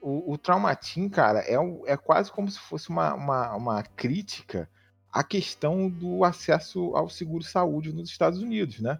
O, 0.01 0.33
o 0.33 0.37
Traumatim, 0.37 1.09
cara, 1.09 1.39
é, 1.39 1.55
é 1.85 1.97
quase 1.97 2.31
como 2.31 2.49
se 2.49 2.59
fosse 2.59 2.89
uma, 2.89 3.13
uma, 3.13 3.55
uma 3.55 3.83
crítica 3.83 4.69
à 5.17 5.23
questão 5.23 5.89
do 5.89 6.23
acesso 6.23 6.95
ao 6.95 7.09
seguro-saúde 7.09 7.91
nos 7.91 8.07
Estados 8.07 8.39
Unidos, 8.39 8.79
né? 8.79 8.99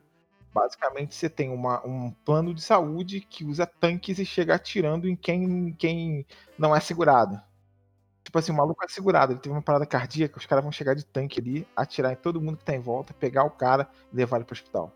Basicamente, 0.51 1.13
você 1.13 1.29
tem 1.29 1.51
uma, 1.51 1.85
um 1.85 2.09
plano 2.25 2.55
de 2.55 2.61
saúde 2.61 3.21
que 3.21 3.45
usa 3.45 3.67
tanques 3.67 4.17
e 4.17 4.25
chega 4.25 4.55
atirando 4.55 5.07
em 5.07 5.15
quem, 5.15 5.71
quem 5.73 6.25
não 6.57 6.75
é 6.75 6.79
segurado. 6.79 7.39
Tipo 8.23 8.39
assim, 8.39 8.51
o 8.51 8.55
maluco 8.55 8.83
é 8.83 8.87
segurado, 8.87 9.33
ele 9.33 9.39
teve 9.39 9.53
uma 9.53 9.61
parada 9.61 9.85
cardíaca, 9.85 10.39
os 10.39 10.45
caras 10.47 10.63
vão 10.63 10.71
chegar 10.71 10.95
de 10.95 11.05
tanque 11.05 11.39
ali, 11.39 11.67
atirar 11.75 12.11
em 12.11 12.15
todo 12.15 12.41
mundo 12.41 12.57
que 12.57 12.65
tá 12.65 12.75
em 12.75 12.79
volta, 12.79 13.13
pegar 13.13 13.43
o 13.43 13.51
cara 13.51 13.87
e 14.11 14.15
levar 14.15 14.37
ele 14.37 14.45
pro 14.45 14.55
hospital. 14.55 14.91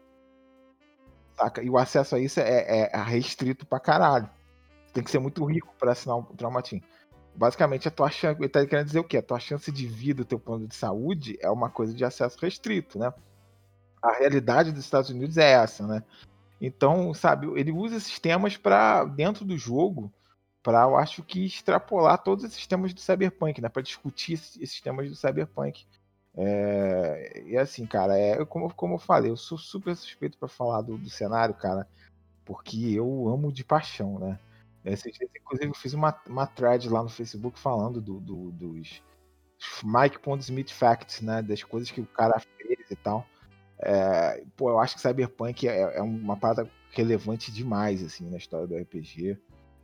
Saca? 1.38 1.62
E 1.62 1.70
o 1.70 1.78
acesso 1.78 2.16
a 2.16 2.20
isso 2.20 2.40
é, 2.40 2.90
é 2.92 2.98
restrito 3.04 3.64
pra 3.64 3.80
caralho. 3.80 4.28
Tem 4.92 5.04
que 5.04 5.12
ser 5.12 5.20
muito 5.20 5.46
rico 5.46 5.74
para 5.78 5.92
assinar 5.92 6.18
o 6.18 6.24
Traumatim. 6.24 6.82
Basicamente, 7.36 7.88
a 7.88 7.92
tua 7.92 8.10
chance, 8.10 8.40
ele 8.40 8.50
tá 8.50 8.66
querendo 8.66 8.86
dizer 8.86 9.00
o 9.00 9.04
quê? 9.04 9.18
A 9.18 9.24
tua 9.24 9.40
chance 9.40 9.72
de 9.72 9.88
vida, 9.88 10.22
o 10.22 10.26
teu 10.26 10.40
plano 10.40 10.68
de 10.68 10.76
saúde 10.76 11.38
é 11.42 11.50
uma 11.50 11.70
coisa 11.70 11.94
de 11.94 12.04
acesso 12.04 12.38
restrito, 12.40 13.00
né? 13.00 13.14
A 14.02 14.14
realidade 14.14 14.72
dos 14.72 14.84
Estados 14.84 15.10
Unidos 15.10 15.38
é 15.38 15.52
essa, 15.52 15.86
né? 15.88 16.04
Então, 16.60 17.14
sabe, 17.14 17.48
ele 17.60 17.72
usa 17.72 17.96
esses 17.96 18.20
temas 18.20 18.58
para 18.58 19.06
dentro 19.06 19.46
do 19.46 19.58
jogo 19.58 20.12
para 20.64 20.84
eu 20.84 20.96
acho 20.96 21.24
que 21.24 21.46
extrapolar 21.46 22.20
todos 22.20 22.44
esses 22.44 22.68
temas 22.68 22.94
do 22.94 23.00
cyberpunk, 23.00 23.60
né? 23.62 23.70
Para 23.70 23.82
discutir 23.82 24.34
esses 24.34 24.80
temas 24.80 25.10
do 25.10 25.16
cyberpunk. 25.16 25.86
É, 26.36 27.44
e 27.46 27.58
assim, 27.58 27.86
cara, 27.86 28.18
é 28.18 28.46
como, 28.46 28.74
como 28.74 28.96
eu 28.96 29.00
falei, 29.00 29.32
eu 29.32 29.38
sou 29.38 29.58
super 29.58 29.96
suspeito 29.96 30.38
para 30.38 30.48
falar 30.48 30.82
do, 30.82 30.98
do, 30.98 31.10
cenário, 31.10 31.54
cara, 31.54 31.88
porque 32.46 32.94
eu 32.94 33.28
amo 33.28 33.52
de 33.52 33.66
paixão, 33.66 34.18
né? 34.20 34.40
Esses 34.84 35.14
dias, 35.14 35.30
inclusive, 35.36 35.70
eu 35.70 35.76
fiz 35.76 35.94
uma, 35.94 36.16
uma 36.28 36.48
thread 36.48 36.90
lá 36.90 37.04
no 37.04 37.10
Facebook 37.10 37.60
falando 37.60 38.02
do, 38.02 38.20
do, 38.20 38.52
dos 38.52 39.02
Mike 39.84 40.20
Pondsmith 40.20 40.72
Facts, 40.72 41.22
né? 41.22 41.42
Das 41.42 41.64
coisas 41.64 41.92
que 41.92 42.02
o 42.02 42.06
cara 42.06 42.40
fez 42.40 42.90
e 42.90 42.96
tal. 42.96 43.26
É, 43.80 44.44
pô, 44.56 44.70
eu 44.70 44.80
acho 44.80 44.96
que 44.96 45.02
Cyberpunk 45.02 45.68
é, 45.68 45.98
é 45.98 46.02
uma 46.02 46.38
parada 46.38 46.70
relevante 46.92 47.52
demais, 47.52 48.04
assim, 48.04 48.30
na 48.30 48.38
história 48.38 48.68
do 48.68 48.76
RPG 48.76 49.38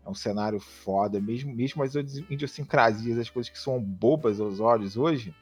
é 0.08 0.10
um 0.10 0.16
cenário 0.16 0.60
foda, 0.60 1.20
mesmo, 1.20 1.54
mesmo 1.54 1.84
as 1.84 1.94
idiosincrasias, 1.94 3.20
as 3.20 3.30
coisas 3.30 3.52
que 3.52 3.60
são 3.60 3.80
bobas 3.80 4.40
aos 4.40 4.62
olhos 4.62 4.96
hoje, 4.96 5.36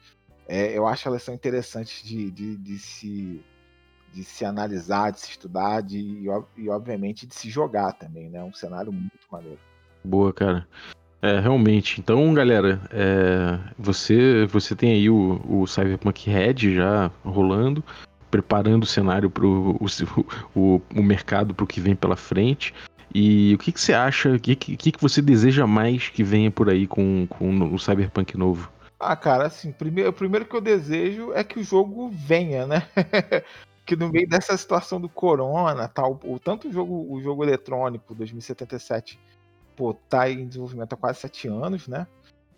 é, 0.48 0.76
eu 0.76 0.86
acho 0.86 1.06
elas 1.08 1.22
são 1.22 1.32
interessantes 1.32 2.02
de, 2.02 2.30
de, 2.32 2.56
de, 2.56 2.78
se, 2.78 3.44
de 4.16 4.24
se 4.24 4.46
analisar, 4.46 5.12
de 5.12 5.20
se 5.20 5.30
estudar 5.30 5.82
de, 5.82 5.98
e, 5.98 6.26
e, 6.56 6.70
obviamente, 6.70 7.26
de 7.26 7.34
se 7.34 7.50
jogar 7.50 7.92
também, 7.92 8.30
né? 8.30 8.38
É 8.38 8.42
um 8.42 8.52
cenário 8.52 8.90
muito 8.90 9.26
maneiro. 9.30 9.58
Boa, 10.02 10.32
cara. 10.32 10.66
É, 11.20 11.38
realmente. 11.38 12.00
Então, 12.00 12.32
galera, 12.32 12.80
é, 12.90 13.58
você, 13.78 14.46
você 14.46 14.74
tem 14.74 14.92
aí 14.92 15.10
o, 15.10 15.40
o 15.46 15.66
Cyberpunk 15.66 16.30
Red 16.30 16.74
já 16.74 17.10
rolando, 17.22 17.84
preparando 18.30 18.84
o 18.84 18.86
cenário 18.86 19.28
para 19.28 19.44
o, 19.44 19.76
o, 20.54 20.80
o 20.94 21.02
mercado 21.02 21.54
para 21.54 21.64
o 21.64 21.66
que 21.66 21.80
vem 21.80 21.94
pela 21.94 22.16
frente. 22.16 22.72
E 23.14 23.54
o 23.54 23.58
que, 23.58 23.70
que 23.70 23.80
você 23.80 23.92
acha, 23.92 24.30
o 24.34 24.40
que, 24.40 24.56
que, 24.56 24.92
que 24.92 25.00
você 25.00 25.20
deseja 25.20 25.66
mais 25.66 26.08
que 26.08 26.24
venha 26.24 26.50
por 26.50 26.70
aí 26.70 26.86
com, 26.86 27.26
com 27.28 27.74
o 27.74 27.78
Cyberpunk 27.78 28.36
novo? 28.36 28.70
Ah, 28.98 29.14
cara, 29.14 29.46
assim, 29.46 29.72
primeiro, 29.72 30.10
primeiro 30.10 30.46
que 30.46 30.56
eu 30.56 30.60
desejo 30.60 31.32
é 31.34 31.44
que 31.44 31.58
o 31.58 31.64
jogo 31.64 32.08
venha, 32.08 32.66
né? 32.66 32.82
que 33.86 33.94
no 33.94 34.10
meio 34.10 34.28
dessa 34.28 34.56
situação 34.56 35.00
do 35.00 35.08
corona, 35.08 35.86
tal, 35.86 36.18
o 36.24 36.40
tanto 36.40 36.68
o 36.68 36.72
jogo, 36.72 37.06
o 37.08 37.22
jogo 37.22 37.44
eletrônico 37.44 38.14
2077, 38.14 39.18
pô, 39.76 39.94
tá 39.94 40.28
em 40.28 40.48
desenvolvimento 40.48 40.92
há 40.92 40.96
quase 40.96 41.20
sete 41.20 41.46
anos, 41.46 41.86
né? 41.86 42.06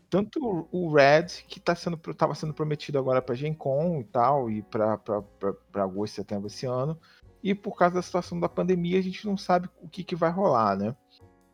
Tanto 0.08 0.66
o 0.72 0.90
Red, 0.90 1.26
que 1.46 1.60
tá 1.60 1.74
sendo, 1.74 1.98
tava 1.98 2.34
sendo 2.34 2.54
prometido 2.54 2.98
agora 2.98 3.20
pra 3.20 3.34
Gen 3.34 3.52
Con 3.52 4.00
e 4.00 4.04
tal, 4.04 4.50
e 4.50 4.62
pra, 4.62 4.96
pra, 4.96 5.20
pra, 5.20 5.52
pra 5.70 5.82
agosto, 5.82 6.14
setembro 6.14 6.46
esse 6.46 6.64
ano, 6.64 6.98
e 7.42 7.54
por 7.54 7.76
causa 7.76 7.96
da 7.96 8.02
situação 8.02 8.40
da 8.40 8.48
pandemia, 8.48 8.98
a 8.98 9.02
gente 9.02 9.26
não 9.26 9.36
sabe 9.36 9.68
o 9.82 9.88
que, 9.88 10.02
que 10.02 10.16
vai 10.16 10.30
rolar, 10.30 10.76
né? 10.76 10.96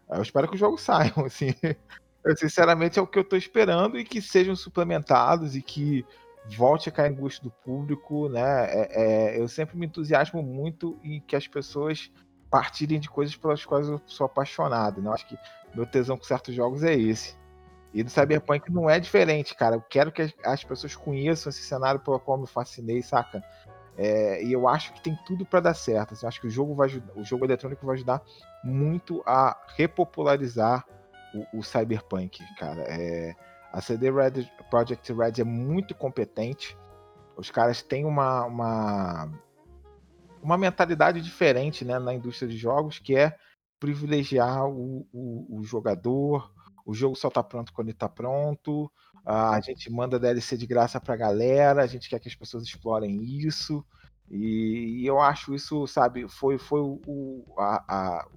Eu 0.09 0.23
espero 0.23 0.47
que 0.47 0.55
os 0.55 0.61
jogos 0.61 0.81
saiam, 0.83 1.25
assim. 1.27 1.53
Eu, 2.25 2.37
sinceramente, 2.37 2.97
é 2.97 3.03
o 3.03 3.09
que 3.09 3.19
eu 3.19 3.23
estou 3.23 3.37
esperando 3.37 3.99
e 3.99 4.05
que 4.05 4.23
sejam 4.23 4.55
suplementados 4.55 5.57
e 5.57 5.61
que 5.61 6.07
volte 6.49 6.89
a 6.89 6.93
cair 6.93 7.11
no 7.11 7.23
gosto 7.23 7.43
do 7.43 7.51
público, 7.51 8.29
né? 8.29 8.67
É, 8.67 8.89
é, 8.93 9.41
eu 9.41 9.49
sempre 9.49 9.77
me 9.77 9.87
entusiasmo 9.87 10.43
muito 10.43 10.99
em 11.03 11.21
que 11.21 11.37
as 11.37 11.47
pessoas 11.47 12.11
partirem 12.51 13.01
de 13.01 13.09
coisas 13.09 13.35
pelas 13.35 13.65
quais 13.65 13.89
eu 13.89 14.01
sou 14.07 14.27
apaixonado, 14.27 15.01
né? 15.01 15.09
Eu 15.09 15.15
acho 15.15 15.27
que 15.27 15.39
meu 15.75 15.87
tesão 15.87 16.17
com 16.17 16.25
certos 16.25 16.55
jogos 16.55 16.83
é 16.83 16.95
esse. 16.95 17.37
E 17.93 18.03
do 18.03 18.11
Cyberpunk 18.11 18.71
não 18.73 18.91
é 18.91 18.99
diferente, 18.99 19.55
cara. 19.55 19.77
Eu 19.77 19.81
quero 19.81 20.11
que 20.11 20.35
as 20.45 20.65
pessoas 20.65 20.97
conheçam 20.97 21.51
esse 21.51 21.63
cenário 21.63 22.01
pelo 22.01 22.19
qual 22.19 22.37
me 22.37 22.47
fascinei, 22.47 23.01
saca? 23.03 23.43
É, 23.97 24.43
e 24.43 24.53
eu 24.53 24.67
acho 24.67 24.93
que 24.93 25.01
tem 25.01 25.17
tudo 25.25 25.47
para 25.47 25.61
dar 25.61 25.75
certo. 25.75 26.13
Assim, 26.13 26.27
eu 26.27 26.29
acho 26.29 26.41
que 26.41 26.49
o 26.49 26.51
jogo 26.51 26.75
vai 26.75 26.89
o 27.15 27.23
jogo 27.23 27.45
eletrônico 27.45 27.87
vai 27.87 27.95
ajudar 27.95 28.21
muito 28.65 29.23
a 29.25 29.57
repopularizar 29.77 30.85
o, 31.53 31.59
o 31.59 31.63
cyberpunk, 31.63 32.43
cara. 32.59 32.83
É, 32.89 33.35
a 33.75 33.81
CD 33.81 34.09
Red, 34.09 34.49
Project 34.71 35.13
Red 35.13 35.41
é 35.41 35.45
muito 35.45 35.97
competente. 35.97 36.79
Os 37.37 37.51
caras 37.51 37.83
têm 37.83 38.05
uma, 38.05 38.45
uma, 38.45 39.33
uma 40.41 40.57
mentalidade 40.57 41.21
diferente 41.21 41.85
né, 41.85 41.99
na 41.99 42.15
indústria 42.15 42.49
de 42.49 42.57
jogos, 42.57 43.01
que 43.01 43.17
é 43.17 43.37
privilegiar 43.81 44.65
o, 44.69 45.05
o, 45.13 45.59
o 45.59 45.65
jogador, 45.65 46.53
o 46.87 46.95
jogo 46.95 47.17
só 47.17 47.29
tá 47.29 47.43
pronto 47.43 47.73
quando 47.73 47.89
ele 47.89 47.99
tá 47.99 48.09
pronto, 48.09 48.89
a 49.27 49.61
gente 49.61 49.91
manda 49.91 50.21
DLC 50.21 50.57
de 50.57 50.67
graça 50.67 51.01
pra 51.01 51.17
galera, 51.17 51.83
a 51.83 51.87
gente 51.89 52.09
quer 52.09 52.21
que 52.21 52.29
as 52.29 52.35
pessoas 52.35 52.63
explorem 52.63 53.25
isso. 53.25 53.85
E, 54.31 55.01
e 55.01 55.07
eu 55.07 55.21
acho 55.21 55.53
isso, 55.53 55.85
sabe, 55.89 56.29
foi, 56.29 56.59
foi 56.59 56.81
o, 56.81 57.45
a, 57.59 57.85
a, 57.89 58.29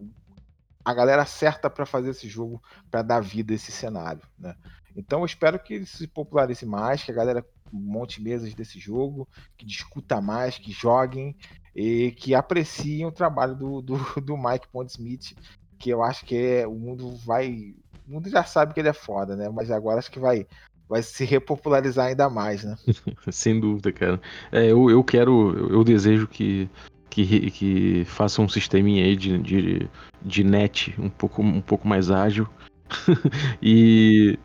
a 0.84 0.94
galera 0.96 1.26
certa 1.26 1.70
para 1.70 1.86
fazer 1.86 2.10
esse 2.10 2.28
jogo, 2.28 2.62
para 2.90 3.04
dar 3.04 3.22
vida 3.22 3.54
a 3.54 3.56
esse 3.56 3.72
cenário, 3.72 4.24
né? 4.40 4.56
Então 4.98 5.20
eu 5.20 5.26
espero 5.26 5.60
que 5.60 5.76
ele 5.76 5.86
se 5.86 6.08
popularize 6.08 6.66
mais, 6.66 7.04
que 7.04 7.12
a 7.12 7.16
galera 7.16 7.46
monte 7.72 8.22
mesas 8.22 8.54
desse 8.54 8.80
jogo, 8.80 9.28
que 9.58 9.66
discuta 9.66 10.20
mais, 10.20 10.58
que 10.58 10.72
joguem 10.72 11.36
e 11.76 12.12
que 12.12 12.34
apreciem 12.34 13.06
o 13.06 13.12
trabalho 13.12 13.56
do, 13.56 13.82
do, 13.82 13.98
do 14.22 14.38
Mike 14.38 14.68
Pondsmith, 14.72 15.36
que 15.78 15.90
eu 15.90 16.04
acho 16.04 16.26
que 16.26 16.36
é, 16.36 16.68
o 16.68 16.74
mundo 16.74 17.16
vai. 17.18 17.76
O 18.08 18.14
mundo 18.14 18.30
já 18.30 18.44
sabe 18.44 18.74
que 18.74 18.80
ele 18.80 18.90
é 18.90 18.94
foda, 18.94 19.36
né? 19.36 19.50
Mas 19.50 19.70
agora 19.70 20.00
acho 20.00 20.12
que 20.12 20.20
vai 20.20 20.48
vai 20.90 21.04
se 21.04 21.26
repopularizar 21.26 22.08
ainda 22.08 22.30
mais, 22.30 22.64
né? 22.64 22.76
Sem 23.30 23.60
dúvida, 23.60 23.92
cara. 23.92 24.22
É, 24.52 24.72
eu, 24.72 24.90
eu 24.90 25.04
quero, 25.04 25.70
eu 25.70 25.84
desejo 25.84 26.28
que, 26.28 26.70
que, 27.10 27.52
que 27.52 28.06
faça 28.06 28.42
um 28.42 28.48
sisteminha 28.48 29.04
aí 29.04 29.16
de, 29.16 29.38
de, 29.38 29.90
de 30.22 30.44
net 30.46 30.96
um 30.98 31.10
pouco, 31.10 31.42
um 31.42 31.62
pouco 31.62 31.86
mais 31.86 32.10
ágil 32.10 32.48
e, 33.62 34.40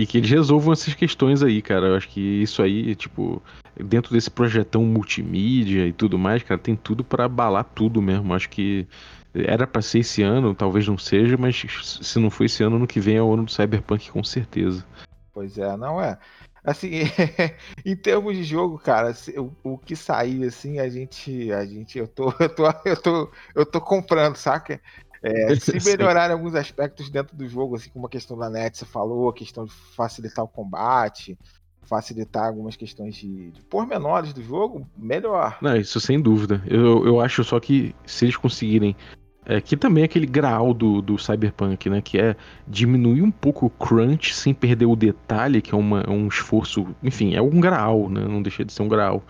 e 0.00 0.06
que 0.06 0.16
eles 0.16 0.30
resolvam 0.30 0.72
essas 0.72 0.94
questões 0.94 1.42
aí, 1.42 1.60
cara. 1.60 1.88
Eu 1.88 1.94
acho 1.94 2.08
que 2.08 2.20
isso 2.20 2.62
aí, 2.62 2.94
tipo, 2.94 3.42
dentro 3.76 4.14
desse 4.14 4.30
projetão 4.30 4.82
multimídia 4.82 5.86
e 5.86 5.92
tudo 5.92 6.18
mais, 6.18 6.42
cara, 6.42 6.58
tem 6.58 6.74
tudo 6.74 7.04
para 7.04 7.26
abalar 7.26 7.64
tudo 7.64 8.00
mesmo. 8.00 8.32
Acho 8.32 8.48
que 8.48 8.88
era 9.34 9.66
para 9.66 9.82
ser 9.82 9.98
esse 9.98 10.22
ano, 10.22 10.54
talvez 10.54 10.88
não 10.88 10.96
seja, 10.96 11.36
mas 11.36 11.66
se 12.00 12.18
não 12.18 12.30
for 12.30 12.44
esse 12.44 12.62
ano, 12.62 12.78
no 12.78 12.86
que 12.86 12.98
vem 12.98 13.16
é 13.16 13.22
o 13.22 13.30
ano 13.30 13.44
do 13.44 13.52
Cyberpunk 13.52 14.10
com 14.10 14.24
certeza. 14.24 14.86
Pois 15.34 15.58
é, 15.58 15.76
não 15.76 16.00
é. 16.00 16.18
Assim, 16.64 17.02
em 17.84 17.94
termos 17.94 18.34
de 18.34 18.42
jogo, 18.42 18.78
cara, 18.78 19.14
o, 19.36 19.72
o, 19.74 19.78
que 19.78 19.94
sair, 19.94 20.44
assim, 20.44 20.78
a 20.78 20.88
gente, 20.88 21.52
a 21.52 21.66
gente, 21.66 21.98
eu 21.98 22.08
tô, 22.08 22.32
eu 22.40 22.48
tô, 22.48 22.64
eu 22.86 22.96
tô, 22.96 23.30
eu 23.54 23.66
tô 23.66 23.80
comprando, 23.82 24.36
saca? 24.36 24.80
É, 25.22 25.54
se 25.54 25.84
melhorarem 25.84 26.34
alguns 26.34 26.54
aspectos 26.54 27.10
dentro 27.10 27.36
do 27.36 27.46
jogo, 27.46 27.76
assim 27.76 27.90
como 27.90 28.06
a 28.06 28.10
questão 28.10 28.38
da 28.38 28.48
net, 28.48 28.78
você 28.78 28.86
falou, 28.86 29.28
a 29.28 29.34
questão 29.34 29.66
de 29.66 29.72
facilitar 29.94 30.44
o 30.44 30.48
combate, 30.48 31.38
facilitar 31.82 32.46
algumas 32.46 32.76
questões 32.76 33.16
de, 33.16 33.50
de 33.50 33.62
pormenores 33.62 34.32
do 34.32 34.42
jogo, 34.42 34.86
melhor. 34.96 35.58
Não, 35.60 35.76
isso 35.76 36.00
sem 36.00 36.20
dúvida. 36.20 36.62
Eu, 36.66 37.04
eu 37.06 37.20
acho 37.20 37.44
só 37.44 37.60
que 37.60 37.94
se 38.06 38.24
eles 38.24 38.36
conseguirem 38.36 38.96
É 39.44 39.60
que 39.60 39.76
também 39.76 40.02
é 40.02 40.04
aquele 40.04 40.26
graal 40.26 40.72
do, 40.72 41.00
do 41.00 41.18
Cyberpunk, 41.18 41.88
né? 41.88 42.00
Que 42.00 42.18
é 42.18 42.36
diminuir 42.68 43.22
um 43.22 43.30
pouco 43.30 43.66
o 43.66 43.70
crunch 43.70 44.34
sem 44.34 44.54
perder 44.54 44.86
o 44.86 44.94
detalhe, 44.94 45.62
que 45.62 45.74
é 45.74 45.76
uma, 45.76 46.08
um 46.08 46.28
esforço. 46.28 46.86
Enfim, 47.02 47.34
é 47.34 47.42
um 47.42 47.58
graal, 47.60 48.08
né? 48.08 48.20
Não 48.26 48.42
deixa 48.42 48.64
de 48.64 48.72
ser 48.72 48.82
um 48.82 48.88
graal. 48.88 49.24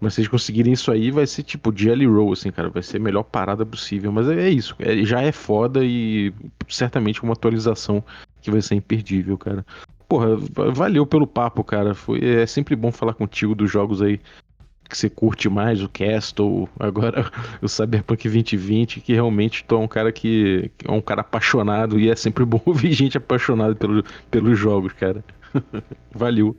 Mas 0.00 0.14
se 0.14 0.20
eles 0.20 0.28
conseguirem 0.28 0.72
isso 0.72 0.90
aí, 0.90 1.10
vai 1.10 1.26
ser 1.26 1.42
tipo 1.42 1.76
Jelly 1.76 2.06
Roll, 2.06 2.32
assim, 2.32 2.50
cara. 2.50 2.70
Vai 2.70 2.82
ser 2.82 2.96
a 2.96 3.00
melhor 3.00 3.22
parada 3.22 3.66
possível. 3.66 4.10
Mas 4.10 4.28
é, 4.28 4.48
isso. 4.48 4.74
É, 4.78 5.04
já 5.04 5.20
é 5.20 5.30
foda 5.30 5.84
e 5.84 6.32
certamente 6.68 7.22
uma 7.22 7.34
atualização 7.34 8.02
que 8.40 8.50
vai 8.50 8.62
ser 8.62 8.76
imperdível, 8.76 9.36
cara. 9.36 9.64
Porra, 10.08 10.36
valeu 10.72 11.06
pelo 11.06 11.26
papo, 11.26 11.62
cara. 11.62 11.94
Foi, 11.94 12.18
é 12.24 12.46
sempre 12.46 12.74
bom 12.74 12.90
falar 12.90 13.14
contigo 13.14 13.54
dos 13.54 13.70
jogos 13.70 14.00
aí 14.00 14.18
que 14.90 14.98
você 14.98 15.08
curte 15.08 15.48
mais, 15.48 15.80
o 15.82 15.88
Castle, 15.88 16.68
agora 16.78 17.30
o 17.62 17.68
Cyberpunk 17.68 18.28
2020, 18.28 19.00
que 19.00 19.12
realmente 19.12 19.64
tu 19.64 19.76
é 19.76 19.78
um 19.78 19.86
cara 19.86 20.10
que 20.10 20.70
é 20.84 20.90
um 20.90 21.00
cara 21.00 21.20
apaixonado 21.20 21.98
e 21.98 22.10
é 22.10 22.16
sempre 22.16 22.44
bom 22.44 22.60
ouvir 22.66 22.92
gente 22.92 23.16
apaixonada 23.16 23.74
pelo, 23.74 24.02
pelos 24.30 24.58
jogos, 24.58 24.92
cara. 24.92 25.24
Valeu. 26.12 26.56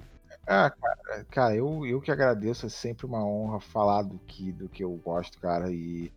Ah, 0.54 0.70
cara, 0.70 1.26
cara, 1.32 1.56
eu, 1.56 1.86
eu 1.86 2.02
que 2.02 2.12
agradeço, 2.12 2.66
é 2.66 2.70
sempre 2.70 3.06
uma 3.06 3.26
honra 3.26 3.62
falar 3.62 4.02
do 4.02 4.20
que, 4.20 4.52
do 4.52 4.68
que 4.68 4.84
eu 4.84 4.92
gosto, 4.98 5.40
cara, 5.40 5.72
e 5.72 6.12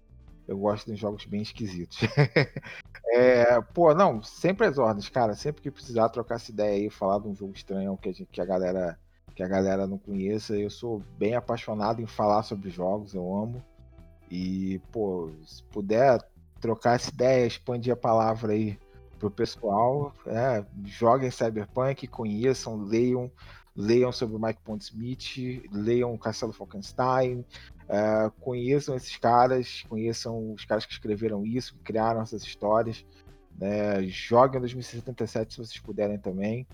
eu 0.49 0.59
gosto 0.59 0.91
de 0.91 0.97
jogos 0.97 1.25
bem 1.25 1.41
esquisitos. 1.41 1.99
é, 3.15 3.61
pô, 3.73 3.95
não, 3.95 4.21
sempre 4.25 4.67
as 4.67 4.77
ordens, 4.77 5.09
cara, 5.09 5.37
sempre 5.37 5.63
que 5.63 5.71
precisar 5.71 6.09
trocar 6.09 6.35
essa 6.35 6.51
ideia 6.51 6.75
aí, 6.75 6.91
falar 6.91 7.21
de 7.21 7.29
um 7.29 7.35
jogo 7.37 7.53
estranho 7.55 7.97
que 7.97 8.09
a, 8.09 8.13
gente, 8.13 8.27
que 8.27 8.41
a 8.41 8.45
galera 8.45 8.99
que 9.37 9.43
a 9.43 9.49
galera 9.49 9.87
não 9.87 9.99
conheça. 9.99 10.57
Eu 10.57 10.71
sou 10.71 11.01
bem 11.17 11.37
apaixonado 11.37 12.03
em 12.03 12.07
falar 12.07 12.43
sobre 12.43 12.71
jogos, 12.71 13.15
eu 13.15 13.37
amo. 13.37 13.63
E, 14.29 14.81
pô, 14.91 15.31
se 15.45 15.63
puder 15.65 16.21
trocar 16.61 16.97
essa 16.97 17.11
ideia, 17.11 17.47
expandir 17.47 17.93
a 17.93 17.97
palavra 17.97 18.53
aí 18.53 18.77
pro 19.19 19.31
pessoal, 19.31 20.13
é, 20.27 20.65
joguem 20.85 21.31
Cyberpunk, 21.31 22.09
conheçam, 22.09 22.77
leiam, 22.77 23.31
leiam 23.77 24.13
sobre 24.13 24.37
o 24.37 24.41
Mike 24.41 24.61
Pondsmith, 24.65 25.63
leiam 25.73 26.15
o 26.15 26.19
Castelo 26.19 26.53
Falkenstein, 26.53 27.45
é, 27.89 28.31
conheçam 28.41 28.95
esses 28.95 29.17
caras, 29.17 29.85
conheçam 29.89 30.53
os 30.53 30.65
caras 30.65 30.87
que 30.87 30.93
escreveram 30.93 31.45
isso, 31.45 31.75
que 31.75 31.81
criaram 31.81 32.23
essas 32.23 32.43
histórias. 32.43 33.05
Né, 33.57 34.03
joguem 34.07 34.61
2077 34.61 35.55
se 35.55 35.59
vocês 35.59 35.79
puderem 35.79 36.19
também 36.19 36.67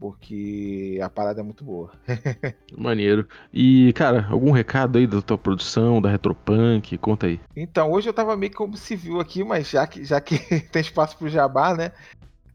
porque 0.00 0.98
a 1.02 1.10
parada 1.10 1.40
é 1.40 1.44
muito 1.44 1.62
boa. 1.62 1.92
Maneiro. 2.76 3.28
E, 3.52 3.92
cara, 3.92 4.26
algum 4.30 4.50
recado 4.50 4.96
aí 4.96 5.06
da 5.06 5.20
tua 5.20 5.36
produção, 5.36 6.00
da 6.00 6.08
Retropunk? 6.08 6.96
Conta 6.96 7.26
aí. 7.26 7.38
Então, 7.54 7.92
hoje 7.92 8.08
eu 8.08 8.14
tava 8.14 8.34
meio 8.34 8.54
como 8.54 8.78
civil 8.78 9.20
aqui, 9.20 9.44
mas 9.44 9.68
já 9.68 9.86
que, 9.86 10.02
já 10.02 10.18
que 10.18 10.38
tem 10.72 10.80
espaço 10.80 11.18
pro 11.18 11.28
jabá, 11.28 11.76
né? 11.76 11.92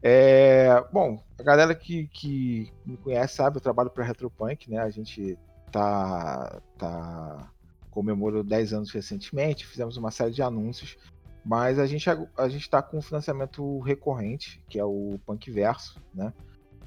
É, 0.02 0.84
bom, 0.92 1.22
a 1.38 1.42
galera 1.42 1.74
que, 1.74 2.06
que 2.08 2.72
me 2.84 2.96
conhece 2.96 3.36
sabe, 3.36 3.56
eu 3.56 3.60
trabalho 3.60 3.90
para 3.90 4.04
Retropunk, 4.04 4.70
né? 4.70 4.78
A 4.78 4.90
gente 4.90 5.38
tá, 5.70 6.60
tá 6.78 7.50
comemorou 7.90 8.44
10 8.44 8.72
anos 8.72 8.90
recentemente, 8.90 9.66
fizemos 9.66 9.96
uma 9.96 10.10
série 10.10 10.32
de 10.32 10.42
anúncios, 10.42 10.96
mas 11.44 11.78
a 11.78 11.86
gente 11.86 12.08
a 12.10 12.48
gente 12.48 12.68
tá 12.68 12.82
com 12.82 12.98
um 12.98 13.02
financiamento 13.02 13.80
recorrente, 13.80 14.62
que 14.68 14.78
é 14.78 14.84
o 14.84 15.18
Punk 15.24 15.50
Verso, 15.50 16.00
né? 16.14 16.32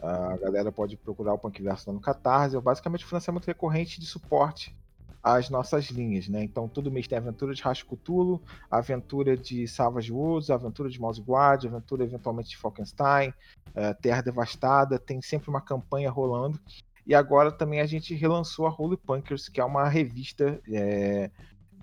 A 0.02 0.38
galera 0.38 0.72
pode 0.72 0.96
procurar 0.96 1.34
o 1.34 1.38
Punkverso 1.38 1.92
no 1.92 2.00
Catarse. 2.00 2.56
É 2.56 2.62
basicamente 2.62 3.06
financiamento 3.06 3.46
recorrente 3.46 4.00
de 4.00 4.06
suporte 4.06 4.74
às 5.22 5.50
nossas 5.50 5.86
linhas, 5.86 6.28
né? 6.28 6.44
Então, 6.44 6.68
todo 6.68 6.92
mês 6.92 7.08
tem 7.08 7.18
aventura 7.18 7.54
de 7.54 7.62
Rascutulo, 7.62 8.42
aventura 8.70 9.36
de 9.36 9.68
Savage 9.68 10.12
Woods, 10.12 10.50
aventura 10.50 10.90
de 10.90 11.00
Mouse 11.00 11.22
Guard, 11.22 11.66
aventura 11.66 12.04
eventualmente 12.04 12.50
de 12.50 12.58
Falkenstein, 12.58 13.30
uh, 13.30 13.94
Terra 14.02 14.22
Devastada. 14.22 14.98
Tem 14.98 15.22
sempre 15.22 15.50
uma 15.50 15.62
campanha 15.62 16.10
rolando. 16.10 16.60
E 17.06 17.16
agora 17.16 17.52
também 17.52 17.82
a 17.82 17.86
gente 17.86 18.14
relançou 18.14 18.68
a 18.68 18.76
Holy 18.76 18.96
Punkers, 18.96 19.50
que 19.50 19.60
é 19.60 19.66
uma 19.66 19.90
revista 19.90 20.62
é, 20.72 21.32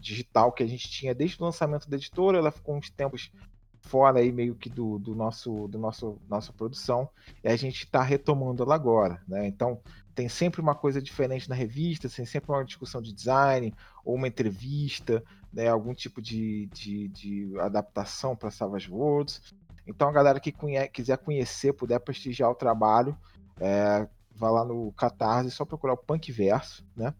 digital 0.00 0.52
que 0.52 0.62
a 0.62 0.66
gente 0.66 0.88
tinha 0.88 1.14
desde 1.14 1.40
o 1.40 1.44
lançamento 1.44 1.90
da 1.90 1.96
editora. 1.96 2.38
Ela 2.38 2.52
ficou 2.52 2.76
uns 2.76 2.90
tempos 2.90 3.32
fora 3.80 4.20
aí 4.20 4.32
meio 4.32 4.54
que 4.54 4.68
do, 4.68 4.98
do 4.98 5.14
nosso 5.14 5.68
do 5.68 5.78
nosso 5.78 6.18
nossa 6.28 6.52
produção 6.52 7.08
e 7.42 7.48
a 7.48 7.56
gente 7.56 7.84
está 7.84 8.02
retomando 8.02 8.62
ela 8.62 8.74
agora, 8.74 9.22
né? 9.28 9.46
Então 9.46 9.80
tem 10.16 10.30
sempre 10.30 10.62
uma 10.62 10.74
coisa 10.74 11.00
diferente 11.00 11.46
na 11.46 11.54
revista, 11.54 12.08
tem 12.08 12.24
sempre 12.24 12.50
uma 12.50 12.64
discussão 12.64 13.02
de 13.02 13.12
design 13.12 13.72
ou 14.02 14.14
uma 14.14 14.26
entrevista, 14.26 15.22
né? 15.52 15.68
Algum 15.68 15.92
tipo 15.92 16.22
de, 16.22 16.66
de, 16.72 17.08
de 17.08 17.60
adaptação 17.60 18.34
para 18.34 18.50
Savage 18.50 18.90
Worlds. 18.90 19.54
Então 19.86 20.08
a 20.08 20.12
galera 20.12 20.40
que 20.40 20.50
conhe 20.50 20.88
quiser 20.88 21.18
conhecer, 21.18 21.74
puder 21.74 22.00
prestigiar 22.00 22.50
o 22.50 22.54
trabalho, 22.54 23.14
é, 23.60 24.08
vá 24.34 24.50
lá 24.50 24.64
no 24.64 24.90
Catarse, 24.92 25.50
só 25.50 25.66
procurar 25.66 25.92
o 25.92 25.98
Punk 25.98 26.32
Verso, 26.32 26.82
né? 26.96 27.12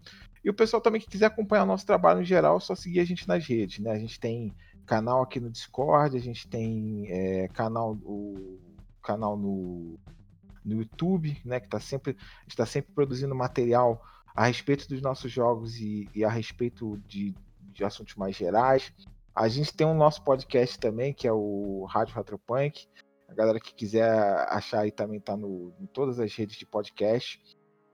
E 0.43 0.49
o 0.49 0.55
pessoal 0.55 0.81
também 0.81 1.01
que 1.01 1.11
quiser 1.11 1.27
acompanhar 1.27 1.65
o 1.65 1.67
nosso 1.67 1.85
trabalho 1.85 2.23
em 2.23 2.25
geral, 2.25 2.57
é 2.57 2.61
só 2.61 2.75
seguir 2.75 3.01
a 3.01 3.05
gente 3.05 3.29
nas 3.29 3.47
redes, 3.47 3.79
né? 3.79 3.91
A 3.91 3.99
gente 3.99 4.19
tem 4.19 4.55
canal 4.87 5.23
aqui 5.23 5.39
no 5.39 5.51
Discord, 5.51 6.17
a 6.17 6.21
gente 6.21 6.49
tem 6.49 7.09
é, 7.11 7.49
canal, 7.49 7.93
o 8.05 8.59
canal 9.03 9.37
no, 9.37 9.99
no 10.67 10.77
YouTube, 10.77 11.41
né, 11.45 11.61
que 11.61 11.67
está 11.67 11.79
sempre, 11.79 12.17
está 12.47 12.67
sempre 12.67 12.93
produzindo 12.93 13.35
material 13.35 14.03
a 14.35 14.47
respeito 14.47 14.89
dos 14.89 15.01
nossos 15.01 15.31
jogos 15.31 15.77
e, 15.77 16.09
e 16.15 16.25
a 16.25 16.29
respeito 16.29 16.99
de, 17.07 17.35
de, 17.73 17.85
assuntos 17.85 18.15
mais 18.17 18.37
gerais. 18.37 18.93
A 19.35 19.49
gente 19.49 19.75
tem 19.75 19.87
o 19.87 19.91
um 19.91 19.97
nosso 19.97 20.23
podcast 20.23 20.79
também, 20.79 21.15
que 21.15 21.27
é 21.27 21.33
o 21.33 21.87
Rádio 21.89 22.15
Retropunk. 22.15 22.87
A 23.29 23.35
galera 23.35 23.61
que 23.61 23.75
quiser 23.75 24.11
achar 24.49 24.81
aí 24.81 24.91
também 24.91 25.19
está 25.19 25.35
em 25.35 25.87
todas 25.93 26.19
as 26.19 26.35
redes 26.35 26.57
de 26.57 26.67
podcast. 26.67 27.41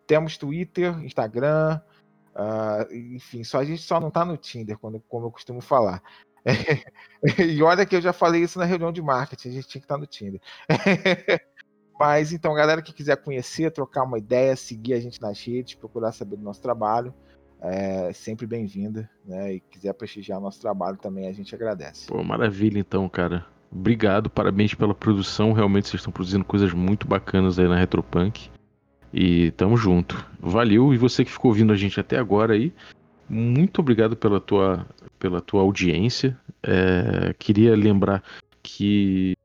Temos 0.07 0.37
Twitter, 0.37 0.99
Instagram, 1.05 1.81
uh, 2.35 2.95
enfim, 2.95 3.45
só 3.45 3.59
a 3.59 3.65
gente 3.65 3.83
só 3.83 4.01
não 4.01 4.09
está 4.09 4.25
no 4.25 4.37
Tinder, 4.37 4.79
quando, 4.79 5.01
como 5.01 5.27
eu 5.27 5.31
costumo 5.31 5.61
falar. 5.61 6.03
É, 6.45 6.53
e 7.43 7.63
olha 7.63 7.87
que 7.87 7.95
eu 7.95 8.01
já 8.01 8.13
falei 8.13 8.43
isso 8.43 8.59
na 8.59 8.65
reunião 8.65 8.93
de 8.93 9.01
marketing, 9.01 9.49
a 9.49 9.53
gente 9.53 9.69
tinha 9.69 9.81
que 9.81 9.85
estar 9.85 9.99
no 9.99 10.07
Tinder. 10.07 10.41
Mas 12.03 12.33
então, 12.33 12.53
galera 12.53 12.83
que 12.83 12.93
quiser 12.93 13.17
conhecer, 13.17 13.71
trocar 13.71 14.03
uma 14.03 14.19
ideia, 14.19 14.57
seguir 14.57 14.95
a 14.95 14.99
gente 14.99 15.23
nas 15.23 15.41
redes, 15.41 15.75
procurar 15.75 16.11
saber 16.11 16.35
do 16.35 16.43
nosso 16.43 16.61
trabalho, 16.61 17.15
é 17.61 18.13
sempre 18.13 18.45
bem-vinda, 18.45 19.09
né? 19.25 19.55
E 19.55 19.61
quiser 19.61 19.95
prestigiar 19.95 20.41
o 20.41 20.43
nosso 20.43 20.61
trabalho 20.61 20.97
também, 20.97 21.29
a 21.29 21.33
gente 21.33 21.55
agradece. 21.55 22.09
Pô, 22.09 22.21
maravilha 22.25 22.81
então, 22.81 23.09
cara. 23.09 23.47
Obrigado, 23.71 24.29
parabéns 24.29 24.75
pela 24.75 24.93
produção. 24.93 25.53
Realmente 25.53 25.87
vocês 25.87 26.01
estão 26.01 26.13
produzindo 26.13 26.45
coisas 26.45 26.73
muito 26.73 27.07
bacanas 27.07 27.57
aí 27.57 27.69
na 27.69 27.77
Retropunk. 27.77 28.51
E 29.15 29.53
tamo 29.53 29.77
junto. 29.77 30.29
Valeu. 30.41 30.93
E 30.93 30.99
você 30.99 31.25
que 31.25 31.31
ficou 31.31 31.53
ouvindo 31.53 31.73
a 31.73 31.77
gente 31.77 32.01
até 32.01 32.19
agora 32.19 32.55
aí, 32.55 32.75
muito 33.29 33.79
obrigado 33.79 34.17
pela 34.17 34.41
tua, 34.41 34.85
pela 35.21 35.41
tua 35.41 35.63
audiência. 35.63 36.37
É, 36.65 37.33
queria 37.39 37.77
lembrar 37.77 38.25
que 38.61 39.37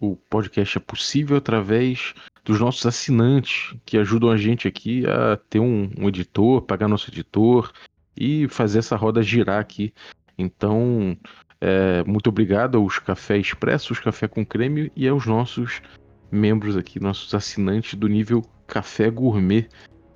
o 0.00 0.16
podcast 0.16 0.78
é 0.78 0.80
possível 0.80 1.36
através 1.36 2.14
dos 2.44 2.60
nossos 2.60 2.84
assinantes 2.86 3.76
que 3.84 3.98
ajudam 3.98 4.30
a 4.30 4.36
gente 4.36 4.66
aqui 4.66 5.04
a 5.06 5.36
ter 5.36 5.60
um, 5.60 5.90
um 5.98 6.08
editor, 6.08 6.62
pagar 6.62 6.88
nosso 6.88 7.10
editor 7.10 7.72
e 8.16 8.48
fazer 8.48 8.78
essa 8.80 8.96
roda 8.96 9.22
girar 9.22 9.60
aqui. 9.60 9.92
Então, 10.36 11.16
é, 11.60 12.02
muito 12.04 12.28
obrigado 12.28 12.78
aos 12.78 12.98
Café 12.98 13.38
Expressos, 13.38 14.00
Café 14.00 14.28
com 14.28 14.44
Creme 14.44 14.90
e 14.96 15.06
aos 15.06 15.26
nossos 15.26 15.82
membros 16.30 16.76
aqui, 16.76 17.00
nossos 17.00 17.34
assinantes 17.34 17.94
do 17.94 18.08
nível 18.08 18.42
Café 18.66 19.10
Gourmet 19.10 19.68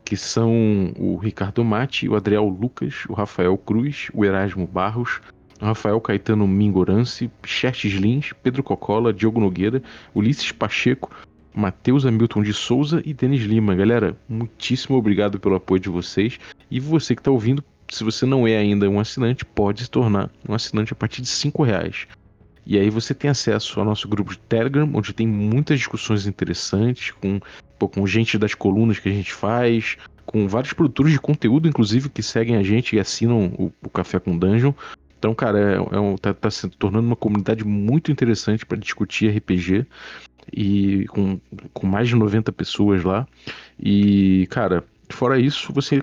que 0.05 0.17
são 0.17 0.93
o 0.99 1.17
Ricardo 1.17 1.65
Mate, 1.65 2.09
o 2.09 2.17
Adriel 2.17 2.47
Lucas, 2.47 3.05
o 3.09 3.15
Rafael 3.15 3.57
Cruz, 3.57 4.09
o 4.13 4.25
Erasmo 4.25 4.67
Barros, 4.67 5.21
Rafael 5.63 6.01
Caetano 6.01 6.47
Mingorance, 6.47 7.31
Xerxes 7.47 7.93
Lins, 7.93 8.33
Pedro 8.43 8.63
Cocola, 8.63 9.13
Diogo 9.13 9.41
Nogueira, 9.41 9.83
Ulisses 10.15 10.51
Pacheco, 10.51 11.11
Matheus 11.55 12.05
Hamilton 12.05 12.43
de 12.43 12.53
Souza 12.53 13.03
e 13.05 13.15
Denis 13.15 13.43
Lima. 13.43 13.75
Galera, 13.75 14.17
muitíssimo 14.29 14.97
obrigado 14.97 15.39
pelo 15.39 15.55
apoio 15.55 15.81
de 15.81 15.89
vocês. 15.89 16.39
E 16.71 16.81
você 16.81 17.15
que 17.15 17.21
está 17.21 17.31
ouvindo, 17.31 17.63
se 17.89 18.03
você 18.03 18.27
não 18.27 18.47
é 18.47 18.57
ainda 18.57 18.89
um 18.89 18.99
assinante, 18.99 19.45
pode 19.45 19.85
se 19.85 19.91
tornar 19.91 20.31
um 20.49 20.55
assinante 20.55 20.93
a 20.93 20.97
partir 20.97 21.23
de 21.23 21.29
cinco 21.29 21.63
reais. 21.63 22.07
E 22.65 22.79
aí 22.79 22.91
você 22.91 23.13
tem 23.13 23.31
acesso 23.31 23.79
ao 23.79 23.87
nosso 23.87 24.09
grupo 24.09 24.33
de 24.33 24.39
Telegram, 24.39 24.89
onde 24.95 25.13
tem 25.13 25.27
muitas 25.27 25.79
discussões 25.79 26.27
interessantes 26.27 27.11
com, 27.11 27.41
pô, 27.79 27.89
com 27.89 28.07
gente 28.07 28.39
das 28.39 28.55
colunas 28.55 28.99
que 28.99 29.09
a 29.09 29.13
gente 29.13 29.33
faz, 29.33 29.97
com 30.25 30.47
vários 30.47 30.73
produtores 30.73 31.13
de 31.13 31.21
conteúdo, 31.21 31.69
inclusive, 31.69 32.09
que 32.09 32.23
seguem 32.23 32.57
a 32.57 32.63
gente 32.63 32.95
e 32.97 33.01
assinam 33.01 33.53
o, 33.59 33.73
o 33.85 33.91
Café 33.91 34.19
com 34.19 34.39
Dungeon. 34.39 34.73
Então, 35.23 35.37
cara, 35.37 35.75
é, 35.75 35.75
é 35.77 36.01
um, 36.01 36.17
tá, 36.17 36.35
tá 36.35 36.51
se 36.51 36.69
tornando 36.69 37.07
uma 37.07 37.15
comunidade 37.15 37.65
muito 37.65 38.11
interessante 38.11 38.67
para 38.67 38.77
discutir 38.77 39.29
RPG 39.29 39.87
e 40.53 41.07
com, 41.11 41.39
com 41.73 41.87
mais 41.87 42.09
de 42.09 42.17
90 42.17 42.51
pessoas 42.51 43.05
lá. 43.05 43.25
E, 43.79 44.49
cara, 44.51 44.83
fora 45.09 45.39
isso, 45.39 45.73
você 45.73 46.03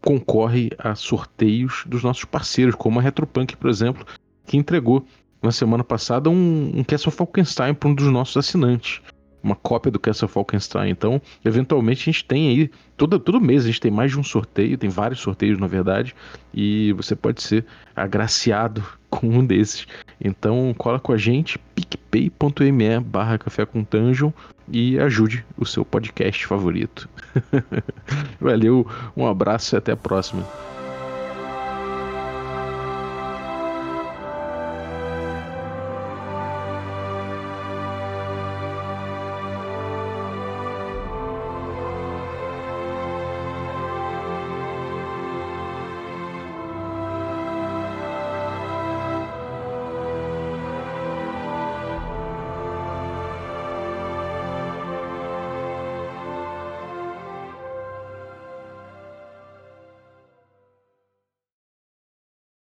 concorre 0.00 0.70
a 0.78 0.94
sorteios 0.94 1.82
dos 1.88 2.04
nossos 2.04 2.24
parceiros, 2.24 2.76
como 2.76 3.00
a 3.00 3.02
Retropunk, 3.02 3.56
por 3.56 3.68
exemplo, 3.68 4.06
que 4.46 4.56
entregou 4.56 5.04
na 5.42 5.50
semana 5.50 5.82
passada 5.82 6.30
um, 6.30 6.70
um 6.72 6.84
Castle 6.84 7.10
Falkenstein 7.10 7.74
para 7.74 7.88
um 7.88 7.94
dos 7.96 8.06
nossos 8.12 8.36
assinantes. 8.36 9.02
Uma 9.42 9.54
cópia 9.54 9.92
do 9.92 9.98
Castle 9.98 10.28
Falkenstein. 10.28 10.90
Então, 10.90 11.20
eventualmente, 11.44 12.02
a 12.02 12.12
gente 12.12 12.24
tem 12.24 12.48
aí. 12.48 12.70
Todo, 12.96 13.18
todo 13.18 13.40
mês 13.40 13.64
a 13.64 13.66
gente 13.66 13.80
tem 13.80 13.90
mais 13.90 14.10
de 14.10 14.18
um 14.18 14.24
sorteio, 14.24 14.78
tem 14.78 14.90
vários 14.90 15.20
sorteios, 15.20 15.58
na 15.58 15.66
verdade. 15.66 16.14
E 16.52 16.92
você 16.94 17.14
pode 17.14 17.42
ser 17.42 17.64
agraciado 17.94 18.84
com 19.08 19.28
um 19.28 19.44
desses. 19.44 19.86
Então, 20.20 20.74
cola 20.76 20.98
com 20.98 21.12
a 21.12 21.16
gente, 21.16 21.58
picpay.me 21.74 23.00
barra 23.00 23.38
café 23.38 23.64
com 23.64 23.86
dungeon 23.88 24.30
e 24.68 24.98
ajude 24.98 25.44
o 25.56 25.64
seu 25.64 25.84
podcast 25.84 26.44
favorito. 26.46 27.08
Valeu, 28.40 28.86
um 29.16 29.26
abraço 29.26 29.74
e 29.74 29.78
até 29.78 29.92
a 29.92 29.96
próxima. 29.96 30.44